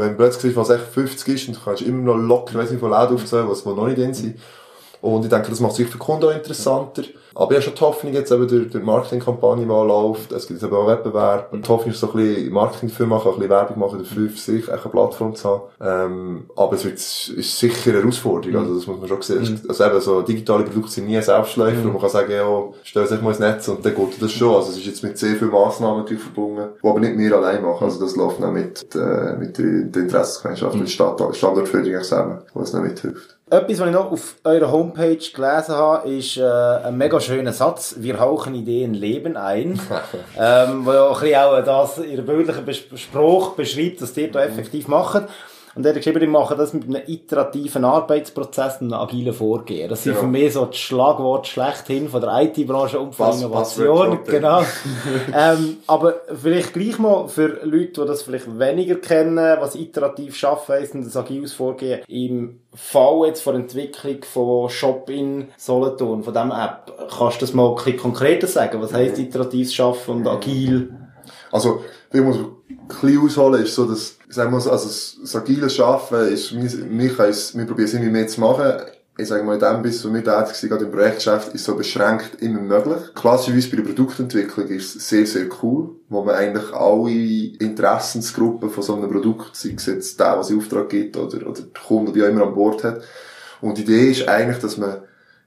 wenn 0.00 0.10
du 0.10 0.16
plötzlich 0.16 0.56
was 0.56 0.70
echt 0.70 0.84
50 0.84 1.34
ist, 1.34 1.48
und 1.48 1.56
du 1.56 1.60
kannst 1.64 1.82
immer 1.82 2.02
noch 2.02 2.16
locker, 2.16 2.58
weiss 2.58 2.70
nicht, 2.70 2.80
von 2.80 2.90
Läden 2.90 3.14
aufzählen, 3.14 3.48
was 3.48 3.64
noch 3.64 3.86
nicht 3.86 3.98
drin 3.98 4.12
sind. 4.12 4.38
Und 5.00 5.24
ich 5.24 5.30
denke, 5.30 5.50
das 5.50 5.60
macht 5.60 5.74
sich 5.74 5.88
für 5.88 5.98
Kunden 5.98 6.24
auch 6.24 6.34
interessanter. 6.34 7.02
Aber 7.34 7.50
ich 7.50 7.56
habe 7.56 7.62
schon 7.62 7.74
die 7.74 7.80
Hoffnung, 7.80 8.12
jetzt 8.12 8.30
eben 8.30 8.46
durch, 8.46 8.70
die 8.70 8.78
Marketingkampagne, 8.78 9.64
die 9.64 9.68
läuft, 9.68 10.32
es 10.32 10.46
gibt 10.46 10.60
jetzt 10.60 10.68
eben 10.68 10.76
auch 10.76 10.86
Wettbewerb, 10.86 11.52
und 11.52 11.66
die 11.66 11.68
Hoffnung 11.68 11.92
ist 11.92 12.00
so 12.00 12.10
ein 12.12 12.16
bisschen 12.16 12.52
Marketing 12.52 12.88
dafür 12.88 13.06
machen, 13.06 13.28
ein 13.28 13.34
bisschen 13.34 13.50
Werbung 13.50 13.78
machen 13.78 13.98
dafür, 13.98 14.30
für 14.30 14.38
sich 14.38 14.70
eine 14.70 14.78
Plattform 14.78 15.34
zu 15.34 15.48
haben. 15.48 15.62
Ähm, 15.80 16.50
aber 16.56 16.74
es 16.74 16.84
wird, 16.84 16.94
ist 16.94 17.58
sicher 17.58 17.90
eine 17.90 18.00
Herausforderung, 18.00 18.60
also 18.60 18.74
das 18.74 18.86
muss 18.86 18.98
man 18.98 19.08
schon 19.08 19.22
sehen. 19.22 19.60
Mhm. 19.62 19.68
Also 19.68 19.84
eben 19.84 20.00
so, 20.00 20.22
digitale 20.22 20.64
Produkte 20.64 20.90
sind 20.92 21.06
nie 21.06 21.16
ein 21.16 21.22
Selbstläufer, 21.22 21.84
mhm. 21.84 21.92
man 21.92 22.00
kann 22.00 22.10
sagen, 22.10 22.30
ja, 22.30 22.62
stell 22.84 23.02
es 23.02 23.10
einfach 23.10 23.24
mal 23.24 23.30
ins 23.30 23.40
Netz 23.40 23.68
und 23.68 23.84
dann 23.84 23.94
geht 23.94 24.22
das 24.22 24.32
schon. 24.32 24.54
Also 24.54 24.70
es 24.70 24.78
ist 24.78 24.86
jetzt 24.86 25.02
mit 25.02 25.18
sehr 25.18 25.34
vielen 25.36 25.50
Massnahmen 25.50 26.00
natürlich 26.00 26.22
verbunden, 26.22 26.68
die 26.82 26.88
aber 26.88 27.00
nicht 27.00 27.18
wir 27.18 27.36
allein 27.36 27.62
machen. 27.62 27.84
Also 27.84 28.00
das 28.00 28.14
läuft 28.16 28.42
auch 28.42 28.52
mit, 28.52 28.94
äh, 28.94 29.36
mit 29.36 29.58
der, 29.58 30.02
Interessensgemeinschaft, 30.02 30.74
mhm. 30.74 30.80
mit 30.80 30.88
der 30.88 31.32
Standortförderung 31.32 32.02
zusammen, 32.02 32.38
was 32.54 32.72
noch 32.72 32.82
mithilft. 32.82 33.33
Etwas, 33.50 33.78
was 33.78 33.88
ich 33.88 33.92
noch 33.92 34.10
auf 34.10 34.36
eurer 34.44 34.72
Homepage 34.72 35.18
gelesen 35.18 35.74
habe, 35.74 36.08
ist 36.08 36.38
äh, 36.38 36.42
ein 36.42 36.96
mega 36.96 37.20
schöner 37.20 37.52
Satz. 37.52 37.96
Wir 37.98 38.18
hauchen 38.18 38.54
Ideen 38.54 38.94
Leben 38.94 39.36
ein. 39.36 39.78
ähm, 40.38 40.86
wo 40.86 40.92
ja 40.92 41.02
auch, 41.02 41.22
ein 41.22 41.28
bisschen 41.28 41.38
auch 41.38 41.64
das, 41.64 41.98
ihr 41.98 42.22
bildlichen 42.22 42.96
Spruch 42.96 43.54
beschreibt, 43.54 44.00
dass 44.00 44.16
ihr 44.16 44.32
da 44.32 44.42
effektiv 44.42 44.88
macht. 44.88 45.24
Und 45.74 45.84
er 45.84 45.90
hat 45.90 45.96
geschrieben, 45.96 46.22
ich 46.22 46.28
mache 46.28 46.54
das 46.54 46.72
mit 46.72 46.84
einem 46.84 47.02
iterativen 47.06 47.84
Arbeitsprozess 47.84 48.80
und 48.80 48.92
einem 48.92 49.02
agilen 49.02 49.34
Vorgehen. 49.34 49.88
Das 49.88 50.04
sind 50.04 50.12
genau. 50.12 50.24
für 50.24 50.30
mich 50.30 50.52
so 50.52 50.66
das 50.66 50.76
Schlagwort 50.76 51.46
schlechthin 51.48 52.08
von 52.08 52.20
der 52.20 52.42
IT-Branche 52.42 53.00
und 53.00 53.14
von 53.14 53.36
Innovation. 53.36 54.20
genau. 54.24 54.62
ähm, 55.34 55.78
aber 55.86 56.14
vielleicht 56.40 56.74
gleich 56.74 56.98
mal 56.98 57.26
für 57.28 57.64
Leute, 57.64 58.02
die 58.02 58.06
das 58.06 58.22
vielleicht 58.22 58.58
weniger 58.58 58.96
kennen, 58.96 59.36
was 59.36 59.74
iterativ 59.74 60.36
schaffen 60.36 60.74
heisst 60.74 60.94
und 60.94 61.04
das 61.04 61.16
agiles 61.16 61.52
Vorgehen. 61.52 62.02
Im 62.06 62.60
Fall 62.72 63.26
jetzt 63.26 63.42
von 63.42 63.54
der 63.54 63.62
Entwicklung 63.62 64.22
von 64.22 64.68
Shop 64.68 65.10
in 65.10 65.48
Solothurn, 65.56 66.22
von 66.22 66.32
diesem 66.32 66.52
App, 66.52 66.92
kannst 67.16 67.40
du 67.40 67.46
das 67.46 67.54
mal 67.54 67.68
ein 67.68 67.74
bisschen 67.74 67.96
konkreter 67.96 68.46
sagen? 68.46 68.80
Was 68.80 68.92
heisst 68.92 69.18
iteratives 69.18 69.74
Schaffen 69.74 70.16
und 70.16 70.28
agil? 70.28 70.94
Also, 71.50 71.80
ich 72.12 72.20
muss 72.20 72.36
ein 72.36 72.46
bisschen 72.88 73.20
ausholen, 73.20 73.62
ist 73.62 73.74
so, 73.74 73.86
dass 73.86 74.16
sagen 74.28 74.52
wir 74.52 74.60
so, 74.60 74.70
also 74.70 74.86
das 74.86 75.36
agile 75.36 75.68
Arbeiten 75.84 76.32
ist, 76.32 76.52
mich 76.52 77.18
heisst, 77.18 77.56
wir 77.56 77.66
probieren 77.66 77.88
es 77.88 77.94
irgendwie 77.94 78.12
mehr 78.12 78.26
zu 78.26 78.40
machen. 78.40 78.72
Ich 79.16 79.28
sage 79.28 79.44
mal, 79.44 79.54
in 79.54 79.60
dem 79.60 79.82
bis, 79.82 80.04
wir 80.04 80.24
tätig 80.24 80.68
gerade 80.68 80.86
im 80.86 80.90
Projektgeschäft, 80.90 81.54
ist 81.54 81.64
so 81.64 81.76
beschränkt 81.76 82.42
immer 82.42 82.60
möglich. 82.60 83.14
Klassischerweise 83.14 83.70
bei 83.70 83.76
der 83.76 83.84
Produktentwicklung 83.84 84.66
ist 84.66 84.96
es 84.96 85.08
sehr, 85.08 85.24
sehr 85.24 85.46
cool, 85.62 85.90
wo 86.08 86.24
man 86.24 86.34
eigentlich 86.34 86.72
alle 86.72 87.12
Interessensgruppen 87.12 88.70
von 88.70 88.82
so 88.82 88.96
einem 88.96 89.08
Produkt, 89.08 89.54
sei 89.54 89.74
es 89.76 89.86
jetzt 89.86 90.18
der, 90.18 90.36
was 90.36 90.50
in 90.50 90.58
Auftrag 90.58 90.88
gibt, 90.88 91.16
oder, 91.16 91.46
oder 91.46 91.60
der 91.60 91.82
Kunde, 91.86 92.10
der 92.10 92.28
immer 92.28 92.44
an 92.44 92.54
Bord 92.54 92.82
hat. 92.82 93.02
Und 93.60 93.78
die 93.78 93.82
Idee 93.82 94.10
ist 94.10 94.28
eigentlich, 94.28 94.58
dass 94.58 94.78
man 94.78 95.02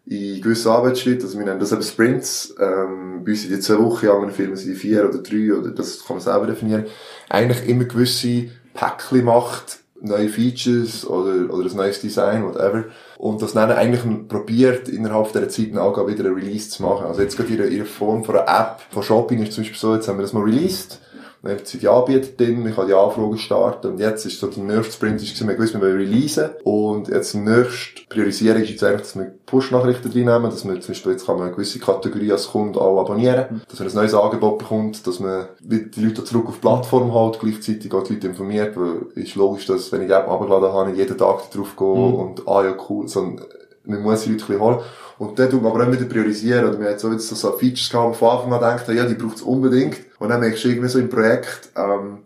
in 0.09 0.41
gewissen 0.41 0.69
Arbeitsschritten, 0.69 1.23
also 1.23 1.37
wir 1.37 1.45
nennen 1.45 1.59
das 1.59 1.73
eben 1.73 1.83
Sprints, 1.83 2.55
ähm, 2.59 3.23
bei 3.25 3.31
uns 3.31 3.41
sind 3.41 3.51
die 3.51 3.59
zwei 3.59 3.77
Wochen, 3.79 4.05
in 4.05 4.11
anderen 4.11 4.33
Firmen 4.33 4.55
sind 4.55 4.71
die 4.71 4.79
vier 4.79 5.07
oder 5.07 5.17
drei, 5.17 5.53
oder 5.53 5.71
das 5.71 6.05
kann 6.05 6.15
man 6.15 6.23
selber 6.23 6.47
definieren, 6.47 6.85
eigentlich 7.29 7.67
immer 7.67 7.83
gewisse 7.83 8.45
Päckchen 8.73 9.25
macht, 9.25 9.79
neue 9.99 10.29
Features 10.29 11.05
oder, 11.05 11.53
oder 11.53 11.69
ein 11.69 11.75
neues 11.75 11.99
Design, 11.99 12.45
whatever. 12.45 12.85
Und 13.17 13.41
das 13.41 13.53
dann 13.53 13.71
eigentlich 13.71 14.01
probiert, 14.27 14.87
innerhalb 14.87 15.33
dieser 15.33 15.49
Zeit 15.49 15.75
auch 15.75 16.07
wieder 16.07 16.25
ein 16.25 16.35
Release 16.35 16.69
zu 16.69 16.83
machen. 16.83 17.07
Also 17.07 17.21
jetzt 17.21 17.35
gerade 17.35 17.65
in 17.65 17.71
ihrer 17.71 17.85
Form 17.85 18.23
von 18.23 18.37
einer 18.37 18.47
App, 18.47 18.81
von 18.91 19.01
Shopping 19.03 19.41
ist 19.41 19.53
zum 19.53 19.63
Beispiel 19.63 19.79
so, 19.79 19.95
jetzt 19.95 20.07
haben 20.07 20.19
wir 20.19 20.21
das 20.21 20.33
mal 20.33 20.43
released 20.43 21.01
dann 21.43 21.57
sind 21.63 21.83
die 21.83 21.87
Anbieter 21.87 22.29
drin, 22.37 22.67
ich 22.67 22.77
habe 22.77 22.87
die 22.87 22.93
Anfragen 22.93 23.37
starten 23.37 23.87
und 23.87 23.99
jetzt 23.99 24.25
ist 24.25 24.39
so 24.39 24.47
der 24.47 24.63
nächste 24.63 24.93
Sprint, 24.93 25.21
ist, 25.21 25.47
wir 25.47 25.53
gewusst, 25.53 25.73
wir 25.73 25.81
wollen 25.81 25.97
releasen 25.97 26.49
und 26.63 27.07
jetzt 27.07 27.33
die 27.33 27.37
nächste 27.37 28.01
Priorisierung 28.09 28.63
ist 28.63 28.69
jetzt 28.69 28.83
eigentlich, 28.83 29.01
dass 29.01 29.15
wir 29.15 29.31
Push-Nachrichten 29.45 30.11
reinnehmen, 30.11 30.49
dass 30.49 30.63
man 30.63 30.81
zum 30.81 30.93
Beispiel 30.93 31.11
jetzt 31.13 31.25
kann 31.25 31.35
man 31.35 31.47
eine 31.47 31.55
gewisse 31.55 31.79
Kategorie 31.79 32.31
als 32.31 32.47
Kunde 32.47 32.81
auch 32.81 32.99
abonnieren, 32.99 33.61
dass 33.69 33.79
man 33.79 33.89
ein 33.89 33.95
neues 33.95 34.13
Angebot 34.13 34.57
bekommt, 34.59 35.05
dass 35.05 35.19
man 35.19 35.47
die 35.59 35.89
Leute 36.01 36.23
zurück 36.23 36.47
auf 36.47 36.55
die 36.55 36.61
Plattform 36.61 37.13
hält, 37.13 37.39
gleichzeitig 37.39 37.93
auch 37.93 38.03
die 38.03 38.15
Leute 38.15 38.27
informiert, 38.27 38.75
weil 38.75 39.05
es 39.15 39.29
ist 39.29 39.35
logisch, 39.35 39.67
dass 39.67 39.91
wenn 39.91 40.01
ich 40.01 40.07
die 40.07 40.13
App 40.13 40.27
abgeladen 40.27 40.73
habe, 40.73 40.91
ich 40.91 40.97
jeden 40.97 41.17
Tag 41.17 41.51
drauf 41.51 41.75
gehe 41.77 41.87
mhm. 41.87 42.15
und 42.15 42.47
ah 42.47 42.63
ja 42.63 42.75
cool, 42.89 43.07
sondern 43.07 43.45
man 43.87 44.01
muss 44.01 44.23
die 44.23 44.31
Leute 44.31 44.43
ein 44.43 44.47
bisschen 44.47 44.61
holen. 44.61 44.79
Und 45.17 45.39
dann 45.39 45.49
tut 45.49 45.61
man 45.61 45.71
aber 45.71 45.87
auch 45.87 45.91
wieder 45.91 46.05
priorisieren. 46.05 46.67
Oder 46.67 46.79
wir 46.79 46.89
haben 46.89 46.99
so, 46.99 47.17
so, 47.17 47.35
so 47.35 47.51
Features 47.53 47.89
gehabt, 47.89 48.09
wo 48.09 48.13
von 48.13 48.29
Anfang 48.29 48.53
an 48.53 48.77
denkt, 48.77 48.99
ja, 48.99 49.05
die 49.05 49.15
braucht 49.15 49.37
es 49.37 49.41
unbedingt. 49.41 49.97
Und 50.19 50.29
dann 50.29 50.39
merkst 50.39 50.63
du 50.63 50.69
irgendwie 50.69 50.89
so 50.89 50.99
im 50.99 51.09
Projekt, 51.09 51.69
ähm, 51.75 52.19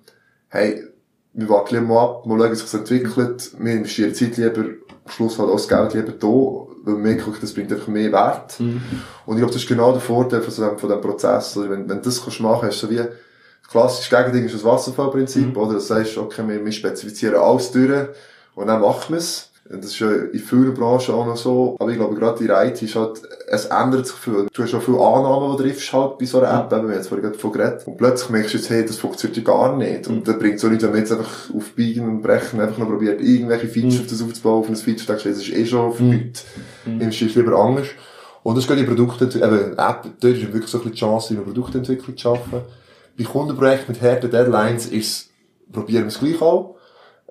hey, 0.49 0.83
wir 1.33 1.49
warten 1.49 1.85
mal 1.87 2.03
ab, 2.03 2.25
mal 2.25 2.37
schauen, 2.37 2.51
wie 2.51 2.55
sich 2.55 2.65
das 2.65 2.73
entwickelt. 2.73 3.51
Wir 3.57 3.73
investieren 3.73 4.13
Zeit 4.13 4.37
lieber, 4.37 4.61
am 4.61 5.11
Schluss 5.11 5.39
halt 5.39 5.49
auch 5.49 5.55
das 5.55 5.67
Geld 5.67 5.93
lieber 5.93 6.11
da, 6.11 6.27
weil 6.83 6.95
wir 6.95 7.01
merken, 7.01 7.33
das 7.39 7.53
bringt 7.53 7.71
einfach 7.71 7.87
mehr 7.87 8.11
Wert. 8.11 8.59
Mhm. 8.59 8.81
Und 9.25 9.35
ich 9.35 9.39
glaube, 9.39 9.53
das 9.53 9.61
ist 9.61 9.67
genau 9.67 9.91
der 9.91 10.01
Vorteil 10.01 10.41
von, 10.41 10.51
so 10.51 10.63
einem, 10.63 10.77
von 10.77 10.89
diesem 10.89 11.01
Prozess. 11.01 11.55
Oder 11.57 11.69
wenn, 11.69 11.89
wenn 11.89 11.97
du 11.97 12.03
das 12.03 12.21
kannst 12.21 12.39
machen, 12.41 12.67
hast 12.67 12.83
du 12.83 12.87
so 12.87 12.91
wie, 12.91 12.97
das 12.97 13.71
klassische 13.71 14.15
Gegending 14.15 14.45
ist 14.45 14.55
das 14.55 14.65
Wasserfallprinzip, 14.65 15.47
mhm. 15.47 15.57
oder? 15.57 15.75
Das 15.75 15.89
heißt, 15.89 16.17
okay, 16.17 16.43
wir, 16.47 16.63
wir 16.63 16.71
spezifizieren 16.71 17.35
alles 17.35 17.71
durch, 17.71 18.07
und 18.55 18.67
dann 18.67 18.81
machen 18.81 19.13
wir 19.13 19.17
es. 19.17 19.50
Das 19.77 19.85
ist 19.85 19.99
ja 19.99 20.11
in 20.11 20.39
vielen 20.39 20.73
Branchen 20.73 21.15
auch 21.15 21.25
noch 21.25 21.37
so. 21.37 21.75
Aber 21.79 21.89
ich 21.91 21.97
glaube, 21.97 22.15
gerade 22.15 22.45
der 22.45 22.65
IT 22.65 22.81
ist 22.81 22.95
halt, 22.95 23.21
es 23.47 23.65
ändert 23.65 24.07
sich 24.07 24.15
viel. 24.15 24.47
Du 24.53 24.63
hast 24.63 24.73
auch 24.73 24.81
viele 24.81 24.99
Annahmen, 24.99 25.51
die 25.51 25.63
du 25.63 25.69
triffst 25.69 25.93
halt 25.93 26.17
bei 26.17 26.25
so 26.25 26.41
einer 26.41 26.59
App. 26.59 26.71
Mhm. 26.71 26.89
Wir 26.89 26.95
jetzt 26.95 27.07
vorhin 27.07 27.31
davon 27.31 27.51
geredet. 27.51 27.87
Und 27.87 27.97
plötzlich 27.97 28.29
merkst 28.29 28.53
du 28.53 28.57
jetzt, 28.57 28.69
hey, 28.69 28.85
das 28.85 28.97
funktioniert 28.97 29.37
ja 29.37 29.43
gar 29.43 29.75
nicht. 29.77 30.07
Und 30.07 30.27
dann 30.27 30.39
bringt 30.39 30.55
es 30.55 30.65
auch 30.65 30.69
nicht, 30.69 30.81
wenn 30.81 30.91
man 30.91 30.99
jetzt 30.99 31.11
einfach 31.11 31.53
auf 31.55 31.71
Biegen 31.73 32.07
und 32.07 32.21
Brechen 32.21 32.59
einfach 32.59 32.77
noch 32.77 32.87
probiert, 32.87 33.21
irgendwelche 33.21 33.67
Features 33.67 33.95
mhm. 33.95 34.01
auf 34.01 34.07
das 34.07 34.21
aufzubauen, 34.21 34.59
auf 34.59 34.69
ein 34.69 34.75
Feature 34.75 35.07
denkst, 35.07 35.23
das 35.23 35.37
ist 35.37 35.53
eh 35.53 35.65
schon 35.65 35.93
für 35.93 36.03
mhm. 36.03 36.33
Mhm. 36.85 37.01
Ist 37.01 37.21
lieber 37.21 37.57
anders. 37.57 37.87
Und 38.43 38.57
das 38.57 38.67
geht 38.67 38.79
in 38.79 38.87
Produkte, 38.87 39.25
eben, 39.25 39.77
App, 39.77 40.03
dort 40.19 40.33
ist 40.33 40.41
wirklich 40.53 40.67
so 40.67 40.79
ein 40.79 40.83
bisschen 40.83 40.91
die 40.91 40.99
Chance, 40.99 41.33
in 41.33 41.37
einer 41.37 41.45
Produktentwicklung 41.45 42.17
zu 42.17 42.29
arbeiten. 42.29 42.61
Bei 43.17 43.23
Kundenprojekten 43.23 43.93
mit 43.93 44.01
harten 44.01 44.31
Deadlines 44.31 44.87
ist, 44.87 45.29
probieren 45.71 46.03
wir 46.03 46.07
es 46.07 46.19
gleich 46.19 46.41
auch. 46.41 46.75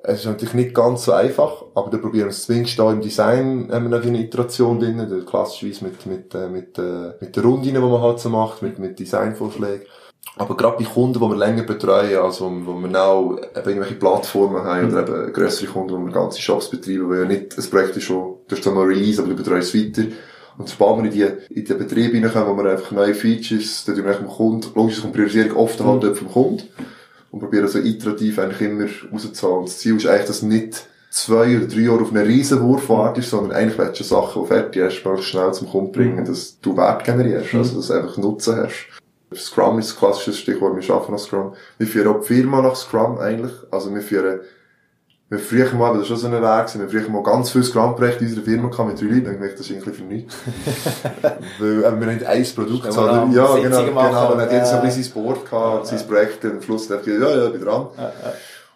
Es 0.03 0.21
ist 0.21 0.27
natürlich 0.27 0.55
nicht 0.55 0.75
ganz 0.75 1.05
so 1.05 1.13
einfach, 1.13 1.65
aber 1.75 1.91
da 1.91 1.99
probieren 1.99 2.27
wir 2.27 2.31
es 2.31 2.47
zumindest 2.47 2.79
da 2.79 2.91
im 2.91 3.01
Design, 3.01 3.69
haben 3.71 3.91
wir 3.91 3.99
noch 3.99 4.05
eine 4.05 4.21
Iteration 4.21 4.81
drin, 4.81 5.25
klassischerweise 5.27 5.85
mit, 5.85 6.07
mit, 6.07 6.35
äh, 6.35 6.49
mit, 6.49 6.79
äh, 6.79 7.13
mit 7.21 7.37
den 7.37 7.43
Runden, 7.43 7.65
die 7.65 7.73
man 7.73 8.01
halt 8.01 8.19
so 8.19 8.31
macht, 8.31 8.63
mit, 8.63 8.79
mit 8.79 8.99
Designvorschlägen. 8.99 9.87
Aber 10.37 10.57
gerade 10.57 10.79
bei 10.79 10.85
Kunden, 10.85 11.15
die 11.15 11.21
wir 11.21 11.37
länger 11.37 11.65
betreuen, 11.65 12.19
also 12.19 12.51
wo, 12.51 12.73
wo 12.73 12.79
wir 12.81 13.03
auch 13.03 13.37
irgendwelche 13.55 13.95
Plattformen 13.95 14.63
haben, 14.65 14.93
oder 14.93 15.25
eben 15.25 15.33
grössere 15.33 15.67
Kunden, 15.67 15.95
wo 15.95 15.99
wir 15.99 16.13
ganze 16.13 16.41
Shops 16.41 16.71
betreiben, 16.71 17.09
wo 17.09 17.15
ja 17.15 17.25
nicht, 17.25 17.57
das 17.57 17.69
Projekt 17.69 17.97
ist 17.97 18.05
schon, 18.05 18.37
du 18.49 18.57
hast 18.57 18.65
dann 18.65 18.75
noch 18.75 18.83
Release, 18.85 19.21
aber 19.21 19.31
du 19.31 19.37
betreust 19.37 19.75
es 19.75 19.81
weiter. 19.81 20.09
Und 20.57 20.69
sobald 20.69 20.99
wir 20.99 21.05
in 21.05 21.11
die, 21.11 21.55
in 21.55 21.65
die 21.65 21.75
Betriebe 21.75 22.15
hineinkommen, 22.15 22.57
wo 22.57 22.63
wir 22.63 22.71
einfach 22.71 22.91
neue 22.91 23.15
Features, 23.15 23.85
dann 23.85 23.97
tun 23.97 24.05
wir 24.05 24.15
dem 24.15 24.29
Kunden, 24.29 24.69
logisch 24.75 25.01
kommt 25.01 25.15
Priorisierung 25.15 25.57
oft 25.57 25.81
halt 25.81 26.03
mhm. 26.03 26.15
vom 26.15 26.31
Kunden 26.31 26.69
und 27.31 27.41
probieren 27.41 27.69
so 27.69 27.79
iterativ 27.79 28.39
eigentlich 28.39 28.61
immer 28.61 28.87
rauszuholen. 29.13 29.67
Das 29.67 29.79
Ziel 29.79 29.97
ist 29.97 30.07
eigentlich, 30.07 30.27
dass 30.27 30.43
nicht 30.43 30.87
zwei 31.11 31.57
oder 31.57 31.67
drei 31.67 31.81
Jahre 31.81 32.03
auf 32.03 32.11
einen 32.11 32.27
riesen 32.27 32.63
Wurf 32.63 32.89
wartest, 32.89 33.31
sondern 33.31 33.53
eigentlich 33.53 33.79
willst 33.79 34.01
du 34.01 34.05
Sachen, 34.05 34.43
die 34.43 34.49
fertig 34.49 34.83
hast, 34.83 35.05
mal 35.05 35.19
schnell 35.19 35.53
zum 35.53 35.69
Kunden 35.69 35.93
bringen, 35.93 36.25
dass 36.25 36.59
du 36.61 36.77
Wert 36.77 37.05
generierst, 37.05 37.55
also 37.55 37.77
dass 37.77 37.89
du 37.89 37.95
einfach 37.95 38.17
Nutzen 38.17 38.57
hast. 38.57 38.87
Scrum 39.35 39.79
ist 39.79 39.91
das 39.91 39.99
klassische 39.99 40.33
Stichwort, 40.33 40.77
wir 40.77 40.95
arbeiten 40.95 41.13
nach 41.13 41.19
Scrum. 41.19 41.55
Wir 41.79 41.87
führen 41.87 42.09
auch 42.09 42.21
die 42.21 42.27
Firma 42.27 42.63
nach 42.63 42.75
Scrum 42.75 43.19
eigentlich, 43.19 43.53
also 43.71 43.95
wir 43.95 44.03
führen 44.03 44.41
wir 45.31 45.39
früher 45.39 45.73
mal, 45.75 45.93
das 45.93 46.03
ist 46.03 46.09
schon 46.09 46.17
so 46.17 46.27
ein 46.27 46.33
Weg, 46.33 46.43
wir 46.43 46.89
früher 46.89 47.09
mal 47.09 47.23
ganz 47.23 47.51
viel 47.51 47.63
Scrum-Projekte 47.63 48.25
in 48.25 48.31
unserer 48.31 48.45
Firma 48.45 48.69
gehabt 48.69 48.89
mit 48.89 49.01
drei 49.01 49.07
Leuten, 49.07 49.25
dann 49.27 49.35
gemerkt, 49.35 49.61
das 49.61 49.67
ist 49.67 49.71
irgendwie 49.71 49.93
für 49.93 50.03
nichts. 50.03 50.35
Weil, 51.61 51.69
äh, 51.69 51.81
wir 51.83 51.87
haben 51.87 52.01
nicht 52.01 52.27
ein 52.27 52.45
Produkt, 52.53 52.93
sondern, 52.93 53.33
ja, 53.33 53.55
genau, 53.57 53.85
genau, 53.85 54.29
man 54.31 54.41
hat 54.41 54.53
jetzt 54.53 54.71
so 54.71 54.77
ein 54.77 54.83
bisschen 54.83 55.05
sein 55.05 55.13
Board 55.13 55.49
gehabt, 55.49 55.87
sein 55.87 56.05
Projekt, 56.09 56.45
und 56.45 56.51
am 56.55 56.63
Schluss 56.63 56.89
dachte 56.89 57.13
ich, 57.13 57.21
ja, 57.21 57.31
ja, 57.31 57.47
ich 57.47 57.53
bin 57.53 57.63
dran. 57.63 57.87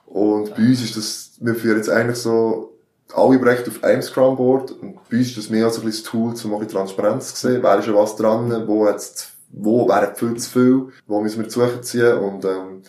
Und 0.07 0.55
bei 0.55 0.63
uns 0.63 0.81
ist 0.85 0.97
das, 0.97 1.33
wir 1.41 1.57
führen 1.57 1.79
jetzt 1.79 1.91
eigentlich 1.91 2.19
so, 2.19 2.71
alle 3.13 3.39
Projekte 3.41 3.71
auf 3.71 3.83
einem 3.83 4.03
Scrum-Board, 4.03 4.71
und 4.81 5.09
bei 5.11 5.17
uns 5.17 5.31
ist 5.31 5.39
das 5.39 5.51
mehr 5.51 5.65
als 5.65 5.81
ein 5.81 5.85
bisschen 5.85 6.07
Tool, 6.07 6.35
um 6.45 6.55
auch 6.55 6.65
Transparenz 6.65 7.35
zu 7.35 7.49
sehen, 7.49 7.65
wer 7.65 7.81
ist 7.81 7.87
schon 7.87 7.97
was 7.97 8.15
dran, 8.15 8.63
wo 8.69 8.87
hat's, 8.87 9.33
wo 9.51 9.89
wäre 9.89 10.15
viel 10.15 10.37
zu 10.37 10.51
viel, 10.51 10.87
wo 11.09 11.21
müssen 11.21 11.43
wir 11.43 11.49
zu 11.49 11.81
ziehen, 11.81 12.17
und, 12.17 12.45
ähm, 12.45 12.83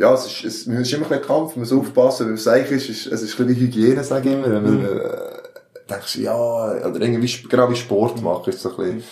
ja, 0.00 0.14
es 0.14 0.24
ist, 0.24 0.44
es, 0.44 0.66
es 0.66 0.80
ist 0.80 0.92
immer 0.94 1.12
ein 1.12 1.20
Kampf, 1.20 1.56
man 1.56 1.60
muss 1.60 1.72
aufpassen, 1.72 2.28
weil 2.28 2.34
es 2.34 2.48
eigentlich 2.48 2.88
ist, 2.88 3.06
ist, 3.06 3.12
es 3.12 3.22
ist 3.22 3.38
ein 3.38 3.46
bisschen 3.46 3.62
Hygiene, 3.62 4.02
sage 4.02 4.30
ich 4.30 4.34
immer, 4.34 4.50
wenn 4.50 4.62
man, 4.62 4.78
mhm. 4.78 4.86
äh, 4.86 5.90
denkst, 5.90 6.16
ja, 6.16 6.34
oder 6.34 7.00
irgendwie, 7.02 7.30
genau 7.46 7.70
wie 7.70 7.76
Sport 7.76 8.22
machen, 8.22 8.48
ist 8.48 8.62
so 8.62 8.70
ein 8.70 8.76
bisschen, 8.76 9.04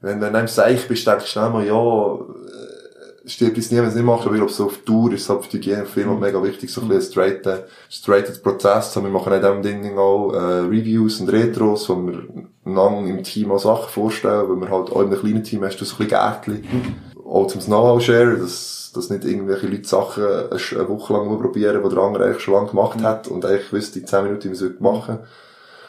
wenn 0.00 0.20
du 0.20 0.28
in 0.28 0.36
einem 0.36 0.46
Seich 0.46 0.86
bist, 0.86 1.08
denkst 1.08 1.24
du 1.24 1.28
schnell 1.28 1.50
mal, 1.50 1.66
ja, 1.66 2.14
äh, 2.14 3.28
stirbt 3.28 3.58
es 3.58 3.72
nie, 3.72 3.78
wenn 3.78 3.86
es 3.86 3.96
nicht 3.96 4.04
machst, 4.04 4.24
aber 4.24 4.36
ich 4.36 4.40
glaube, 4.40 4.52
so 4.52 4.66
auf 4.66 4.76
Tour 4.84 5.12
ist 5.12 5.22
es 5.22 5.28
halt 5.28 5.42
für 5.42 5.50
die 5.50 5.56
Hygienefirma 5.56 6.14
mhm. 6.14 6.20
mega 6.20 6.40
wichtig, 6.40 6.72
so 6.72 6.82
ein 6.82 6.88
bisschen 6.88 7.10
straight, 7.10 7.64
straighted 7.90 8.44
Prozess, 8.44 8.94
wir 8.94 9.02
machen 9.02 9.32
in 9.32 9.40
diesem 9.40 9.62
Ding 9.62 9.98
auch, 9.98 10.32
äh, 10.34 10.60
Reviews 10.60 11.18
und 11.18 11.32
Retros, 11.32 11.88
wo 11.88 11.96
wir 11.96 12.22
lang 12.64 13.08
im 13.08 13.24
Team 13.24 13.50
auch 13.50 13.58
Sachen 13.58 13.90
vorstellen, 13.90 14.48
weil 14.48 14.60
wir 14.60 14.70
halt 14.70 14.92
auch 14.92 15.00
in 15.00 15.08
einem 15.08 15.18
kleinen 15.18 15.42
Team 15.42 15.64
hast 15.64 15.80
du 15.80 15.84
so 15.84 15.96
ein 15.96 16.06
bisschen 16.06 16.10
Gärtchen, 16.10 16.54
mhm. 16.60 17.11
Auch 17.32 17.46
zum 17.46 17.60
Know-how-Share, 17.62 18.36
das, 18.38 18.90
dass 18.94 19.10
nicht 19.10 19.24
irgendwelche 19.24 19.66
Leute 19.66 19.88
Sachen 19.88 20.24
eine 20.24 20.88
Woche 20.88 21.12
lang 21.12 21.38
probieren, 21.40 21.82
die 21.82 21.88
der 21.88 22.02
andere 22.02 22.24
eigentlich 22.24 22.42
schon 22.42 22.54
lange 22.54 22.70
gemacht 22.70 22.98
mhm. 22.98 23.04
hat 23.04 23.28
und 23.28 23.44
eigentlich 23.44 23.72
wüsste 23.72 23.98
in 24.00 24.06
10 24.06 24.24
Minuten, 24.24 24.44
wie 24.44 24.48
man 24.48 24.72
es 24.74 24.80
machen 24.80 25.18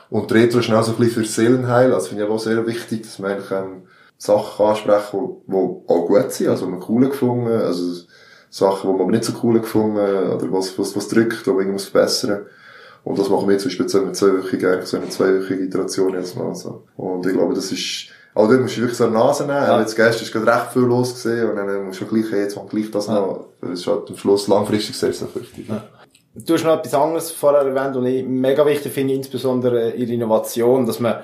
Und 0.10 0.32
die 0.32 0.36
Retro 0.36 0.60
ist 0.60 0.72
auch 0.72 0.84
so 0.84 0.94
ein 0.94 0.98
bisschen 0.98 1.24
für 1.24 1.26
Seelenheil, 1.26 1.94
also 1.94 2.08
finde 2.08 2.24
ich 2.24 2.30
auch 2.30 2.40
sehr 2.40 2.66
wichtig, 2.66 3.04
dass 3.04 3.20
man 3.20 3.32
eigentlich 3.32 3.52
ähm, 3.52 3.84
Sachen 4.18 4.66
ansprechen 4.66 5.20
kann, 5.20 5.38
die 5.48 5.54
auch 5.54 6.08
gut 6.08 6.32
sind, 6.32 6.50
also 6.50 6.66
man 6.66 6.84
cool 6.88 7.10
gefunden, 7.10 7.48
also 7.48 8.04
Sachen, 8.50 8.92
die 8.92 8.98
man 8.98 9.12
nicht 9.12 9.26
so 9.26 9.34
cool 9.44 9.60
gefunden 9.60 9.98
oder 9.98 10.52
was, 10.52 10.78
was, 10.80 10.96
was 10.96 11.08
drückt, 11.08 11.46
wo 11.46 11.52
man 11.52 11.62
irgendwas 11.62 11.86
verbessern 11.86 12.46
und 13.04 13.20
das 13.20 13.30
machen 13.30 13.50
wir 13.50 13.58
zum 13.58 13.70
Beispiel 13.70 13.90
so 13.90 14.02
eine 14.02 14.14
zweiwöchige, 14.14 14.72
eigentlich 14.72 14.90
so 14.90 14.98
eine 14.98 15.10
zweiwöchige 15.10 15.64
Iteration 15.64 16.14
jetzt 16.14 16.38
mal 16.38 16.56
so. 16.56 16.86
Und 16.96 17.26
ich 17.26 17.34
glaube, 17.34 17.54
das 17.54 17.72
ist 17.72 18.08
aber 18.36 18.48
dort 18.48 18.62
musst 18.62 18.78
du 18.78 18.82
wirklich 18.82 18.98
so 18.98 19.06
eine 19.06 19.14
Nase 19.14 19.44
nehmen. 19.46 19.64
Ja. 19.64 19.80
Jetzt 19.80 19.96
gestern 19.96 20.24
ist 20.24 20.32
gerade 20.32 20.48
recht 20.48 20.74
viel 20.74 20.82
los 20.84 21.14
gesehen 21.14 21.50
und 21.50 21.56
dann 21.56 21.86
musst 21.86 22.02
du 22.02 22.06
gleich, 22.06 22.32
jetzt 22.32 22.56
mal 22.56 22.66
gleich 22.66 22.90
das 22.90 23.08
ja. 23.08 23.14
noch. 23.14 23.46
Das 23.62 23.80
ist 23.80 23.88
halt 23.88 24.10
am 24.10 24.18
Schluss 24.18 24.48
langfristig 24.48 24.98
sehr, 24.98 25.14
sehr 25.14 25.28
wichtig. 25.36 25.68
Ja. 25.70 25.84
Du 26.36 26.54
hast 26.56 26.64
noch 26.64 26.80
etwas 26.80 26.94
anderes 26.96 27.32
vorher 27.32 27.62
erwähnt 27.62 27.96
und 27.96 28.08
ich 28.08 28.26
mega 28.26 28.66
wichtig 28.66 28.92
finde, 28.92 29.14
insbesondere 29.14 29.92
in 29.92 30.08
der 30.08 30.16
Innovation, 30.16 30.86
dass 30.86 31.00
man 31.00 31.18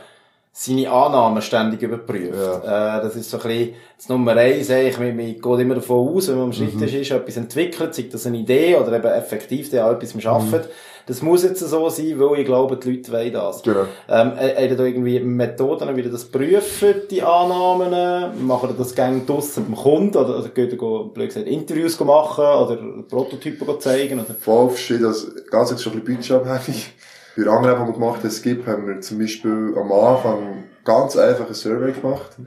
seine 0.51 0.91
Annahmen 0.91 1.41
ständig 1.41 1.81
überprüft. 1.81 2.35
Ja. 2.35 2.97
Äh, 2.97 3.01
das 3.01 3.15
ist 3.15 3.31
so 3.31 3.37
ein 3.37 3.43
bisschen 3.43 3.73
das 3.97 4.09
Nummer 4.09 4.33
eins. 4.33 4.69
Ich, 4.69 4.99
man, 4.99 5.15
man 5.15 5.25
geht 5.25 5.59
immer 5.59 5.75
davon 5.75 6.15
aus, 6.15 6.27
wenn 6.27 6.35
man 6.35 6.45
am 6.45 6.53
Schreibtisch 6.53 6.93
mhm. 6.93 7.01
ist, 7.01 7.11
etwas 7.11 7.37
entwickelt, 7.37 7.95
sei 7.95 8.07
das 8.11 8.27
eine 8.27 8.37
Idee 8.37 8.75
oder 8.75 8.93
eben 8.93 9.07
effektiv 9.07 9.71
der 9.71 9.89
etwas 9.89 10.13
am 10.13 10.31
Arbeiten. 10.31 10.67
Mhm 10.67 10.73
das 11.09 11.23
muss 11.23 11.41
jetzt 11.41 11.59
so 11.59 11.89
sein, 11.89 12.19
weil 12.19 12.39
ich 12.39 12.45
glaube, 12.45 12.77
die 12.77 12.91
Leute 12.91 13.11
wollen 13.11 13.33
das. 13.33 13.63
Genau. 13.63 13.85
Ähm, 14.07 14.33
äh, 14.37 14.75
da 14.75 14.83
irgendwie 14.83 15.19
Methoden, 15.19 15.97
wie 15.97 16.01
ihr 16.01 16.11
das 16.11 16.25
prüfen, 16.25 17.01
die 17.09 17.23
Annahmen? 17.23 18.45
Machen 18.45 18.75
das 18.77 18.93
gerne 18.93 19.21
draussen 19.25 19.65
beim 19.65 19.75
Kunden? 19.75 20.15
Oder, 20.15 20.37
oder 20.37 20.49
geht 20.49 20.71
ihr, 20.71 20.77
blöd 20.77 21.29
gesagt, 21.29 21.47
Interviews 21.47 21.99
machen? 21.99 22.45
Oder 22.45 22.77
Prototypen 23.09 23.79
zeigen? 23.79 24.19
Oder? 24.19 24.35
Voll 24.35 24.69
verschieden. 24.69 25.07
Also, 25.07 25.29
ganz 25.49 25.71
jetzt 25.71 25.81
schon 25.81 25.93
ein 25.93 26.03
bisschen 26.03 26.37
budgetabhängig. 26.43 26.93
Bei 27.35 27.47
anderen, 27.47 27.81
die 27.81 27.87
wir 27.87 27.93
gemacht 27.93 28.19
haben, 28.19 28.27
es 28.27 28.41
gibt, 28.43 28.67
haben 28.67 28.87
wir 28.87 29.01
zum 29.01 29.17
Beispiel 29.17 29.73
am 29.75 29.91
Anfang 29.91 30.65
ganz 30.85 31.17
einfach 31.17 31.47
ein 31.47 31.55
Survey 31.55 31.91
gemacht. 31.91 32.37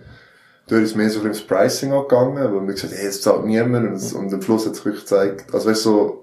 Dort 0.68 0.83
ist 0.83 0.94
mehr 0.94 1.11
so 1.11 1.18
ums 1.18 1.40
Pricing 1.40 1.92
angegangen, 1.92 2.55
wo 2.55 2.61
wir 2.61 2.75
gesagt 2.75 2.92
haben, 2.92 3.01
hey, 3.01 3.09
es 3.09 3.22
zahlt 3.22 3.44
niemand. 3.44 3.90
Und, 3.90 4.14
und 4.14 4.33
am 4.33 4.40
Schluss 4.40 4.66
hat 4.66 4.77
sich 4.77 4.85
wirklich 4.85 5.03
gezeigt, 5.03 5.53
also 5.53 5.68
weißt 5.68 5.83
so, 5.83 6.22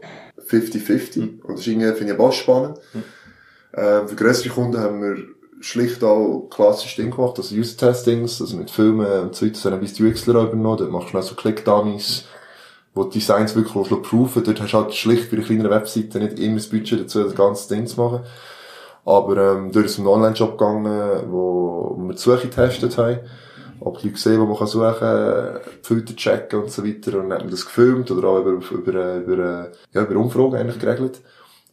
50-50. 0.49 1.19
Mhm. 1.19 1.39
Und 1.43 1.53
das 1.53 1.61
ist 1.61 1.67
irgendwie, 1.67 1.93
finde 1.93 2.13
ich 2.13 2.19
auch 2.19 2.33
spannend. 2.33 2.77
Mhm. 2.93 3.03
Ähm, 3.75 4.07
für 4.07 4.15
größere 4.15 4.49
Kunden 4.49 4.79
haben 4.79 5.01
wir 5.01 5.17
schlicht 5.61 6.03
auch 6.03 6.47
klassische 6.49 7.01
Dinge 7.01 7.15
gemacht, 7.15 7.37
also 7.37 7.55
User-Testings, 7.55 8.41
also 8.41 8.55
mit 8.57 8.71
Filmen 8.71 9.05
und 9.21 9.35
so 9.35 9.45
weiter, 9.45 9.55
so 9.57 9.69
ein 9.69 9.79
bisschen 9.79 10.05
Wixler 10.07 10.43
übernommen, 10.43 10.77
dort 10.77 10.91
machst 10.91 11.13
du 11.13 11.17
auch 11.17 11.21
so 11.21 11.35
Click-Dummies, 11.35 12.25
wo 12.93 13.03
die 13.03 13.19
Designs 13.19 13.55
wirklich 13.55 13.73
proven, 14.03 14.43
dort 14.43 14.61
hast 14.61 14.71
du 14.71 14.77
halt 14.77 14.93
schlicht 14.93 15.29
bei 15.29 15.37
einer 15.37 15.45
kleineren 15.45 15.71
Webseite 15.71 16.19
nicht 16.19 16.39
immer 16.39 16.55
das 16.55 16.67
Budget 16.67 17.01
dazu, 17.01 17.23
das 17.23 17.35
ganze 17.35 17.73
Ding 17.73 17.87
zu 17.87 18.01
machen. 18.01 18.21
Aber 19.05 19.37
ähm, 19.37 19.71
durch 19.71 19.97
einen 19.97 20.07
Online-Shop 20.07 20.57
gegangen, 20.57 21.23
wo 21.29 21.95
wir 21.97 22.13
die 22.13 22.19
Suche 22.19 22.47
getestet 22.47 22.97
haben. 22.97 23.19
Ob 23.81 23.99
die 23.99 24.11
gesehen, 24.11 24.41
wo 24.41 24.45
man 24.45 24.67
suchen 24.67 24.93
kann, 24.99 25.59
Filter 25.81 26.15
checken 26.15 26.63
und 26.63 26.71
so 26.71 26.85
weiter. 26.85 27.17
Und 27.17 27.29
dann 27.29 27.33
hat 27.33 27.41
man 27.41 27.51
das 27.51 27.65
gefilmt 27.65 28.11
oder 28.11 28.27
auch 28.27 28.39
über, 28.39 28.51
über, 28.71 29.15
über, 29.17 29.71
ja, 29.93 30.03
über 30.03 30.19
Umfragen 30.19 30.55
eigentlich 30.55 30.79
geregelt. 30.79 31.21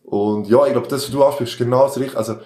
Und 0.05 0.49
ja, 0.49 0.64
ich 0.66 0.73
glaube, 0.73 0.88
das, 0.88 1.05
was 1.05 1.11
du 1.11 1.25
ansprichst, 1.25 1.55
ist 1.55 1.59
genau 1.59 1.85
das 1.87 1.99
Richtige. 1.99 2.19
Also, 2.19 2.37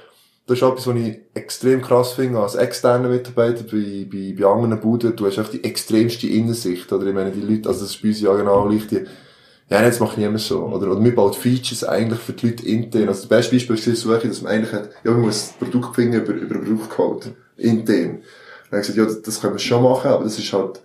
das 0.47 0.59
ist 0.59 0.63
etwas, 0.63 0.87
was 0.87 0.97
ich 0.97 1.21
extrem 1.35 1.83
krass 1.83 2.13
finde 2.15 2.41
als 2.41 2.57
externer 2.57 3.09
Mitarbeiter 3.09 3.63
bei, 3.65 4.07
bei, 4.11 4.35
bei 4.37 4.47
anderen 4.49 4.81
Buden. 4.81 5.15
Du 5.15 5.27
hast 5.27 5.39
echt 5.39 5.53
die 5.53 5.63
extremste 5.63 6.27
Innensicht, 6.27 6.93
oder? 6.93 7.07
Ich 7.07 7.15
meine, 7.15 7.31
die 7.31 7.43
Leute, 7.43 7.69
also 7.69 7.83
das 7.83 7.91
ist 7.91 8.03
bei 8.03 8.09
uns 8.09 8.21
ja 8.21 8.35
genau 8.35 8.69
gleich, 8.69 8.87
die, 8.89 9.05
ja, 9.69 9.85
jetzt 9.85 10.01
macht 10.01 10.19
niemand 10.19 10.41
so, 10.41 10.65
oder? 10.65 10.91
Oder 10.91 11.05
wir 11.05 11.15
bauen 11.15 11.33
Features 11.33 11.85
eigentlich 11.85 12.19
für 12.19 12.33
die 12.33 12.49
Leute 12.49 12.67
intern. 12.67 13.09
Also 13.09 13.21
das 13.21 13.29
beste 13.29 13.55
Beispiel 13.55 13.77
ist 13.77 13.87
die 13.87 13.95
Suche, 13.95 14.27
dass 14.27 14.43
man 14.43 14.53
eigentlich 14.53 14.73
ja, 14.73 15.11
man 15.13 15.21
muss 15.21 15.49
das 15.49 15.53
Produkt 15.53 15.95
finden 15.95 16.21
über, 16.21 16.33
über 16.33 16.59
Produktcode. 16.59 17.33
Intern. 17.57 18.23
Dann 18.71 18.79
habe 18.79 18.89
ich 18.89 18.95
gesagt, 18.95 19.15
ja, 19.15 19.21
das, 19.25 19.41
können 19.41 19.55
wir 19.55 19.59
schon 19.59 19.83
machen, 19.83 20.11
aber 20.11 20.25
das 20.25 20.39
ist 20.39 20.53
halt, 20.53 20.81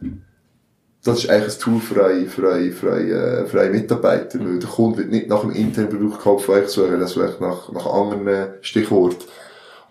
das 1.03 1.19
ist 1.19 1.29
eigentlich 1.29 1.53
ein 1.53 1.59
Tool 1.59 1.79
für 1.79 2.05
einen, 2.05 2.27
für 2.27 2.51
einen, 2.51 2.73
für 2.73 2.93
einen, 2.93 3.11
äh, 3.11 3.45
für 3.45 3.61
einen 3.61 3.73
Mitarbeiter. 3.73 4.39
Weil 4.39 4.59
der 4.59 4.69
Kunde 4.69 4.97
wird 4.97 5.11
nicht 5.11 5.27
nach 5.27 5.43
einem 5.43 5.51
internen 5.51 5.89
Produktcode 5.89 6.41
von 6.41 6.55
euch 6.55 6.69
suchen, 6.69 6.99
das 6.99 7.13
vielleicht 7.13 7.41
nach, 7.41 7.71
nach 7.71 7.85
anderen 7.85 8.53
Stichworten. 8.61 9.23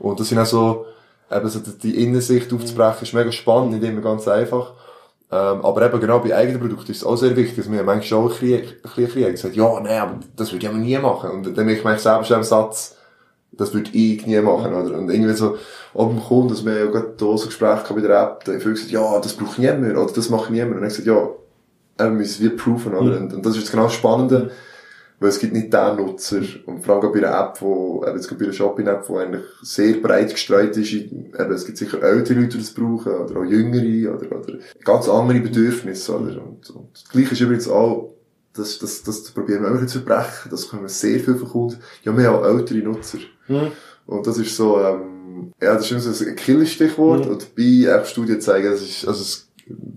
Und 0.00 0.18
das 0.18 0.28
sind 0.28 0.38
auch 0.38 0.46
so, 0.46 0.86
eben 1.30 1.48
so 1.48 1.60
die 1.60 2.02
Innensicht 2.02 2.52
aufzubrechen, 2.52 3.02
ist 3.02 3.14
mega 3.14 3.30
spannend, 3.30 3.72
nicht 3.72 3.84
immer 3.84 4.00
ganz 4.00 4.26
einfach. 4.26 4.72
Ähm, 5.30 5.64
aber 5.64 5.86
eben 5.86 6.00
genau 6.00 6.18
bei 6.18 6.34
eigenen 6.34 6.60
Produkten 6.60 6.90
ist 6.90 6.98
es 6.98 7.04
auch 7.04 7.16
sehr 7.16 7.36
wichtig, 7.36 7.56
dass 7.56 7.72
wir 7.72 7.82
manchmal 7.82 8.20
auch 8.20 8.24
ein 8.24 8.38
bisschen, 8.40 8.60
ein 8.60 8.82
bisschen 8.82 9.08
kriegen. 9.08 9.30
gesagt, 9.30 9.56
ja, 9.56 9.80
nein, 9.80 9.98
aber 10.00 10.20
das 10.36 10.52
würde 10.52 10.66
ich 10.66 10.68
aber 10.68 10.78
nie 10.78 10.98
machen. 10.98 11.30
Und 11.30 11.56
dann 11.56 11.66
merke 11.66 11.94
ich 11.94 12.00
selber 12.00 12.24
schon 12.24 12.38
im 12.38 12.42
Satz, 12.42 12.96
das 13.56 13.74
würde 13.74 13.90
ich 13.92 14.26
nie 14.26 14.40
machen, 14.40 14.74
oder? 14.74 14.98
Und 14.98 15.10
irgendwie 15.10 15.34
so, 15.34 15.56
ob 15.92 16.10
dem 16.10 16.20
Kunden, 16.20 16.48
dass 16.48 16.64
wir 16.64 16.78
ja 16.78 16.86
gerade 16.86 17.14
da 17.16 17.36
so 17.36 17.46
Gespräche 17.46 17.94
bei 17.94 18.00
der 18.00 18.20
App, 18.20 18.44
da 18.44 18.52
habe 18.52 18.58
ich 18.58 18.64
gesagt, 18.64 18.90
ja, 18.90 19.18
das 19.20 19.34
braucht 19.34 19.58
niemand, 19.58 19.96
oder 19.96 20.12
das 20.12 20.30
macht 20.30 20.50
niemand. 20.50 20.76
Und 20.76 20.82
dann 20.82 20.90
habe 20.90 20.92
ich 20.92 21.04
gesagt, 21.04 21.06
ja, 21.98 22.06
wir 22.06 22.10
müssen 22.10 22.42
wir 22.42 22.56
proven, 22.56 22.94
oder? 22.94 23.20
Und, 23.20 23.34
und 23.34 23.46
das 23.46 23.54
ist 23.54 23.62
jetzt 23.62 23.70
genau 23.70 23.84
das 23.84 23.94
Spannende. 23.94 24.50
Weil 25.20 25.28
es 25.28 25.38
gibt 25.38 25.52
nicht 25.52 25.72
den 25.72 25.96
Nutzer, 25.96 26.42
und 26.66 26.84
vor 26.84 26.96
allem 26.96 27.12
bei 27.12 27.18
einer 27.18 27.38
App, 27.38 27.62
wo, 27.62 28.04
eben 28.04 28.16
jetzt 28.16 28.36
bei 28.36 28.44
einer 28.44 28.52
Shopping-App, 28.52 29.06
die 29.06 29.12
eigentlich 29.12 29.44
sehr 29.62 29.94
breit 29.94 30.30
gestreut 30.30 30.76
ist, 30.76 30.92
eben, 30.92 31.52
es 31.52 31.64
gibt 31.64 31.78
sicher 31.78 32.02
ältere 32.02 32.40
Leute, 32.40 32.58
die 32.58 32.58
das 32.58 32.74
brauchen, 32.74 33.12
oder 33.12 33.40
auch 33.40 33.44
jüngere, 33.44 34.16
oder, 34.16 34.36
oder 34.36 34.58
ganz 34.84 35.08
andere 35.08 35.38
Bedürfnisse, 35.38 36.16
oder? 36.16 36.42
Und, 36.42 36.68
und 36.68 36.88
das 36.92 37.08
Gleiche 37.08 37.32
ist 37.32 37.40
übrigens 37.40 37.68
auch, 37.68 38.13
das, 38.54 38.78
das, 38.78 39.02
das 39.02 39.22
probieren 39.30 39.62
wir 39.62 39.70
immer 39.70 39.86
zu 39.86 40.00
verbrechen, 40.00 40.50
das 40.50 40.68
können 40.68 40.82
wir 40.82 40.88
sehr 40.88 41.20
viel 41.20 41.34
verkunden. 41.34 41.78
Ja, 42.04 42.16
wir 42.16 42.28
haben 42.28 42.36
auch 42.36 42.44
ältere 42.44 42.78
Nutzer. 42.78 43.18
Mhm. 43.48 43.72
Und 44.06 44.26
das 44.26 44.38
ist 44.38 44.56
so, 44.56 44.80
ähm, 44.80 45.52
ja, 45.60 45.74
das 45.74 45.84
ist 45.84 45.90
immer 45.90 46.00
so 46.00 46.24
ein 46.24 46.36
Killerstichwort, 46.36 47.26
mhm. 47.26 47.32
und 47.32 47.54
bei 47.54 47.90
App-Studien 47.90 48.40
zeigen, 48.40 48.70
das 48.70 48.82
ist, 48.82 49.06
also, 49.06 49.22
das, 49.22 49.46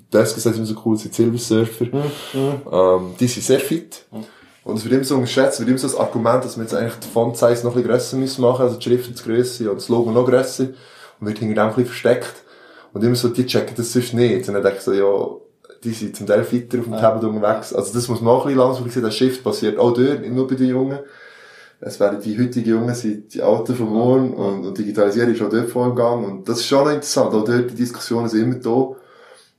das 0.09 0.35
gesagt 0.35 0.55
immer 0.57 0.65
so 0.65 0.75
cool, 0.85 0.97
sind 0.97 1.13
Silver 1.13 1.37
Surfer, 1.37 1.85
mhm. 1.85 2.61
ähm, 2.71 3.15
die 3.19 3.27
sind 3.27 3.43
sehr 3.43 3.59
fit. 3.59 4.05
Mhm. 4.11 4.25
Und 4.63 4.75
es 4.75 4.83
wird 4.83 4.95
immer 4.95 5.03
so 5.05 5.15
unterschätzt, 5.15 5.53
es 5.53 5.59
wird 5.59 5.69
immer 5.69 5.77
so 5.77 5.87
das 5.87 5.95
Argument, 5.95 6.43
dass 6.43 6.57
wir 6.57 6.63
jetzt 6.63 6.73
eigentlich 6.73 6.95
die 6.95 7.07
Font-Size 7.07 7.63
noch 7.63 7.71
ein 7.71 7.83
bisschen 7.83 7.87
grösser 7.89 8.17
müssen 8.17 8.41
machen, 8.41 8.63
also 8.63 8.77
die 8.77 8.83
Schriftgröße 8.83 9.69
und 9.69 9.77
das 9.77 9.87
Logo 9.87 10.11
noch 10.11 10.25
grösser, 10.25 10.67
und 11.19 11.27
wird 11.27 11.37
hinter 11.39 11.55
dem 11.55 11.61
ein 11.61 11.69
bisschen 11.69 11.85
versteckt. 11.85 12.43
Und 12.91 13.03
immer 13.03 13.15
so, 13.15 13.29
die 13.29 13.45
checken 13.45 13.75
das 13.77 13.93
sonst 13.93 14.13
nicht. 14.13 14.47
Und 14.47 14.55
dann 14.55 14.63
denke 14.63 14.79
ich 14.79 14.83
so, 14.83 14.93
ja, 14.93 15.46
die 15.87 15.93
sind 15.93 16.15
zum 16.15 16.27
Teil 16.27 16.43
fitter 16.43 16.79
auf 16.79 16.85
dem 16.85 16.93
ja. 16.93 16.99
Tablet 16.99 17.31
unterwegs. 17.31 17.73
Also 17.73 17.93
das 17.93 18.07
muss 18.07 18.21
man 18.21 18.33
auch 18.33 18.45
ein 18.45 18.53
bisschen 18.53 18.59
langsam 18.59 18.89
sehen, 18.89 19.03
der 19.03 19.11
Shift 19.11 19.43
passiert 19.43 19.79
auch 19.79 19.93
dort, 19.93 20.21
nicht 20.21 20.33
nur 20.33 20.47
bei 20.47 20.55
den 20.55 20.67
Jungen. 20.67 20.99
Es 21.79 21.99
werden 21.99 22.19
die 22.19 22.37
heutigen 22.37 22.69
Jungen 22.69 22.95
sind 22.95 23.33
die 23.33 23.41
Alten 23.41 23.75
von 23.75 23.89
morgen 23.89 24.33
und, 24.33 24.65
und 24.65 24.77
Digitalisierung 24.77 25.33
ist 25.33 25.41
auch 25.43 25.49
dort 25.49 25.69
voll 25.69 25.89
im 25.89 25.95
Gang. 25.95 26.25
Und 26.25 26.49
das 26.49 26.59
ist 26.59 26.65
schon 26.65 26.85
noch 26.85 26.91
interessant. 26.91 27.33
Auch 27.33 27.45
dort, 27.45 27.71
die 27.71 27.75
Diskussionen 27.75 28.27
sind 28.27 28.43
immer 28.43 28.55
da. 28.55 28.95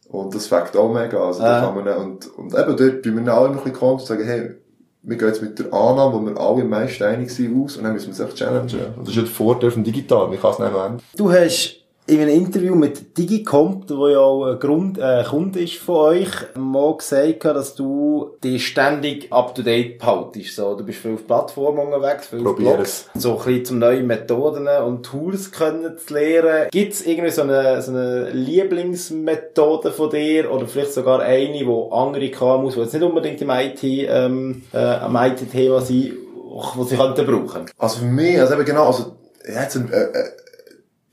Und 0.08 0.34
das 0.34 0.48
fängt 0.48 0.76
auch 0.76 0.92
mega. 0.92 1.18
Also, 1.18 1.42
da 1.42 1.60
kann 1.60 1.84
man, 1.84 1.96
und, 1.96 2.26
und 2.36 2.54
eben 2.54 2.76
dort 2.76 3.02
tun 3.02 3.24
wir 3.24 3.34
auch 3.34 3.44
immer 3.44 3.58
ein 3.58 3.62
bisschen 3.62 3.72
kommen 3.72 3.92
und 3.92 4.06
sagen, 4.06 4.24
hey, 4.24 4.54
wir 5.02 5.16
gehen 5.16 5.28
jetzt 5.28 5.42
mit 5.42 5.58
der 5.58 5.72
Annahme, 5.72 6.14
wo 6.14 6.26
wir 6.26 6.36
alle 6.40 6.62
am 6.62 6.68
meisten 6.68 7.04
einig 7.04 7.30
sind, 7.30 7.62
aus 7.62 7.76
und 7.76 7.84
dann 7.84 7.92
müssen 7.92 8.06
wir 8.06 8.10
uns 8.10 8.20
echt 8.20 8.36
challengen. 8.36 8.94
Und 8.96 9.06
das 9.06 9.10
ist 9.10 9.16
ja 9.16 9.22
der 9.22 9.30
Vorteil 9.30 9.70
vom 9.70 9.84
Digital, 9.84 10.28
man 10.28 10.40
kann 10.40 10.52
es 10.52 10.58
nicht 10.58 10.72
noch 10.72 10.84
ändern. 10.84 11.02
Du 11.16 11.30
hast 11.30 11.77
in 12.08 12.20
einem 12.20 12.30
Interview 12.30 12.74
mit 12.74 13.18
Digicomp, 13.18 13.90
wo 13.90 14.08
ja 14.08 14.18
auch 14.18 14.46
ein 14.46 14.58
Grund, 14.58 14.98
äh, 14.98 15.22
Kunde 15.28 15.62
ist 15.62 15.74
von 15.74 15.96
euch, 15.96 16.30
mal 16.56 16.96
gesagt, 16.96 17.44
dass 17.44 17.74
du 17.74 18.30
dich 18.42 18.66
ständig 18.66 19.30
up 19.30 19.54
to 19.54 19.62
date 19.62 19.98
behaltest. 19.98 20.56
So, 20.56 20.74
du 20.74 20.84
bist 20.84 21.00
viel 21.00 21.14
auf 21.14 21.26
Plattformen 21.26 21.86
unterwegs, 21.86 22.28
viel 22.28 22.46
auf 22.46 22.56
Blogs. 22.56 23.10
So 23.14 23.32
ein 23.32 23.44
bisschen 23.44 23.64
zum 23.66 23.78
neuen 23.80 24.06
Methoden 24.06 24.66
und 24.86 25.04
Tools 25.04 25.52
können 25.52 25.98
zu 25.98 26.14
lernen. 26.14 26.68
Gibt 26.70 26.94
es 26.94 27.06
irgendwie 27.06 27.30
so 27.30 27.42
eine, 27.42 27.82
so 27.82 27.90
eine 27.92 28.30
Lieblingsmethode 28.30 29.92
von 29.92 30.08
dir 30.08 30.50
oder 30.50 30.66
vielleicht 30.66 30.94
sogar 30.94 31.20
eine, 31.20 31.66
wo 31.66 31.90
andere 31.90 32.30
KMUs, 32.30 32.74
die 32.74 32.80
jetzt 32.80 32.94
nicht 32.94 33.02
unbedingt 33.02 33.42
im 33.42 33.50
IT, 33.50 33.82
ähm, 33.82 34.62
äh, 34.72 34.78
am 34.78 35.14
IT-Thema 35.14 35.82
sind, 35.82 36.14
die 36.14 36.84
sie 36.84 36.96
könnten 36.96 37.26
brauchen? 37.26 37.70
Also 37.76 37.98
für 37.98 38.06
mich, 38.06 38.40
also 38.40 38.54
eben 38.54 38.64
genau, 38.64 38.86
also, 38.86 39.16
jetzt, 39.46 39.76
äh, 39.76 39.80
äh 39.80 40.47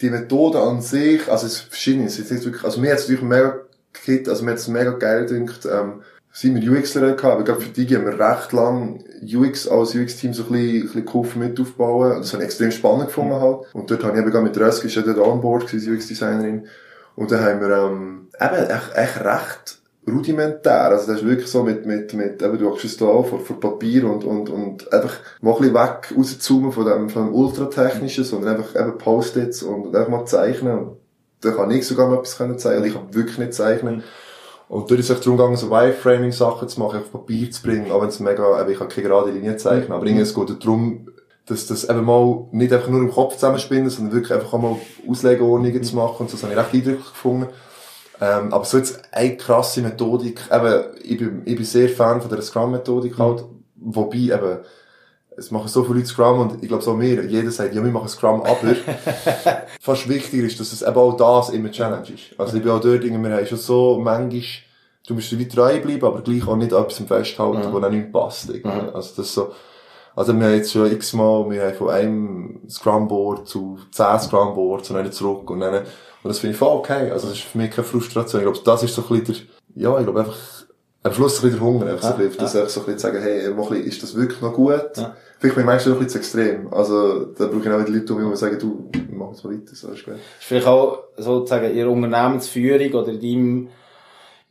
die 0.02 0.10
Methode 0.10 0.60
an 0.60 0.82
sich, 0.82 1.30
also 1.30 1.46
es 1.46 1.54
ist 1.54 1.62
verschieden, 1.62 2.06
es 2.06 2.20
ist 2.20 2.30
jetzt 2.30 2.46
wirklich, 2.46 2.64
also 2.64 2.80
mir 2.80 2.92
hat 2.92 3.00
es 3.00 3.08
natürlich 3.08 3.24
mega 3.24 3.60
gekit, 3.94 4.28
also 4.28 4.44
mir 4.44 4.52
hat 4.52 4.58
es 4.58 4.68
mega 4.68 4.92
geil 4.92 5.26
gedacht, 5.26 5.66
ähm, 5.66 6.02
sind 6.36 6.62
wir 6.62 6.70
UXler 6.70 7.14
gehabt, 7.14 7.24
aber 7.24 7.44
gerade 7.46 7.62
für 7.62 7.70
die 7.70 7.96
haben 7.96 8.06
wir 8.06 8.20
recht 8.20 8.52
lang 8.52 9.02
UX 9.24 9.70
als 9.70 9.96
UX-Team 9.96 10.34
so 10.34 10.44
ein 10.44 10.52
bisschen, 10.52 10.76
ein 10.76 10.82
bisschen 10.82 11.06
geholfen 11.06 11.40
mit 11.40 11.58
aufbauen. 11.58 12.18
Das 12.18 12.34
ich 12.34 12.40
extrem 12.42 12.72
spannend 12.72 13.08
gefunden 13.08 13.40
halt. 13.40 13.74
Und 13.74 13.90
dort 13.90 14.04
habe 14.04 14.20
ich 14.20 14.26
eben 14.26 14.44
mit 14.44 14.58
Röske, 14.58 14.88
ist 14.88 14.96
ja 14.96 15.02
dort 15.02 15.18
on 15.18 15.40
board 15.40 15.66
gewesen, 15.66 15.96
UX-Designerin. 15.96 16.68
Und 17.16 17.32
dann 17.32 17.42
haben 17.42 17.62
wir, 17.62 17.70
ähm, 17.70 18.28
eben 18.38 18.70
echt, 18.70 18.96
echt 18.96 19.22
recht 19.24 19.80
rudimentär. 20.08 20.90
Also 20.90 21.08
das 21.08 21.22
ist 21.22 21.28
wirklich 21.28 21.48
so 21.48 21.64
mit, 21.64 21.86
mit, 21.86 22.14
mit, 22.14 22.42
eben 22.42 22.58
du 22.58 22.74
hast 22.74 22.84
es 22.84 22.98
da 22.98 23.06
vor, 23.06 23.40
vor 23.40 23.60
Papier 23.60 24.06
und, 24.10 24.24
und, 24.24 24.50
und 24.50 24.92
einfach 24.94 25.16
mal 25.42 25.54
ein 25.54 25.58
bisschen 25.60 25.74
weg 25.76 26.14
rauszoomen 26.16 26.72
von 26.72 26.86
dem, 26.86 27.10
von 27.10 27.28
dem 27.28 27.34
Ultratechnischen, 27.34 28.24
sondern 28.24 28.58
einfach 28.58 28.80
eben 28.80 28.98
Post-its 28.98 29.64
und 29.64 29.96
einfach 29.96 30.10
mal 30.10 30.26
zeichnen. 30.26 30.78
Und 30.78 30.98
da 31.42 31.52
kann 31.52 31.72
ich 31.72 31.88
sogar 31.88 32.08
mal 32.08 32.18
etwas 32.18 32.38
können 32.38 32.58
zeichnen. 32.58 32.86
Ich 32.86 32.94
kann 32.94 33.14
wirklich 33.14 33.38
nicht 33.38 33.54
zeichnen. 33.54 34.04
Und 34.68 34.90
dort 34.90 35.00
ist 35.00 35.10
es 35.10 35.20
darum 35.20 35.38
gegangen, 35.38 35.58
so 35.58 35.70
Wireframing-Sachen 35.70 36.68
zu 36.68 36.80
machen, 36.80 37.00
auf 37.00 37.12
Papier 37.12 37.52
zu 37.52 37.62
bringen, 37.62 37.92
auch 37.92 38.02
wenn 38.02 38.10
es 38.10 38.20
mega, 38.20 38.60
eben, 38.60 38.72
ich 38.72 38.80
kann 38.80 38.90
keine 38.90 39.08
gerade 39.08 39.32
Linie 39.32 39.58
zeichnen, 39.58 39.92
aber 39.92 40.06
irgendwie 40.06 40.24
es 40.24 40.34
geht 40.34 40.64
darum, 40.64 41.08
dass 41.46 41.68
das 41.68 41.88
eben 41.88 42.04
mal 42.04 42.48
nicht 42.52 42.74
einfach 42.74 42.90
nur 42.90 43.02
im 43.02 43.12
Kopf 43.12 43.36
zusammenspinnen, 43.36 43.92
sondern 43.92 44.16
wirklich 44.16 44.34
einfach 44.34 44.54
auch 44.54 44.60
mal 44.60 44.78
Auslegeordnungen 45.08 45.84
zu 45.84 45.96
machen 45.96 46.22
und 46.22 46.30
so, 46.32 46.38
das 46.38 46.44
habe 46.44 46.54
ich 46.54 46.60
recht 46.60 46.74
eindrücklich 46.74 47.12
gefunden. 47.12 47.48
Ähm, 48.22 48.54
aber 48.54 48.66
so 48.66 48.78
jetzt 48.78 49.02
eine 49.12 49.36
krasse 49.38 49.82
Methodik, 49.82 50.42
eben, 50.52 50.84
ich 51.04 51.18
bin, 51.18 51.42
ich 51.46 51.56
bin 51.56 51.66
sehr 51.66 51.90
Fan 51.90 52.22
von 52.22 52.30
der 52.30 52.42
Scrum-Methodik 52.42 53.18
halt, 53.18 53.44
wobei 53.76 54.18
eben, 54.18 54.60
es 55.38 55.52
machen 55.52 55.68
so 55.68 55.84
viele 55.84 55.96
Leute 55.96 56.08
Scrum 56.08 56.40
und 56.40 56.64
ich 56.64 56.70
glaube 56.70 56.84
so 56.84 56.94
mir, 56.94 57.26
jeder 57.26 57.52
sagt, 57.52 57.76
ja, 57.76 57.84
wir 57.84 57.92
machen 57.92 58.08
Scrum, 58.08 58.42
aber 58.42 58.76
fast 59.82 60.08
wichtiger 60.08 60.46
ist, 60.46 60.60
dass 60.60 60.72
es 60.72 60.82
eben 60.82 60.96
auch 60.96 61.18
das 61.18 61.50
immer 61.50 61.72
Challenge 61.72 62.08
ist. 62.08 62.40
Also 62.40 62.58
ich 62.58 62.64
bin 62.64 62.72
auch 62.72 62.80
dort, 62.80 63.04
wir 63.04 63.12
haben 63.14 63.46
schon 63.46 63.58
so 63.58 64.00
manchmal, 64.02 64.42
du 65.08 65.14
musst 65.14 65.32
dir 65.32 65.50
treu 65.50 65.80
bleiben, 65.82 66.06
aber 66.06 66.22
gleich 66.22 66.48
auch 66.48 66.56
nicht 66.56 66.72
etwas 66.72 66.98
festhalten, 67.00 67.68
mhm. 67.68 67.74
wo 67.74 67.80
dann 67.80 67.94
nicht 67.98 68.12
passt. 68.12 68.54
Mhm. 68.54 68.92
Also 68.94 69.14
das 69.18 69.34
so, 69.34 69.52
also 70.16 70.34
wir 70.34 70.46
haben 70.46 70.56
jetzt 70.56 70.72
schon 70.72 70.90
x-mal, 70.92 71.50
wir 71.50 71.64
haben 71.64 71.76
von 71.76 71.90
einem 71.90 72.62
Scrum-Board 72.70 73.48
zu 73.48 73.78
zehn 73.92 74.20
Scrum-Boards 74.20 74.90
und 74.90 74.96
dann 74.96 75.12
zurück 75.12 75.50
und 75.50 75.60
dann 75.60 75.86
und 76.26 76.30
das 76.30 76.40
finde 76.40 76.54
ich 76.54 76.58
voll 76.58 76.76
okay. 76.76 77.12
Also, 77.12 77.28
das 77.28 77.38
ist 77.38 77.44
für 77.44 77.60
mich 77.60 77.70
keine 77.70 77.86
Frustration. 77.86 78.42
Ich 78.42 78.46
glaube, 78.46 78.60
das 78.66 78.82
ist 78.82 78.96
so 78.96 79.04
ein 79.04 79.20
bisschen 79.20 79.48
der, 79.76 79.84
ja, 79.84 79.96
ich 80.00 80.06
glaube 80.06 80.22
einfach, 80.22 80.36
am 81.04 81.14
Schluss 81.14 81.38
ein 81.38 81.42
bisschen 81.44 81.60
der 81.60 81.68
Hunger, 81.68 81.86
einfach 81.86 82.02
so 82.02 82.14
ein 82.16 82.18
bisschen, 82.18 82.34
ja. 82.40 82.62
das 82.64 82.74
so 82.74 82.80
ein 82.80 82.86
bisschen 82.88 82.98
zu 82.98 83.08
sagen, 83.08 83.22
hey, 83.22 83.54
bisschen, 83.54 83.84
ist 83.84 84.02
das 84.02 84.16
wirklich 84.16 84.42
noch 84.42 84.54
gut? 84.54 84.74
Ja. 84.96 85.16
Vielleicht 85.38 85.56
bin 85.56 85.64
ich 85.64 85.66
manchmal 85.68 85.94
ein 85.94 86.00
bisschen 86.04 86.10
zu 86.10 86.18
extrem. 86.18 86.74
Also, 86.74 87.26
da 87.26 87.46
brauche 87.46 87.60
ich 87.60 87.70
auch 87.70 87.80
wieder 87.80 87.90
Leute 87.90 88.14
um 88.16 88.22
mich, 88.24 88.32
die 88.32 88.38
sagen, 88.38 88.58
du, 88.58 88.90
mach 89.12 89.34
jetzt 89.34 89.44
mal 89.44 89.54
weiter, 89.54 89.76
so 89.76 89.90
ist 89.90 90.04
gut. 90.04 90.16
Ist 90.16 90.22
vielleicht 90.40 90.66
auch 90.66 91.04
sozusagen 91.16 91.76
ihre 91.76 91.92
Unternehmensführung 91.92 92.92
oder 92.94 93.12
in 93.12 93.22
deinem, 93.22 93.70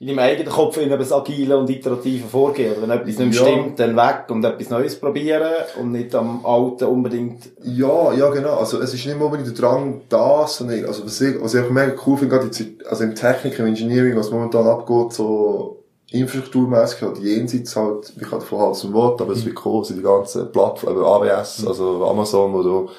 in 0.05 0.09
deinem 0.09 0.19
eigenen 0.19 0.53
Kopf 0.53 0.77
in 0.77 0.91
das 0.91 1.13
agile 1.13 1.57
und 1.57 1.71
iterative 1.71 2.29
Vorgehen. 2.29 2.73
Oder 2.73 2.83
wenn 2.83 2.91
etwas 2.91 3.19
nicht 3.19 3.41
ja. 3.41 3.47
stimmt, 3.47 3.79
dann 3.81 3.97
weg 3.97 4.27
und 4.29 4.45
etwas 4.45 4.69
Neues 4.69 5.01
probieren 5.01 5.51
und 5.81 5.93
nicht 5.93 6.15
am 6.15 6.45
Alten 6.45 6.85
unbedingt. 6.85 7.53
Ja, 7.63 8.13
ja, 8.13 8.29
genau. 8.29 8.59
Also, 8.59 8.83
es 8.83 8.93
ist 8.93 9.07
nicht 9.07 9.19
unbedingt 9.19 9.49
der 9.49 9.55
Drang, 9.55 10.03
das, 10.11 10.59
sondern, 10.59 10.85
also, 10.85 11.07
was 11.07 11.19
ich, 11.23 11.41
was 11.41 11.55
ich 11.55 11.65
auch 11.65 11.71
mega 11.71 11.95
cool 12.07 12.19
finde, 12.19 12.37
gerade 12.37 12.51
in, 12.55 12.79
also 12.87 13.03
im 13.03 13.15
Technik, 13.15 13.59
im 13.59 13.67
Engineering, 13.67 14.15
was 14.17 14.31
momentan 14.31 14.67
abgeht, 14.67 15.15
so, 15.15 15.83
infrastrukturmäßig 16.11 17.01
halt 17.01 17.19
jenseits 17.19 17.75
halt, 17.75 18.13
ich 18.21 18.31
halt 18.31 18.43
von 18.43 18.59
Hals 18.59 18.85
und 18.85 18.93
Wort, 18.93 19.23
aber 19.23 19.33
es 19.33 19.41
mhm. 19.41 19.47
wird 19.47 19.57
kommen, 19.57 19.85
sind 19.85 19.97
die 19.97 20.03
ganzen 20.03 20.53
Plattformen, 20.53 21.03
AWS, 21.03 21.63
mhm. 21.63 21.69
also 21.69 22.07
Amazon, 22.07 22.53
wo 22.53 22.63
du 22.63 22.91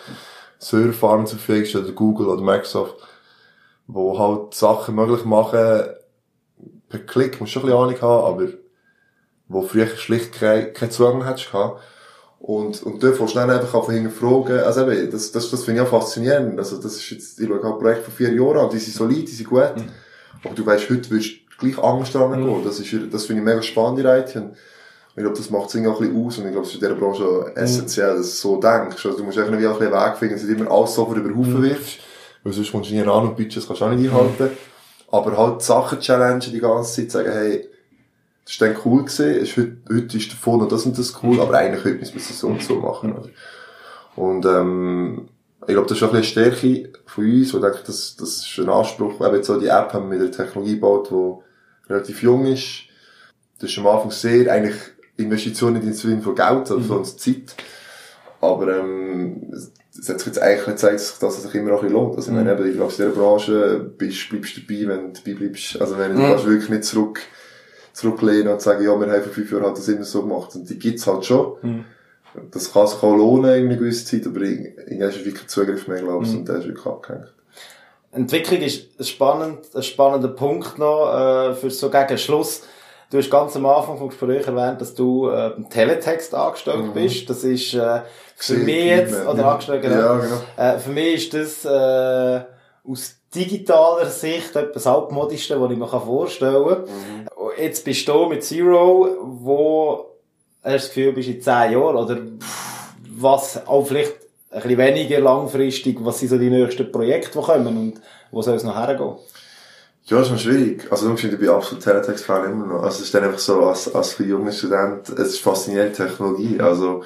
Serverfarmen 0.58 1.28
zur 1.28 1.38
Verfügung 1.38 1.84
oder 1.84 1.92
Google 1.94 2.28
oder 2.30 2.42
Microsoft, 2.42 2.96
wo 3.86 4.18
halt 4.18 4.56
Sachen 4.56 4.96
möglich 4.96 5.24
machen, 5.24 5.84
per 6.96 7.06
Klick 7.06 7.40
musst 7.40 7.56
du 7.56 7.60
schon 7.60 7.70
ein 7.70 7.72
bisschen 7.72 7.84
Ahnung 7.84 8.02
haben, 8.02 8.34
aber 8.34 8.54
wo 9.48 9.62
früher 9.62 9.88
schlicht 9.88 10.34
keinen 10.34 10.74
kein 10.74 10.92
Zugang 10.92 11.26
hättest 11.26 11.52
gehabt. 11.52 11.82
Und, 12.40 12.84
und 12.84 13.02
dort 13.02 13.18
fängst 13.18 13.34
du 13.34 13.40
dann 13.40 13.50
einfach 13.50 13.84
von 13.84 13.94
hinten 13.94 14.12
fragen, 14.12 14.60
also 14.60 14.90
eben, 14.90 15.10
das, 15.10 15.32
das, 15.32 15.50
das 15.50 15.64
finde 15.64 15.82
ich 15.82 15.88
auch 15.88 16.00
faszinierend. 16.00 16.60
Also, 16.60 16.78
das 16.78 16.96
ist 16.98 17.10
jetzt, 17.10 17.40
ich 17.40 17.48
schaue 17.48 17.56
halt 17.56 17.74
ein 17.74 17.80
Projekt 17.80 18.04
von 18.04 18.14
vier 18.14 18.34
Jahren 18.34 18.58
an, 18.58 18.70
die 18.70 18.78
sind 18.78 18.94
solid, 18.94 19.28
die 19.28 19.34
sind 19.34 19.50
gut. 19.50 19.76
Mhm. 19.76 19.90
Aber 20.44 20.54
du 20.54 20.66
weißt, 20.66 20.90
heute 20.90 21.10
willst 21.10 21.30
du 21.30 21.58
gleich 21.58 21.84
anders 21.84 22.12
dran 22.12 22.40
mhm. 22.40 22.46
gehen. 22.46 22.64
Das 22.64 22.80
ist, 22.80 22.94
das 23.12 23.26
finde 23.26 23.42
ich 23.42 23.46
mega 23.46 23.62
spannend, 23.62 24.00
die 24.00 24.04
Reite. 24.04 24.52
Ich 25.16 25.22
glaube, 25.22 25.38
das 25.38 25.50
macht 25.50 25.70
es 25.70 25.76
irgendwie 25.76 25.94
auch 25.94 26.02
ein 26.02 26.08
bisschen 26.08 26.26
aus 26.26 26.38
und 26.38 26.46
ich 26.46 26.52
glaube, 26.52 26.68
es 26.68 26.74
ist 26.74 26.76
in 26.76 26.82
dieser 26.82 26.96
Branche 26.96 27.52
essentiell, 27.56 28.18
dass 28.18 28.30
du 28.30 28.36
so 28.36 28.60
denkst. 28.60 29.06
Also, 29.06 29.18
du 29.18 29.24
musst 29.24 29.38
irgendwie 29.38 29.66
auch 29.66 29.74
ein 29.74 29.80
bisschen 29.80 29.94
Weg 29.94 30.18
finden, 30.18 30.36
dass 30.36 30.46
du 30.46 30.54
immer 30.54 30.72
alles 30.72 30.94
sofort 30.94 31.18
über 31.18 31.30
den 31.30 31.38
Haufen 31.38 31.64
wirfst, 31.64 32.00
weil 32.44 32.54
sonst 32.54 32.72
kommst 32.72 32.90
du 32.90 32.94
nie 32.94 33.02
ran 33.02 33.24
und 33.24 33.38
Budgets 33.38 33.66
kannst 33.66 33.82
du 33.82 33.86
auch 33.86 33.92
nicht 33.92 34.12
einhalten. 34.12 34.56
Aber 35.16 35.38
halt 35.38 35.62
Sachen 35.62 36.00
challengen 36.00 36.52
die 36.52 36.60
ganze 36.60 37.02
Zeit, 37.02 37.12
sagen, 37.12 37.32
hey, 37.32 37.70
das 38.46 38.60
war 38.60 38.68
dann 38.68 38.78
cool 38.86 39.04
gewesen, 39.04 39.36
ist 39.36 39.58
heute, 39.58 39.78
heute 39.90 40.18
ist 40.18 40.32
davon 40.32 40.60
noch 40.60 40.68
das 40.68 40.86
und 40.86 40.98
das 40.98 41.24
cool, 41.24 41.40
aber 41.42 41.58
eigentlich 41.58 41.84
könnte 41.84 42.06
man 42.06 42.18
es 42.18 42.40
so 42.40 42.48
und 42.48 42.62
so 42.62 42.76
machen, 42.76 43.14
oder? 43.14 43.30
Und, 44.16 44.46
ähm, 44.46 45.30
ich 45.62 45.74
glaube, 45.74 45.88
das 45.88 45.98
ist 45.98 46.04
auch 46.04 46.14
ein 46.14 46.20
bisschen 46.20 46.44
eine 46.44 46.56
Stärke 46.56 46.90
von 47.06 47.26
uns, 47.26 47.54
wo 47.54 47.58
ich 47.58 47.64
denke, 47.64 47.80
das, 47.88 48.16
das 48.18 48.46
ist 48.46 48.60
ein 48.60 48.70
Anspruch, 48.70 49.20
eben 49.26 49.36
jetzt 49.36 49.48
so 49.48 49.60
die 49.60 49.68
App 49.68 49.94
haben 49.94 50.12
wir 50.12 50.20
mit 50.20 50.38
der 50.38 50.46
Technologie 50.46 50.76
gebaut, 50.76 51.10
die 51.10 51.92
relativ 51.92 52.22
jung 52.22 52.46
ist. 52.46 52.84
Das 53.60 53.72
ist 53.72 53.78
am 53.80 53.88
Anfang 53.88 54.12
sehr, 54.12 54.52
eigentlich, 54.52 54.76
Investitionen 55.18 55.78
in 55.78 55.84
den 55.84 55.94
Sinn 55.94 56.22
von 56.22 56.36
Geld, 56.36 56.50
also 56.50 56.78
mhm. 56.78 56.84
von 56.84 57.06
Zeit. 57.06 57.56
Aber, 58.42 58.80
ähm, 58.80 59.52
es 60.00 60.10
hat 60.10 60.20
sich 60.20 60.28
jetzt 60.28 60.42
eigentlich 60.42 60.66
gezeigt, 60.66 61.22
dass 61.22 61.38
es 61.38 61.44
sich 61.44 61.56
immer 61.56 61.72
noch 61.72 61.82
ein 61.82 61.88
bisschen 61.88 61.94
lohnt. 61.94 62.16
Also, 62.16 62.32
mhm. 62.32 62.40
ich, 62.40 62.46
meine, 62.46 62.68
ich 62.68 62.76
glaube, 62.76 62.92
in 62.92 62.98
dieser 62.98 63.10
Branche 63.10 63.92
bist, 63.98 64.30
bleibst 64.30 64.58
du 64.58 64.62
dabei, 64.62 64.88
wenn 64.88 65.14
du 65.14 65.20
dabei 65.20 65.38
bleibst. 65.38 65.82
Also, 65.82 65.98
wenn 65.98 66.14
du 66.14 66.20
mhm. 66.20 66.28
kannst 66.28 66.46
wirklich 66.46 66.70
nicht 66.70 66.84
zurück, 66.84 67.22
zurücklehnen 67.94 68.50
und 68.50 68.62
sagen, 68.62 68.84
ja, 68.84 69.00
wir 69.00 69.08
haben 69.08 69.24
vor 69.24 69.32
fünf 69.32 69.52
Jahren 69.52 69.64
halt 69.64 69.78
das 69.78 69.88
immer 69.88 70.04
so 70.04 70.22
gemacht. 70.22 70.56
Und 70.56 70.70
die 70.70 70.78
gibt's 70.78 71.08
halt 71.08 71.26
schon. 71.26 71.54
Mhm. 71.62 71.86
Das 72.52 72.74
kann 72.74 72.88
sich 72.88 73.02
auch 73.02 73.16
lohnen 73.16 73.56
in 73.56 73.68
einer 73.68 73.78
gewissen 73.78 74.06
Zeit, 74.06 74.28
aber 74.28 74.42
irgendwann 74.42 75.10
ist 75.10 75.24
wirklich 75.24 75.48
Zugriff 75.48 75.88
mehr, 75.88 76.02
glaube 76.02 76.26
ich, 76.26 76.32
mhm. 76.32 76.40
und 76.40 76.48
der 76.50 76.58
ist 76.58 76.68
wirklich 76.68 76.86
abgehängt. 76.86 77.34
Entwicklung 78.12 78.62
ist 78.62 79.00
ein, 79.00 79.06
spannend, 79.06 79.60
ein 79.74 79.84
spannender 79.84 80.28
Punkt 80.30 80.78
noch, 80.78 81.14
äh, 81.14 81.54
für 81.54 81.70
so 81.70 81.90
gegen 81.90 82.18
Schluss. 82.18 82.64
Du 83.10 83.18
hast 83.18 83.30
ganz 83.30 83.56
am 83.56 83.66
Anfang 83.66 83.98
vom 83.98 84.10
Gespräch 84.10 84.48
erwähnt, 84.48 84.82
dass 84.82 84.96
du 84.96 85.30
äh, 85.30 85.52
im 85.56 85.70
Teletext 85.70 86.34
angestellt 86.34 86.88
mhm. 86.88 86.94
bist. 86.94 87.30
Das 87.30 87.44
ist 87.44 87.74
äh, 87.74 88.02
für 88.36 88.58
mich 88.58 88.86
jetzt, 88.86 89.26
oder 89.26 89.42
ja. 89.42 89.52
angestellt, 89.52 89.82
genau. 89.82 89.96
Ja, 89.96 90.18
genau. 90.18 90.42
Äh, 90.58 90.80
für 90.80 90.90
mich 90.92 91.16
ist 91.16 91.34
das 91.34 91.66
äh, 91.66 92.44
aus 92.88 93.16
digitaler 93.34 94.08
Sicht 94.08 94.56
etwas 94.56 94.88
altmodischste, 94.88 95.60
was 95.60 95.72
ich 95.72 95.78
mir 95.78 95.88
vorstellen 95.88 96.68
kann. 96.68 96.82
Mhm. 96.82 97.28
Jetzt 97.58 97.84
bist 97.86 98.08
du 98.08 98.26
mit 98.28 98.44
Zero, 98.44 99.18
wo 99.22 100.06
hast 100.64 100.72
du 100.72 100.72
das 100.72 100.88
Gefühl, 100.88 101.14
bist 101.14 101.30
in 101.30 101.42
zehn 101.42 101.72
Jahren, 101.72 101.96
oder 101.96 102.18
was 103.18 103.66
auch 103.68 103.86
vielleicht 103.86 104.14
ein 104.52 104.62
bisschen 104.62 104.78
weniger 104.78 105.20
langfristig, 105.20 105.98
was 106.02 106.20
sind 106.20 106.30
so 106.30 106.38
die 106.38 106.50
nächsten 106.50 106.92
Projekte, 106.92 107.40
die 107.40 107.46
kommen 107.46 107.78
und 107.78 108.02
wo 108.32 108.42
soll 108.42 108.56
es 108.56 108.64
noch 108.64 108.76
hergehen? 108.76 109.16
Ja, 110.06 110.22
ist 110.22 110.30
noch 110.30 110.38
schwierig. 110.38 110.86
Also, 110.92 111.12
ich 111.14 111.38
bin 111.38 111.50
absolut 111.50 111.84
Teletext-Fan 111.84 112.52
immer 112.52 112.68
noch. 112.68 112.84
Also, 112.84 113.00
es 113.00 113.06
ist 113.06 113.16
dann 113.16 113.24
einfach 113.24 113.40
so, 113.40 113.62
als, 113.62 113.94
als 113.94 114.18
junger 114.20 114.52
Student, 114.52 115.10
es 115.10 115.30
ist 115.30 115.40
faszinierende 115.40 115.94
Technologie. 115.94 116.60
Also, 116.60 117.04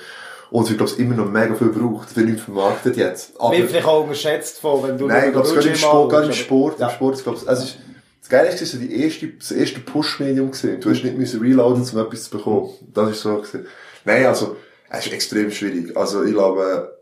und 0.51 0.63
es 0.63 0.69
wird, 0.69 0.79
glaube 0.79 0.91
ich, 0.91 0.99
immer 0.99 1.15
noch 1.15 1.29
mega 1.29 1.53
viel 1.53 1.71
gebraucht. 1.71 2.09
Es 2.09 2.15
wird 2.15 2.29
nicht 2.29 2.41
vermarktet 2.41 2.97
jetzt. 2.97 3.39
Aber, 3.39 3.55
wird 3.55 3.69
vielleicht 3.69 3.85
auch 3.85 4.03
unterschätzt 4.03 4.59
von, 4.59 4.83
wenn 4.83 4.97
du 4.97 5.07
Nein, 5.07 5.27
ich 5.27 5.31
glaube, 5.31 5.47
es 5.47 5.65
im 5.65 5.75
Sport, 5.75 6.11
gerade 6.11 6.27
im 6.27 6.33
Sport, 6.33 6.79
im 6.79 6.89
Sport, 6.89 7.17
ich 7.17 7.23
glaube, 7.23 7.39
also, 7.45 7.63
ist, 7.63 7.77
das 8.21 8.29
Geile 8.29 8.49
ist, 8.49 8.61
es 8.61 8.73
war 8.73 8.87
die 8.87 9.03
erste, 9.03 9.27
das 9.27 9.51
erste 9.51 9.79
Push-Medium 9.79 10.51
gewesen. 10.51 10.81
Du 10.81 10.89
hast 10.89 11.03
nicht 11.03 11.17
müssen 11.17 11.39
reloaden, 11.39 11.81
um 11.81 11.99
etwas 11.99 12.23
zu 12.23 12.37
bekommen. 12.37 12.69
Das 12.93 13.11
ist 13.11 13.21
so 13.21 13.37
gewesen. 13.37 13.67
Nein, 14.05 14.25
also, 14.25 14.55
es 14.89 15.05
ist 15.05 15.13
extrem 15.13 15.51
schwierig. 15.51 15.95
Also, 15.95 16.23
ich 16.23 16.33
glaube, 16.33 16.97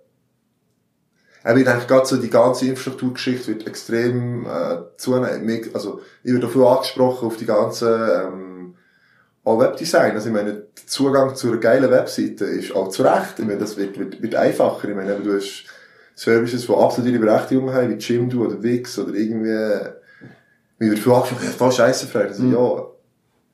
ich 1.45 1.63
denke, 1.63 1.85
gerade 1.87 2.05
so 2.05 2.17
die 2.17 2.29
ganze 2.29 2.65
Infrastrukturgeschichte 2.65 3.47
wird 3.47 3.67
extrem 3.67 4.45
äh, 4.45 4.79
zunehmen. 4.97 5.69
Also, 5.73 6.01
ich 6.23 6.33
werde 6.33 6.47
dafür 6.47 6.69
angesprochen 6.69 7.27
auf 7.27 7.37
die 7.37 7.45
ganze 7.45 8.27
ähm, 8.27 8.56
auch 9.47 9.59
Webdesign. 9.59 10.11
Also, 10.11 10.27
ich 10.27 10.33
meine, 10.33 10.53
der 10.53 10.85
Zugang 10.85 11.35
zu 11.35 11.47
einer 11.47 11.57
geilen 11.57 11.89
Webseite 11.89 12.45
ist 12.45 12.75
auch 12.75 12.89
zu 12.89 13.03
Recht. 13.03 13.39
Ich 13.39 13.45
meine, 13.45 13.59
das 13.59 13.77
wird, 13.77 13.97
wird, 13.97 14.21
wird 14.21 14.35
einfacher. 14.35 14.89
Ich 14.89 14.95
meine, 14.95 15.15
du 15.15 15.35
hast 15.35 15.63
Services, 16.15 16.65
die 16.65 16.73
absolut 16.73 17.11
ihre 17.11 17.19
Berechtigung 17.19 17.71
haben, 17.73 17.89
wie 17.89 18.01
Jimdo 18.01 18.39
oder 18.39 18.61
Wix 18.61 18.99
oder 18.99 19.13
irgendwie, 19.13 19.49
mir 20.79 20.89
wird 20.89 20.99
viel 20.99 21.13
angesprochen, 21.13 21.45
ja, 21.45 21.51
voll 21.51 21.71
scheissefrei. 21.71 22.27
Also, 22.27 22.43
mhm. 22.43 22.53
ja, 22.53 22.85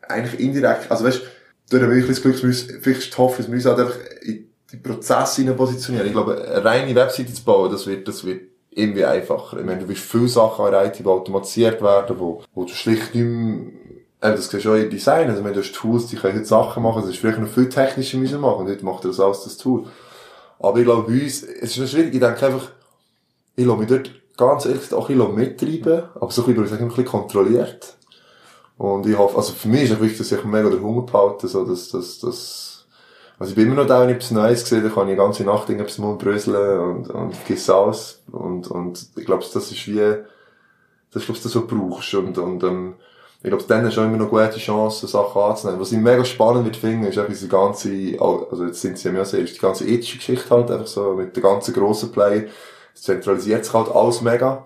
eigentlich 0.07 0.39
indirekt, 0.39 0.89
also 0.89 1.05
weißt, 1.05 1.21
du, 1.69 1.79
da 1.79 1.87
wirklich 1.87 2.07
das 2.07 2.21
Glück, 2.21 2.35
vielleicht 2.37 2.99
ist 2.99 3.13
die 3.13 3.17
Hoffnung, 3.17 3.47
wir 3.47 3.55
müssen 3.55 3.69
halt 3.69 3.79
einfach 3.79 3.97
in 4.21 4.49
die 4.71 4.77
Prozesse 4.77 5.53
positionieren. 5.53 6.07
Ich 6.07 6.13
glaube, 6.13 6.41
eine 6.41 6.65
reine 6.65 6.95
Webseite 6.95 7.33
zu 7.33 7.43
bauen, 7.43 7.71
das 7.71 7.85
wird, 7.85 8.07
das 8.07 8.23
wird 8.25 8.41
irgendwie 8.71 9.05
einfacher. 9.05 9.59
Ich 9.59 9.65
meine, 9.65 9.81
du 9.81 9.87
wirst 9.87 10.01
viele 10.01 10.27
Sachen 10.27 10.73
IT, 10.73 10.99
die 10.99 11.05
automatisiert 11.05 11.81
werden, 11.81 12.19
wo, 12.19 12.43
wo 12.53 12.63
du 12.63 12.73
schlicht 12.73 13.13
nicht 13.13 13.23
mehr, 13.23 13.65
äh, 14.23 14.31
das 14.31 14.49
siehst 14.49 14.65
du 14.65 14.71
auch 14.71 14.75
im 14.75 14.89
Design. 14.89 15.29
Also, 15.29 15.43
wenn 15.43 15.53
du 15.53 15.59
hast 15.59 15.75
Tools, 15.75 16.07
die 16.07 16.15
können 16.15 16.35
heute 16.35 16.45
Sachen 16.45 16.81
machen, 16.81 17.01
das 17.01 17.11
ist 17.11 17.19
vielleicht 17.19 17.39
noch 17.39 17.47
viel 17.47 17.67
technischer 17.67 18.17
müssen 18.17 18.39
machen, 18.39 18.61
und 18.61 18.69
heute 18.69 18.85
macht 18.85 19.03
das 19.03 19.19
alles 19.19 19.43
das 19.43 19.57
Tool. 19.57 19.85
Aber 20.59 20.79
ich 20.79 20.85
glaube, 20.85 21.11
bei 21.11 21.21
uns, 21.21 21.43
es 21.43 21.71
ist 21.71 21.77
noch 21.77 21.87
schwierig, 21.87 22.13
ich 22.13 22.21
denke 22.21 22.45
einfach, 22.45 22.69
ich 23.55 23.65
lasse 23.65 23.79
mich 23.79 23.89
dort 23.89 24.11
ganz 24.37 24.65
ehrlich 24.65 24.93
auch 24.93 25.09
ein 25.09 25.17
bisschen 25.17 25.35
mittreiben, 25.35 26.03
aber 26.15 26.31
so 26.31 26.45
ein 26.45 26.55
bisschen, 26.55 26.79
ein 26.79 26.87
bisschen 26.87 27.05
kontrolliert. 27.05 27.97
Und 28.77 29.05
ich 29.05 29.17
hoffe, 29.17 29.37
also 29.37 29.51
für 29.53 29.67
mich 29.67 29.83
ist 29.83 29.91
es 29.91 30.01
wichtig, 30.01 30.17
dass 30.19 30.31
ich 30.31 30.43
mega 30.45 30.69
den 30.69 30.81
Hunger 30.81 31.03
behalte, 31.03 31.47
so, 31.49 31.65
dass, 31.65 31.89
dass, 31.89 32.19
dass, 32.19 32.87
also 33.37 33.49
ich 33.49 33.55
bin 33.55 33.67
immer 33.67 33.81
noch 33.81 33.87
da, 33.87 34.01
wenn 34.01 34.09
ich 34.09 34.15
etwas 34.15 34.31
Neues 34.31 34.67
sehe, 34.67 34.81
dann 34.81 34.93
kann 34.93 35.09
ich 35.09 35.13
die 35.13 35.17
ganze 35.17 35.43
Nacht 35.43 35.69
irgendwas 35.69 35.97
bröseln 36.17 36.79
und, 36.79 37.09
und 37.09 37.35
vergesse 37.35 37.75
alles. 37.75 38.23
Und, 38.31 38.67
und 38.67 39.05
ich 39.17 39.25
glaube, 39.25 39.43
das 39.53 39.71
ist 39.71 39.87
wie, 39.87 39.99
das 41.11 41.21
ist, 41.21 41.25
glaube 41.25 41.39
das, 41.43 41.45
was 41.45 41.51
du 41.53 41.67
brauchst. 41.67 42.13
Und, 42.15 42.37
und, 42.37 42.63
ähm, 42.63 42.95
ich 43.43 43.49
glaube, 43.49 43.65
dann 43.67 43.85
hast 43.85 43.97
du 43.97 44.01
immer 44.01 44.15
noch 44.15 44.29
gute 44.29 44.57
Chancen, 44.57 45.07
Sachen 45.07 45.41
anzunehmen. 45.41 45.81
Was 45.81 45.91
ich 45.91 45.97
mega 45.97 46.23
spannend 46.23 46.63
wird 46.63 46.77
finden, 46.77 47.05
ist 47.05 47.17
einfach 47.17 47.33
diese 47.33 47.49
ganze, 47.49 47.89
also 48.17 48.65
jetzt 48.65 48.79
sind 48.79 48.97
sie 48.97 49.09
ja 49.09 49.13
mehr 49.13 49.25
sehr, 49.25 49.41
ist 49.41 49.55
die 49.55 49.59
ganze 49.59 49.85
ethische 49.85 50.17
Geschichte 50.17 50.49
halt, 50.49 50.71
einfach 50.71 50.87
so 50.87 51.13
mit 51.13 51.35
der 51.35 51.43
ganzen 51.43 51.73
grossen 51.73 52.13
Play. 52.13 52.47
Es 52.95 53.01
zentralisiert 53.01 53.65
sich 53.65 53.73
halt 53.73 53.93
alles 53.93 54.21
mega. 54.21 54.65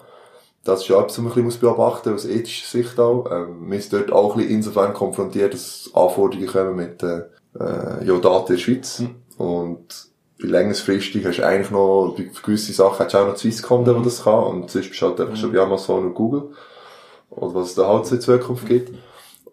Das 0.63 0.81
ist 0.81 0.89
ja 0.89 0.99
etwas, 0.99 1.13
was 1.13 1.17
man 1.17 1.33
ein 1.33 1.45
bisschen 1.45 1.61
beobachten 1.61 2.11
muss, 2.11 2.25
aus 2.25 2.29
ethischer 2.29 2.67
Sicht 2.67 2.99
auch. 2.99 3.25
Ähm, 3.31 3.67
man 3.67 3.79
ist 3.79 3.91
dort 3.91 4.11
auch 4.11 4.33
ein 4.33 4.41
bisschen 4.41 4.55
insofern 4.57 4.93
konfrontiert, 4.93 5.55
dass 5.55 5.89
Anforderungen 5.95 6.47
kommen 6.47 6.75
mit, 6.75 7.01
äh, 7.01 7.23
äh, 7.59 8.05
ja, 8.05 8.17
Daten 8.19 8.51
in 8.51 8.57
der 8.57 8.63
Schweiz. 8.63 8.99
Mhm. 8.99 9.15
Und 9.37 10.07
längerfristig 10.37 11.25
hast 11.25 11.39
du 11.39 11.45
eigentlich 11.47 11.71
noch, 11.71 12.15
für 12.15 12.43
gewisse 12.43 12.73
Sachen 12.73 12.99
hast 12.99 13.13
du 13.13 13.17
auch 13.17 13.27
noch 13.27 13.37
Swisscom, 13.37 13.85
der 13.85 13.95
das 13.95 14.23
kann. 14.23 14.43
Und 14.43 14.69
sonst 14.69 14.89
bist 14.89 15.01
du 15.01 15.07
halt 15.07 15.19
einfach 15.19 15.33
mhm. 15.33 15.39
schon 15.39 15.51
bei 15.51 15.59
Amazon 15.59 16.05
und 16.05 16.13
Google. 16.13 16.51
Oder 17.37 17.55
was 17.55 17.69
es 17.69 17.75
da 17.75 17.87
halt 17.87 18.05
so 18.05 18.15
in 18.15 18.21
Zukunft 18.21 18.67
gibt. 18.67 18.93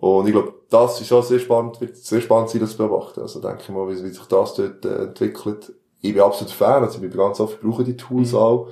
Und 0.00 0.26
ich 0.26 0.32
glaube, 0.32 0.54
das 0.70 1.00
ist 1.00 1.12
auch 1.12 1.22
sehr 1.22 1.38
spannend, 1.38 1.80
wird 1.80 1.96
sehr 1.96 2.20
spannend 2.20 2.50
sein, 2.50 2.60
das 2.60 2.72
zu 2.72 2.78
beobachten. 2.78 3.20
Also 3.20 3.40
denke 3.40 3.58
ich 3.62 3.68
mal, 3.68 3.88
wie, 3.88 3.94
sich 3.94 4.18
das 4.26 4.54
dort 4.54 4.84
äh, 4.84 5.04
entwickelt. 5.04 5.72
Ich 6.00 6.12
bin 6.12 6.22
absolut 6.22 6.52
Fan, 6.52 6.82
also 6.82 6.96
ich 6.96 7.00
bin 7.00 7.10
ganz 7.10 7.40
oft, 7.40 7.60
brauche 7.60 7.84
die 7.84 7.96
Tools 7.96 8.32
mhm. 8.32 8.38
auch. 8.38 8.68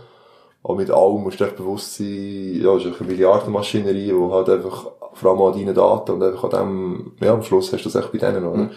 Aber 0.65 0.77
mit 0.77 0.91
allem 0.91 1.23
musst 1.23 1.41
du 1.41 1.45
echt 1.45 1.57
bewusst 1.57 1.97
sein, 1.97 2.61
ja, 2.63 2.77
es 2.77 2.85
ist 2.85 3.01
eine 3.01 3.09
Milliardenmaschinerie, 3.11 4.13
die 4.13 4.31
halt 4.31 4.49
einfach, 4.49 4.87
vor 5.15 5.31
allem 5.31 5.43
an 5.43 5.53
deinen 5.59 5.75
Daten 5.75 6.13
und 6.13 6.23
einfach 6.23 6.45
an 6.45 6.51
dem, 6.51 7.13
ja, 7.21 7.33
am 7.33 7.43
Schluss 7.43 7.73
hast 7.73 7.85
du 7.85 7.91
das 7.91 8.03
echt 8.03 8.13
bei 8.13 8.19
denen, 8.19 8.45
oder? 8.45 8.65
Mhm 8.65 8.71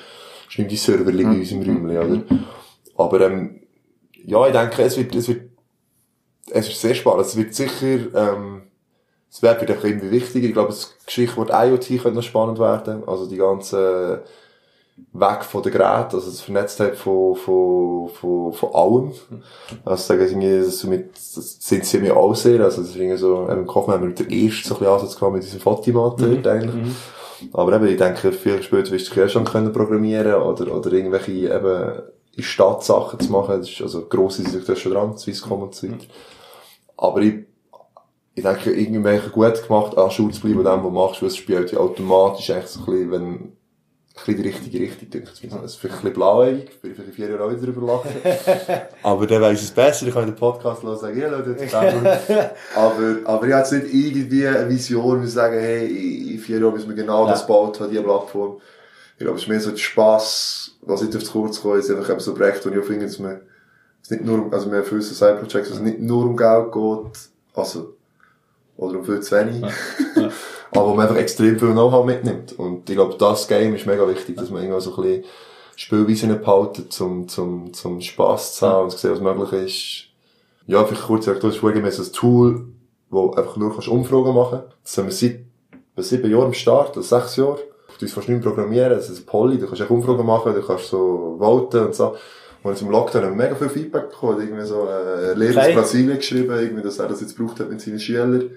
ist 0.50 0.60
nicht 0.60 0.72
die 0.72 0.76
Server 0.78 1.12
liegen 1.12 1.34
in 1.34 1.40
unserem 1.40 1.86
Räumchen, 1.86 1.98
oder? 1.98 2.24
Aber, 2.98 3.22
ähm, 3.22 3.62
ja, 4.26 4.48
ich 4.48 4.54
denke, 4.54 4.84
es 4.84 4.98
wird, 4.98 5.16
es 5.16 5.28
wird, 5.28 5.50
es 6.52 6.70
ist 6.70 6.82
sehr 6.82 6.96
spannend. 6.96 7.26
Es 7.26 7.36
wird 7.36 7.54
sicher, 7.54 7.98
ähm, 8.16 8.55
das 9.36 9.44
Web 9.44 9.60
wird 9.60 9.72
einfach 9.72 9.84
irgendwie 9.84 10.12
wichtiger. 10.12 10.48
Ich 10.48 10.54
glaube, 10.54 10.70
das 10.70 10.96
Geschichtwort 11.06 11.50
IoT 11.52 12.02
könnte 12.02 12.14
noch 12.14 12.24
spannend 12.24 12.58
werden. 12.58 13.04
Also 13.06 13.28
die 13.28 13.36
ganze, 13.36 14.24
weg 15.12 15.44
von 15.44 15.62
den 15.62 15.74
Geräten, 15.74 16.16
also 16.16 16.30
das 16.30 16.40
Vernetztheit 16.40 16.96
von, 16.96 17.36
von, 17.36 18.10
von, 18.10 18.54
von 18.54 18.74
allem. 18.74 19.12
Also 19.84 20.04
sagen 20.04 20.28
sie 20.28 20.60
das 20.60 20.84
mit, 20.86 21.16
das 21.16 21.58
sind 21.60 21.86
sie 21.86 22.00
mir 22.00 22.16
auch 22.16 22.34
sehr, 22.34 22.62
also 22.62 22.82
das 22.82 22.92
ist 22.92 22.96
irgendwie 22.96 23.18
so, 23.18 23.46
im 23.48 23.68
Kopf 23.68 23.88
haben 23.88 24.02
wir 24.02 24.08
mit 24.08 24.20
der 24.20 24.32
ersten 24.32 24.70
so 24.70 24.76
ein 24.76 24.80
bisschen 24.80 24.94
Ansatz 24.94 25.16
gehabt 25.16 25.34
mit 25.34 25.44
diesem 25.44 25.60
Fotimat 25.60 26.20
mhm. 26.20 26.42
eigentlich. 26.46 26.76
Mhm. 26.76 26.96
Aber 27.52 27.74
eben, 27.74 27.88
ich 27.88 27.98
denke, 27.98 28.32
viel 28.32 28.64
später 28.64 28.92
wirst 28.92 29.14
du 29.14 29.20
ja 29.20 29.28
schon 29.28 29.44
können 29.44 29.74
programmieren 29.74 30.36
oder, 30.36 30.74
oder 30.74 30.92
irgendwelche 30.94 31.32
eben 31.32 32.02
in 32.38 32.44
Stadt 32.44 32.84
Sachen 32.84 33.20
zu 33.20 33.32
machen. 33.32 33.60
Das 33.60 33.70
ist, 33.70 33.82
also 33.82 34.06
grosse 34.06 34.44
sind 34.44 34.78
schon 34.78 34.94
dran, 34.94 35.18
Swisscom 35.18 35.64
und 35.64 35.76
so 35.76 35.88
weiter. 35.88 36.06
Aber 36.96 37.20
ich, 37.22 37.46
ich 38.36 38.44
denke, 38.44 38.72
irgendwie 38.72 39.30
gut 39.32 39.66
gemacht, 39.66 39.98
an 39.98 40.12
Schule 40.12 40.34
zu 40.34 40.42
bleiben, 40.42 40.58
dem, 40.58 40.66
was 40.66 40.82
du 40.82 40.90
machst, 40.90 41.22
weil 41.22 41.30
es 41.30 41.38
spielt 41.38 41.72
ja 41.72 41.80
automatisch 41.80 42.50
eigentlich 42.50 42.68
so 42.68 42.80
ein 42.82 42.86
bisschen, 42.86 43.12
wenn, 43.12 43.54
bisschen 44.14 44.44
die 44.44 44.50
richtige 44.50 44.80
Richtung, 44.80 45.10
denke 45.10 45.30
ich. 45.34 45.44
Es 45.52 45.64
ist 45.64 45.76
vielleicht 45.76 45.98
ein 45.98 46.02
bisschen 46.02 46.14
blauäugig, 46.14 46.82
bin 46.82 46.92
ich 46.92 46.98
vielleicht 46.98 47.16
vier 47.16 47.30
Jahre 47.30 47.46
auch 47.46 47.52
wieder 47.52 47.62
drüber 47.62 47.86
lachen. 47.94 48.12
aber 49.04 49.28
dann 49.28 49.42
weiss 49.42 49.60
ich 49.60 49.66
es 49.66 49.72
besser, 49.72 50.08
ich 50.08 50.14
kann 50.14 50.26
den 50.26 50.36
Podcast 50.36 50.84
hören 50.84 50.98
sagen, 50.98 51.20
ja, 51.20 51.30
Leute, 51.30 51.56
jetzt 51.58 51.74
aber, 52.76 53.18
aber 53.24 53.48
ich 53.48 53.54
habe 53.54 53.64
jetzt 53.64 53.72
nicht 53.72 53.94
irgendwie 53.94 54.48
eine 54.48 54.70
Vision, 54.70 55.22
wir 55.22 55.30
sagen, 55.30 55.58
hey, 55.60 56.34
in 56.34 56.40
vier 56.40 56.60
Jahren 56.60 56.74
müssen 56.74 56.90
wir 56.90 56.96
genau 56.96 57.26
ja. 57.26 57.32
das 57.32 57.48
bauen, 57.48 57.72
diese 57.74 58.04
Plattform. 58.04 58.58
Ich 59.18 59.24
glaube, 59.24 59.38
es 59.38 59.44
ist 59.44 59.50
mehr 59.50 59.62
so 59.62 59.72
der 59.72 59.78
Spass, 59.78 60.78
was 60.82 61.02
nicht 61.02 61.16
auf 61.16 61.32
kurz 61.32 61.62
kommen, 61.62 61.80
ist 61.80 61.90
einfach 61.90 62.10
eben 62.10 62.20
so 62.20 62.34
Projekte, 62.34 62.70
wo 62.70 62.74
ich 62.74 62.82
auch 62.82 62.86
finde, 62.86 63.06
dass 63.06 63.20
man, 63.20 63.42
es 64.04 64.12
nicht 64.12 64.26
nur, 64.26 64.40
um- 64.40 64.54
also 64.54 64.70
wir 64.70 64.80
haben 64.80 64.86
viele 64.86 65.02
Side-Projects, 65.02 65.72
wo 65.72 65.76
es 65.76 65.80
nicht 65.82 66.00
nur 66.00 66.26
um 66.26 66.36
Geld 66.36 66.72
geht, 66.72 67.30
also, 67.54 67.95
oder 68.78 69.00
um 69.00 69.06
viel 69.06 69.22
zu 69.22 69.36
wenig, 69.36 69.64
aber 70.72 70.90
wo 70.90 70.94
man 70.94 71.08
einfach 71.08 71.22
extrem 71.22 71.58
viel 71.58 71.72
Know-how 71.72 72.06
mitnimmt. 72.06 72.54
Und 72.58 72.90
ich 72.90 72.96
glaube, 72.96 73.16
das 73.18 73.48
Game 73.48 73.76
ist 73.76 73.86
mega 73.86 74.08
wichtig, 74.08 74.38
dass 74.38 74.50
man 74.50 74.62
irgendwo 74.62 74.80
so 74.80 74.96
ein 74.96 75.02
bisschen 75.04 75.24
Spielweisen 75.76 76.40
behalten, 76.40 76.90
zum, 76.90 77.28
zum, 77.28 77.74
zum 77.74 78.02
Spass 78.02 78.56
zu 78.56 78.68
haben 78.68 78.84
und 78.86 78.92
zu 78.92 78.98
sehen, 78.98 79.12
was 79.12 79.22
möglich 79.22 79.66
ist. 79.66 80.06
Ja, 80.68 80.84
vielleicht 80.84 81.04
kurz 81.04 81.26
gesagt, 81.26 81.44
du 81.44 81.48
hast 81.48 81.58
vorhin 81.58 81.90
so 81.92 82.04
ein 82.04 82.12
Tool, 82.12 82.66
wo 83.10 83.32
einfach 83.32 83.56
nur 83.58 83.72
kannst 83.72 83.88
Umfragen 83.88 84.34
machen. 84.34 84.62
Das 84.84 84.98
haben 84.98 85.06
wir 85.06 85.12
seit 85.12 85.40
bei 85.96 86.02
sieben 86.02 86.30
Jahren 86.30 86.46
am 86.46 86.54
Start, 86.54 86.98
oder 86.98 87.04
sechs 87.04 87.36
Jahren. 87.36 87.60
Du 87.98 88.04
musst 88.04 88.14
fast 88.14 88.28
nicht 88.28 88.44
mehr 88.44 88.54
programmieren, 88.54 88.90
das 88.90 89.10
ist 89.10 89.20
ein 89.20 89.26
Poly, 89.26 89.58
du 89.58 89.68
kannst 89.68 89.82
echt 89.82 89.92
Umfragen 89.92 90.26
machen, 90.26 90.54
du 90.54 90.62
kannst 90.62 90.90
so 90.90 91.36
voten 91.40 91.86
und 91.86 91.96
so. 91.96 92.16
Und 92.66 92.72
jetzt 92.72 92.82
im 92.82 92.90
Lockdown 92.90 93.24
haben 93.24 93.38
wir 93.38 93.44
mega 93.44 93.56
viel 93.56 93.70
Feedback 93.70 94.10
bekommen, 94.10 94.42
irgendwie 94.42 94.66
so, 94.66 94.88
äh, 94.88 95.34
Lehrer 95.36 95.62
aus. 95.68 95.74
Brasilien 95.76 96.18
geschrieben, 96.18 96.58
irgendwie, 96.58 96.82
dass 96.82 96.98
er 96.98 97.08
das 97.08 97.22
jetzt 97.22 97.38
gebraucht 97.38 97.60
hat 97.60 97.70
mit 97.70 97.80
seinen 97.80 98.00
Schülern. 98.00 98.50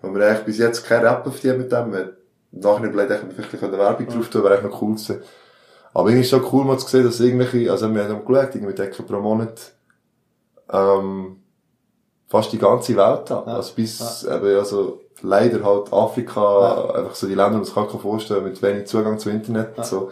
Und 0.00 0.14
wir 0.14 0.26
eigentlich 0.28 0.44
bis 0.44 0.58
jetzt 0.58 0.86
kein 0.86 1.04
Rap 1.04 1.26
auf 1.26 1.40
die 1.40 1.52
mit 1.52 1.72
dem. 1.72 1.92
Wir- 1.92 2.12
Nachher 2.52 2.84
überlegt, 2.84 3.10
ich 3.28 3.34
vielleicht 3.46 3.64
eine 3.64 3.76
Werbung 3.78 4.06
drauf 4.06 4.28
tun, 4.28 4.42
wäre 4.44 4.54
eigentlich 4.58 4.70
noch 4.70 4.80
cool 4.80 4.94
gewesen. 4.94 5.22
Aber 5.92 6.08
irgendwie 6.08 6.20
ist 6.26 6.32
es 6.32 6.40
so 6.40 6.48
cool 6.52 6.64
mal 6.64 6.78
zu 6.78 6.86
sehen, 6.86 7.04
dass 7.04 7.18
irgendwelche, 7.20 7.70
also 7.70 7.92
wir 7.92 8.04
haben 8.08 8.24
geschaut, 8.24 8.54
irgendwie 8.54 8.74
decken 8.74 9.04
pro 9.04 9.18
Monat, 9.20 9.72
ähm, 10.72 11.36
fast 12.28 12.52
die 12.52 12.58
ganze 12.58 12.96
Welt 12.96 13.30
an. 13.30 13.42
Ja. 13.46 13.56
Also 13.56 13.74
bis, 13.74 14.24
eben, 14.24 14.56
also, 14.56 15.00
leider 15.22 15.64
halt 15.64 15.92
Afrika, 15.92 16.92
einfach 16.94 17.14
so 17.16 17.26
die 17.26 17.34
Länder, 17.34 17.50
die 17.50 17.56
man 17.56 17.64
sich 17.64 17.74
nicht 17.76 18.00
vorstellen 18.00 18.40
kann, 18.44 18.50
mit 18.52 18.62
wenig 18.62 18.86
Zugang 18.86 19.18
zu 19.18 19.30
Internet, 19.30 19.84
so. 19.84 20.10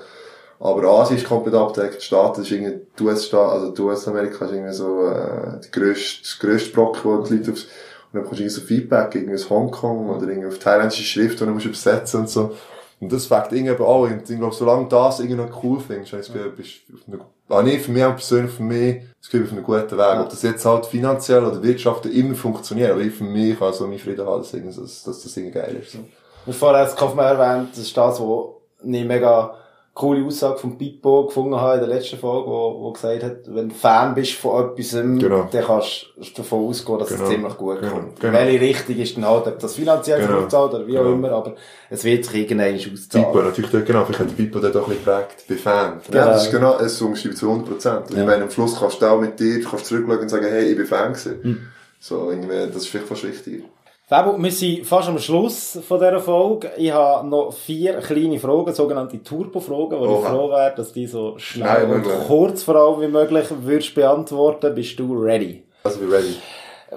Aber 0.59 0.83
Asien 0.89 1.19
ist 1.19 1.27
komplett 1.27 1.55
abgedeckt, 1.55 2.01
die 2.01 2.05
Staaten 2.05 2.43
ist 2.43 2.51
irgendwie, 2.51 2.81
die 2.99 3.03
US-Staaten, 3.03 3.51
also 3.61 3.71
die 3.73 3.83
US-Amerika 3.83 4.47
ist 4.47 4.53
irgendwie 4.53 4.73
so, 4.73 5.07
äh, 5.09 5.61
die 5.65 5.71
grösste, 5.71 6.23
das 6.23 6.39
grösste 6.39 6.71
Brock, 6.71 7.05
wo 7.05 7.19
die 7.19 7.37
Leute 7.37 7.53
aufs, 7.53 7.65
und 7.65 7.69
dann 8.15 8.23
bekommst 8.23 8.39
du 8.41 8.45
irgendwie 8.45 8.61
so 8.61 8.67
Feedback, 8.67 9.15
irgendwie 9.15 9.35
aus 9.35 9.51
Hongkong 9.51 10.09
oder 10.11 10.29
irgendwie 10.29 10.49
auf 10.49 10.59
thailändische 10.59 11.03
Schrift, 11.03 11.41
die 11.41 11.45
du 11.45 11.51
musst 11.51 11.67
übersetzen 11.67 12.21
und 12.21 12.31
so. 12.31 12.53
Und 13.01 13.13
das 13.13 13.27
fängt 13.27 13.53
irgendwie 13.53 13.73
an. 13.75 13.79
Und 14.19 14.31
ich 14.31 14.39
glaube, 14.39 14.55
solange 14.55 14.89
das 14.89 15.19
irgendwie 15.21 15.43
noch 15.43 15.63
cool 15.63 15.81
findest, 15.81 16.13
ich 16.15 16.19
das 16.21 16.33
Gefühl, 16.33 16.51
bist 16.53 16.71
auf 16.95 17.01
einer, 17.13 17.27
ah, 17.51 17.63
nicht 17.63 17.85
für 17.85 17.91
mich 17.93 18.05
auch 18.05 18.15
persönlich, 18.15 18.53
für 18.53 18.63
mich, 18.63 19.03
das 19.21 19.29
Gefühl, 19.31 19.45
auf 19.45 19.53
einem 19.53 19.65
guten 19.65 19.99
Weg. 19.99 20.21
Ob 20.21 20.31
das 20.31 20.41
jetzt 20.43 20.65
halt 20.65 20.87
finanziell 20.87 21.45
oder 21.45 21.63
wirtschaftlich 21.63 22.17
immer 22.17 22.35
funktioniert, 22.35 22.93
aber 22.93 23.01
ich 23.03 23.13
für 23.13 23.25
mich 23.25 23.59
kann 23.59 23.75
so 23.75 23.87
meinen 23.87 23.99
Frieden 23.99 24.25
haben, 24.25 24.41
dass, 24.41 24.51
so- 24.53 24.81
dass 24.83 25.03
das 25.05 25.37
irgendwie 25.37 25.59
geil 25.59 25.77
ist. 25.83 25.93
So. 25.93 25.99
Und 26.47 26.55
vorher 26.55 26.87
hat 26.87 26.97
Kaufmann 26.97 27.37
erwähnt, 27.37 27.71
das 27.73 27.81
ist 27.81 27.95
das, 27.97 28.19
wo 28.21 28.63
eine 28.83 29.05
mega 29.05 29.55
coole 29.97 30.23
Aussage 30.27 30.59
von 30.59 30.77
Pippo 30.77 31.25
gefunden 31.25 31.59
habe 31.59 31.81
in 31.81 31.89
der 31.89 31.89
letzten 31.97 32.19
Folge, 32.19 32.47
wo, 32.51 32.77
wo 32.83 32.93
gesagt 32.93 33.23
hat, 33.23 33.37
wenn 33.47 33.71
du 33.71 33.75
Fan 33.75 34.15
bist 34.15 34.33
von 34.35 34.67
etwas, 34.67 34.91
Genau. 34.93 35.49
dann 35.51 35.65
kannst 35.65 36.09
du 36.19 36.23
davon 36.37 36.67
ausgehen, 36.69 36.99
dass 36.99 37.09
Genau. 37.09 37.23
es 37.25 37.29
ziemlich 37.31 37.57
gut 37.57 37.81
Genau. 37.81 37.93
kommt. 37.93 38.21
Genau. 38.21 38.33
Welche 38.35 38.61
Richtung 38.61 38.97
ist 38.97 39.17
dann 39.17 39.25
halt, 39.27 39.47
ob 39.47 39.59
das 39.59 39.75
finanziell 39.75 40.21
Genau. 40.21 40.41
auszahlt 40.45 40.75
oder 40.75 40.87
wie 40.87 40.99
auch 40.99 41.03
Genau. 41.03 41.15
immer, 41.15 41.31
aber 41.33 41.55
es 41.89 42.05
wird 42.05 42.27
sich 42.27 42.35
irgendwann 42.35 42.75
auszahlen. 42.75 43.45
natürlich 43.47 43.71
dort, 43.71 43.87
genau, 43.87 44.05
vielleicht 44.05 44.21
hat 44.21 44.37
Pipo 44.37 44.59
dort 44.61 44.77
auch 44.77 44.83
ein 44.83 44.89
bisschen 44.91 45.05
geprägt, 45.07 45.45
bei 45.49 45.55
Fan. 45.57 46.01
Genau. 46.07 46.19
Ja, 46.19 46.27
das 46.33 46.45
ist 46.45 46.51
genau, 46.53 46.79
es 46.79 47.01
umschreibt 47.01 47.39
zu 47.39 47.51
100%. 47.51 48.11
Und 48.11 48.17
Ja. 48.17 48.21
ich 48.23 48.27
meine, 48.29 48.43
am 48.45 48.51
Schluss 48.51 48.79
kannst 48.79 49.01
du 49.01 49.07
auch 49.07 49.19
mit 49.19 49.41
dir, 49.41 49.65
kannst 49.65 49.87
zurückschauen 49.87 50.19
und 50.21 50.29
sagen, 50.29 50.47
hey, 50.47 50.65
ich 50.73 50.77
bin 50.77 50.85
Fan 50.87 51.15
gewesen. 51.15 51.39
Hm. 51.43 51.59
So, 51.99 52.31
irgendwie, 52.31 52.67
das 52.67 52.77
ist 52.83 52.89
vielleicht 52.89 53.09
fast 53.09 53.25
wichtiger. 53.25 53.65
Fabio, 54.09 54.41
wir 54.41 54.53
sind 54.53 54.87
fast 54.87 55.09
am 55.09 55.19
Schluss 55.19 55.81
von 55.85 55.99
dieser 55.99 56.21
Folge. 56.21 56.71
Ich 56.77 56.93
habe 56.93 57.27
noch 57.27 57.53
vier 57.53 57.95
kleine 57.95 58.39
Fragen, 58.39 58.73
sogenannte 58.73 59.21
Turbo-Fragen, 59.21 59.99
wo 59.99 60.05
ich 60.05 60.11
Oha. 60.11 60.31
froh 60.31 60.49
wäre, 60.49 60.73
dass 60.77 60.93
die 60.93 61.09
so 61.09 61.37
schnell 61.39 61.83
und 61.87 61.91
möglich. 61.91 62.15
kurz 62.29 62.63
vor 62.63 62.77
allem 62.77 63.01
wie 63.01 63.09
möglich 63.09 63.49
würdest 63.63 63.97
beantworten. 63.97 64.77
Bist 64.77 64.97
du 65.01 65.13
ready? 65.13 65.65
Also, 65.83 66.01
wir 66.03 66.19
ready. 66.19 66.37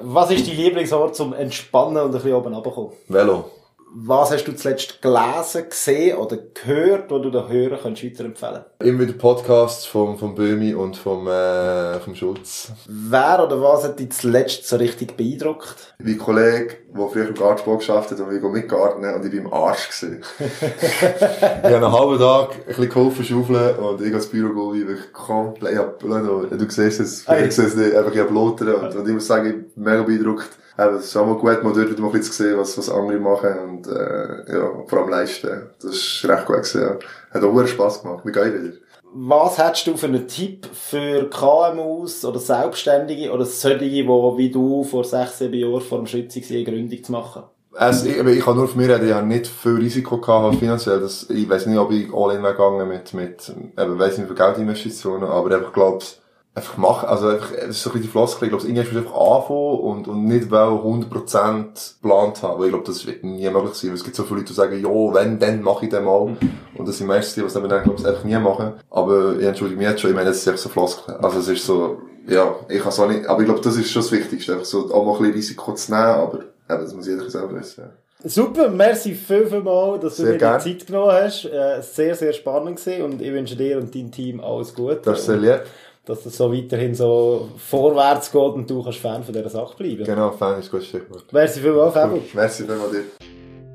Was 0.04 0.30
ist 0.30 0.48
dein 0.48 0.56
Lieblingsort 0.56 1.16
zum 1.16 1.34
Entspannen 1.34 1.98
und 1.98 2.10
ein 2.10 2.12
bisschen 2.12 2.34
oben 2.34 2.54
runterkommen? 2.54 2.92
Velo. 3.08 3.46
Was 3.92 4.30
hast 4.32 4.44
du 4.44 4.56
zuletzt 4.56 5.02
gelesen, 5.02 5.68
gesehen 5.68 6.16
oder 6.16 6.38
gehört, 6.38 7.10
wo 7.10 7.18
du 7.18 7.32
den 7.32 7.48
Hörern 7.50 7.80
könntest 7.82 8.06
weiterempfehlen 8.06 8.62
Immer 8.84 9.00
wieder 9.00 9.14
Podcasts 9.14 9.88
vom, 9.88 10.16
vom 10.16 10.36
Böhmi 10.36 10.76
und 10.76 10.96
vom, 10.96 11.28
äh, 11.28 12.00
vom 12.00 12.14
Schulz. 12.14 12.72
Wer 12.88 13.44
oder 13.44 13.60
was 13.60 13.86
hat 13.86 14.00
dich 14.00 14.12
zuletzt 14.12 14.68
so 14.68 14.76
richtig 14.76 15.18
beeindruckt? 15.18 15.96
Mein 15.98 16.20
Kollege, 16.20 16.78
der 16.96 17.08
früher 17.08 17.30
im 17.30 17.34
Gartenbau 17.34 17.78
geschafft 17.78 18.12
hat, 18.12 18.20
und 18.20 18.32
ich 18.32 18.40
gehe 18.40 18.52
mitgarten 18.52 19.04
und 19.04 19.26
ich 19.26 19.32
bin 19.32 19.46
im 19.46 19.54
Arsch 19.54 19.90
gewesen. 19.90 20.24
ich 20.40 21.64
habe 21.64 21.76
einen 21.76 21.92
halben 21.92 22.20
Tag 22.20 22.52
ein 22.52 22.66
bisschen 22.68 22.90
geholfen 22.90 23.26
schaufeln 23.26 23.76
und 23.78 24.02
ich 24.02 24.14
als 24.14 24.28
Büro 24.28 24.70
gehe 24.70 24.88
wirklich 24.88 25.12
komplett, 25.14 25.74
ich 25.74 25.80
hab, 25.80 26.04
Leute, 26.04 26.58
du 26.58 26.70
siehst 26.70 27.00
es, 27.00 27.28
Ei. 27.28 27.48
ich 27.48 27.56
sehe 27.56 27.66
es 27.66 27.76
nicht, 27.76 27.96
einfach 27.96 28.14
ich 28.14 28.20
habe 28.20 28.30
und, 28.30 28.62
und 28.96 29.08
ich 29.08 29.14
muss 29.14 29.26
sagen, 29.26 29.48
ich 29.48 29.74
bin 29.74 29.84
mega 29.84 30.04
beeindruckt. 30.04 30.50
Eben, 30.80 30.96
es 30.96 31.06
ist 31.06 31.18
auch 31.18 31.26
mal 31.26 31.36
gut, 31.36 31.64
mal 31.64 31.74
dort 31.74 31.90
wieder 31.90 32.02
mal 32.02 32.08
ein 32.08 32.14
bisschen 32.14 32.32
zu 32.32 32.44
sehen, 32.44 32.58
was, 32.58 32.78
was 32.78 32.90
andere 32.90 33.20
machen 33.20 33.54
und, 33.68 33.88
äh, 33.88 34.54
ja, 34.54 34.72
vor 34.88 35.00
allem 35.00 35.10
leisten. 35.10 35.70
Das 35.82 35.92
ist 35.92 36.26
recht 36.26 36.46
gut 36.46 36.56
gewesen, 36.56 36.82
ja. 36.82 36.98
Hat 37.32 37.44
auch 37.44 37.68
Spass 37.68 38.02
gemacht. 38.02 38.24
Wir 38.24 38.32
gehen 38.32 38.54
wieder. 38.54 38.78
Was 39.12 39.58
hättest 39.58 39.88
du 39.88 39.98
für 39.98 40.06
einen 40.06 40.28
Tipp 40.28 40.68
für 40.72 41.30
KMUs 41.30 42.24
oder 42.24 42.40
Selbstständige 42.40 43.32
oder 43.32 43.44
solche, 43.44 43.80
die 43.80 44.08
wie 44.08 44.52
du 44.52 44.84
vor 44.84 45.04
sechs, 45.04 45.40
sieben 45.40 45.56
Jahren 45.56 45.82
vor 45.82 45.98
dem 45.98 46.08
Schritt 46.08 46.34
waren, 46.34 46.56
eine 46.56 46.64
Gründung 46.64 47.04
zu 47.04 47.12
machen? 47.12 47.44
Also, 47.74 48.08
ich, 48.08 48.18
ich 48.18 48.44
kann 48.44 48.56
nur 48.56 48.68
von 48.68 48.80
mir 48.80 48.94
reden, 48.94 49.08
ich 49.08 49.14
habe 49.14 49.28
nicht 49.28 49.48
viel 49.48 49.76
Risiko 49.76 50.20
gehabt, 50.20 50.44
halt 50.44 50.60
finanziell. 50.60 51.00
Das, 51.00 51.30
ich 51.30 51.50
weiß 51.50 51.66
nicht, 51.66 51.78
ob 51.78 51.92
ich 51.92 52.14
all 52.14 52.36
in 52.36 52.44
gegangen 52.44 52.88
mit, 52.88 53.14
mit, 53.14 53.50
eben, 53.50 54.00
weiss 54.00 54.18
nicht, 54.18 54.28
für 54.28 54.36
Geldinvestitionen, 54.36 55.28
aber 55.28 55.56
einfach, 55.56 55.74
glaub's, 55.74 56.19
einfach 56.60 56.78
machen, 56.78 57.10
also 57.10 57.30
einfach, 57.30 57.52
es 57.52 57.70
ist 57.70 57.84
so 57.84 57.90
ein 57.90 57.94
bisschen 57.94 58.02
die 58.04 58.08
Floskel, 58.10 58.46
ich 58.46 58.50
glaube, 58.52 58.66
irgendwann 58.66 58.84
musst 58.86 58.96
du 58.96 59.00
einfach 59.00 59.38
anfangen 59.38 59.80
und, 59.80 60.08
und 60.08 60.26
nicht 60.26 60.52
weil 60.52 60.68
100% 60.70 62.02
geplant 62.02 62.44
haben, 62.44 62.60
weil 62.60 62.66
ich 62.66 62.72
glaube, 62.72 62.86
das 62.86 63.06
wird 63.08 63.24
nie 63.24 63.50
möglich 63.50 63.74
sein, 63.74 63.90
weil 63.90 63.98
es 63.98 64.04
gibt 64.04 64.16
so 64.16 64.24
viele 64.24 64.40
Leute, 64.40 64.50
die 64.50 64.54
sagen, 64.54 64.80
jo, 64.80 65.14
wenn, 65.14 65.40
dann 65.40 65.62
mache 65.62 65.86
ich 65.86 65.92
den 65.92 66.04
mal. 66.04 66.38
Und 66.76 66.88
das 66.88 66.98
sind 66.98 67.08
meistens 67.08 67.36
die, 67.36 67.42
die 67.42 67.48
es 67.48 67.54
dann, 67.54 67.68
glaube 67.68 67.96
ich, 67.98 68.06
einfach 68.06 68.24
nie 68.24 68.38
machen. 68.38 68.74
Aber 68.90 69.38
ich 69.38 69.46
entschuldige 69.46 69.80
mich 69.80 69.90
jetzt 69.90 70.02
schon, 70.02 70.12
ich 70.12 70.16
meine, 70.16 70.30
das 70.30 70.38
ist 70.38 70.48
echt 70.48 70.60
so 70.60 70.70
Floskel. 70.70 71.16
Also 71.16 71.40
es 71.40 71.48
ist 71.48 71.66
so, 71.66 71.98
ja, 72.28 72.56
ich 72.68 72.80
kann 72.80 72.90
es 72.90 73.00
auch 73.00 73.10
nicht, 73.10 73.26
aber 73.28 73.40
ich 73.40 73.46
glaube, 73.46 73.62
das 73.62 73.76
ist 73.76 73.90
schon 73.90 74.02
das 74.02 74.12
Wichtigste, 74.12 74.54
einfach 74.54 74.66
so, 74.66 74.94
auch 74.94 75.06
mal 75.06 75.14
ein 75.14 75.18
bisschen 75.18 75.34
Risiko 75.34 75.74
zu 75.74 75.92
nehmen, 75.92 76.04
aber, 76.04 76.38
eben, 76.40 76.46
das 76.82 76.94
muss 76.94 77.08
jeder 77.08 77.30
selber 77.30 77.56
wissen. 77.60 77.84
Ja. 77.84 77.90
Super, 78.22 78.68
merci 78.68 79.16
viel, 79.16 79.48
viel 79.48 79.62
mal, 79.62 79.98
dass 79.98 80.18
du 80.18 80.24
Sehr 80.24 80.34
dir 80.34 80.40
gern. 80.40 80.62
die 80.62 80.78
Zeit 80.78 80.88
genommen 80.88 81.14
hast. 81.14 81.46
Äh, 81.46 81.82
sehr, 81.82 82.14
sehr 82.16 82.34
spannend 82.34 82.76
gewesen 82.78 83.04
und 83.04 83.22
ich 83.22 83.32
wünsche 83.32 83.56
dir 83.56 83.78
und 83.78 83.96
deinem 83.96 84.12
Team 84.12 84.42
alles 84.42 84.76
Gute. 84.76 85.00
Das 85.06 85.20
ist 85.20 85.26
sehr 85.28 85.38
lieb. 85.38 85.62
Dass 86.10 86.26
es 86.26 86.36
so 86.36 86.52
weiterhin 86.52 86.96
so 86.96 87.50
vorwärts 87.56 88.32
geht 88.32 88.42
und 88.42 88.68
du 88.68 88.82
kannst 88.82 88.98
Fan 88.98 89.24
von 89.24 89.32
dieser 89.32 89.48
Sache 89.48 89.78
bleiben. 89.78 90.04
Genau, 90.06 90.32
Fan 90.32 90.60
ist 90.60 90.72
gutes 90.72 90.88
Stichwort. 90.88 91.26
Merci 91.32 91.60
vielmals, 91.60 91.94
Fabio. 91.94 92.18
Gut, 92.18 92.34
Merci 92.34 92.64
vielmals 92.66 92.92
dir. 92.92 93.04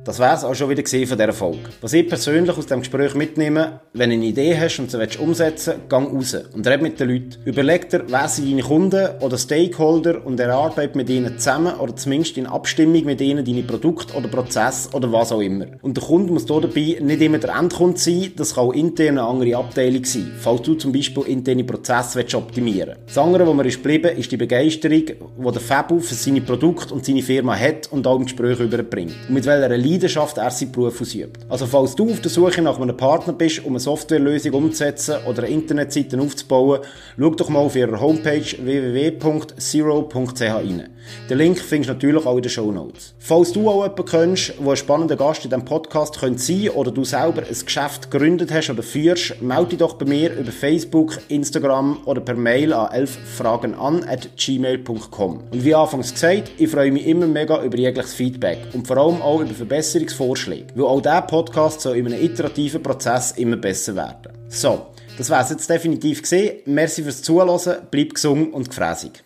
Das 0.05 0.19
wär's 0.19 0.45
auch 0.45 0.55
schon 0.55 0.69
wieder 0.69 0.83
von 0.85 1.17
dieser 1.17 1.33
Folge. 1.33 1.61
Was 1.81 1.95
ich 1.95 2.07
persönlich 2.07 2.55
aus 2.59 2.67
dem 2.67 2.81
Gespräch 2.81 3.15
mitnehme, 3.15 3.81
wenn 3.95 4.11
du 4.11 4.17
eine 4.17 4.27
Idee 4.27 4.55
hast 4.55 4.79
und 4.79 4.91
sie 4.91 4.99
willst 4.99 5.19
umsetzen 5.19 5.77
gang 5.89 6.13
raus 6.15 6.37
und 6.53 6.67
red 6.67 6.83
mit 6.83 7.01
den 7.01 7.09
Leuten. 7.09 7.37
Überleg 7.47 7.89
dir, 7.89 8.05
wer 8.09 8.29
sind 8.29 8.51
deine 8.51 8.61
Kunden 8.61 9.09
oder 9.21 9.39
Stakeholder 9.39 10.27
und 10.27 10.39
erarbeite 10.39 10.99
mit 10.99 11.09
ihnen 11.09 11.39
zusammen 11.39 11.77
oder 11.77 11.97
zumindest 11.97 12.37
in 12.37 12.47
Abstimmung 12.47 13.03
mit 13.07 13.23
ihnen 13.23 13.47
deine 13.47 13.63
Produkte 13.63 14.13
oder 14.15 14.29
Prozesse 14.29 14.91
oder 14.93 15.11
was 15.11 15.33
auch 15.33 15.41
immer. 15.41 15.69
Und 15.81 15.97
der 15.97 16.05
Kunde 16.05 16.35
muss 16.35 16.45
hier 16.47 16.61
dabei 16.61 16.99
nicht 17.01 17.23
immer 17.23 17.39
der 17.39 17.57
Endkunde 17.57 17.99
sein, 17.99 18.31
das 18.37 18.55
kann 18.55 18.65
auch 18.65 18.73
intern 18.75 19.17
eine 19.17 19.27
andere 19.27 19.57
Abteilung 19.57 20.05
sein, 20.05 20.33
falls 20.39 20.61
du 20.61 20.75
zum 20.75 20.93
Beispiel 20.93 21.23
interne 21.29 21.65
Prozesse 21.65 22.19
willst 22.19 22.35
optimieren 22.35 22.89
willst. 22.89 23.17
Das 23.17 23.25
andere, 23.25 23.47
was 23.47 23.55
mir 23.55 23.65
ist 23.65 23.83
geblieben, 23.83 24.19
ist 24.19 24.31
die 24.31 24.37
Begeisterung, 24.37 25.07
die 25.07 25.53
der 25.53 25.61
Fabu 25.63 25.99
für 26.01 26.15
seine 26.15 26.43
Produkte 26.43 26.93
und 26.93 27.07
seine 27.07 27.23
Firma 27.23 27.57
hat 27.57 27.91
und 27.91 28.07
auch 28.07 28.17
im 28.17 28.25
Gespräch 28.25 28.61
überbringt. 28.61 29.15
Und 29.29 29.35
mit 29.35 29.47
welcher 29.47 29.94
Leidenschaft 29.95 30.39
er 30.39 30.51
seinen 30.51 30.73
Beruf 30.73 31.01
ausübt. 31.01 31.39
Also 31.49 31.67
falls 31.67 31.95
du 31.95 32.11
auf 32.11 32.21
der 32.21 32.31
Suche 32.31 32.61
nach 32.63 32.81
einem 32.81 32.97
Partner 32.97 33.33
bist, 33.33 33.65
um 33.65 33.73
eine 33.73 33.81
Softwarelösung 33.81 34.53
umzusetzen 34.53 35.17
oder 35.27 35.45
eine 35.45 35.53
Internetseite 35.53 36.21
aufzubauen, 36.21 36.81
schau 37.17 37.31
doch 37.31 37.49
mal 37.49 37.61
auf 37.61 37.77
ihrer 37.77 38.01
Homepage 38.01 38.45
www.zero.ch 38.61 40.41
rein. 40.41 40.89
Den 41.29 41.39
Link 41.39 41.59
findest 41.59 41.89
du 41.89 41.95
natürlich 41.95 42.27
auch 42.27 42.37
in 42.37 42.43
den 42.43 42.51
Show 42.51 42.71
Notes. 42.71 43.15
Falls 43.19 43.53
du 43.53 43.69
auch 43.69 43.83
jemanden 43.83 44.05
kennst, 44.05 44.53
der 44.59 44.69
ein 44.69 44.77
spannender 44.77 45.17
Gast 45.17 45.45
in 45.45 45.51
diesem 45.51 45.65
Podcast 45.65 46.19
könnte 46.19 46.43
sein 46.43 46.69
oder 46.71 46.91
du 46.91 47.05
selber 47.05 47.43
ein 47.43 47.65
Geschäft 47.65 48.11
gegründet 48.11 48.53
hast 48.53 48.71
oder 48.71 48.83
führst, 48.83 49.41
melde 49.41 49.71
dich 49.71 49.79
doch 49.79 49.95
bei 49.95 50.07
mir 50.07 50.33
über 50.35 50.53
Facebook, 50.53 51.19
Instagram 51.29 51.99
oder 52.05 52.21
per 52.21 52.35
Mail 52.35 52.73
an 52.73 52.89
11fragenan 52.93 54.07
at 54.07 54.29
gmail.com. 54.37 55.45
Und 55.51 55.65
wie 55.65 55.75
anfangs 55.75 56.13
gesagt, 56.13 56.53
ich 56.59 56.71
freue 56.71 56.93
mich 56.93 57.07
immer 57.07 57.27
mega 57.27 57.63
über 57.63 57.79
jegliches 57.79 58.15
Feedback 58.15 58.59
und 58.73 58.87
vor 58.87 58.97
allem 58.97 59.23
auch 59.23 59.41
über 59.41 59.55
Verbesserungsvorschläge, 59.55 60.67
weil 60.75 60.85
auch 60.85 61.01
dieser 61.01 61.23
Podcast 61.23 61.81
soll 61.81 61.97
in 61.97 62.07
einem 62.07 62.23
iterativen 62.23 62.83
Prozess 62.83 63.33
immer 63.33 63.57
besser 63.57 63.97
werden. 63.97 64.33
So, 64.49 64.87
das 65.17 65.31
wär's 65.31 65.51
jetzt 65.51 65.71
definitiv 65.71 66.23
gesehen. 66.23 66.61
Merci 66.67 67.03
fürs 67.03 67.23
Zuhören, 67.23 67.77
bleib 67.91 68.15
gesund 68.15 68.53
und 68.53 68.69
gefräßig. 68.69 69.23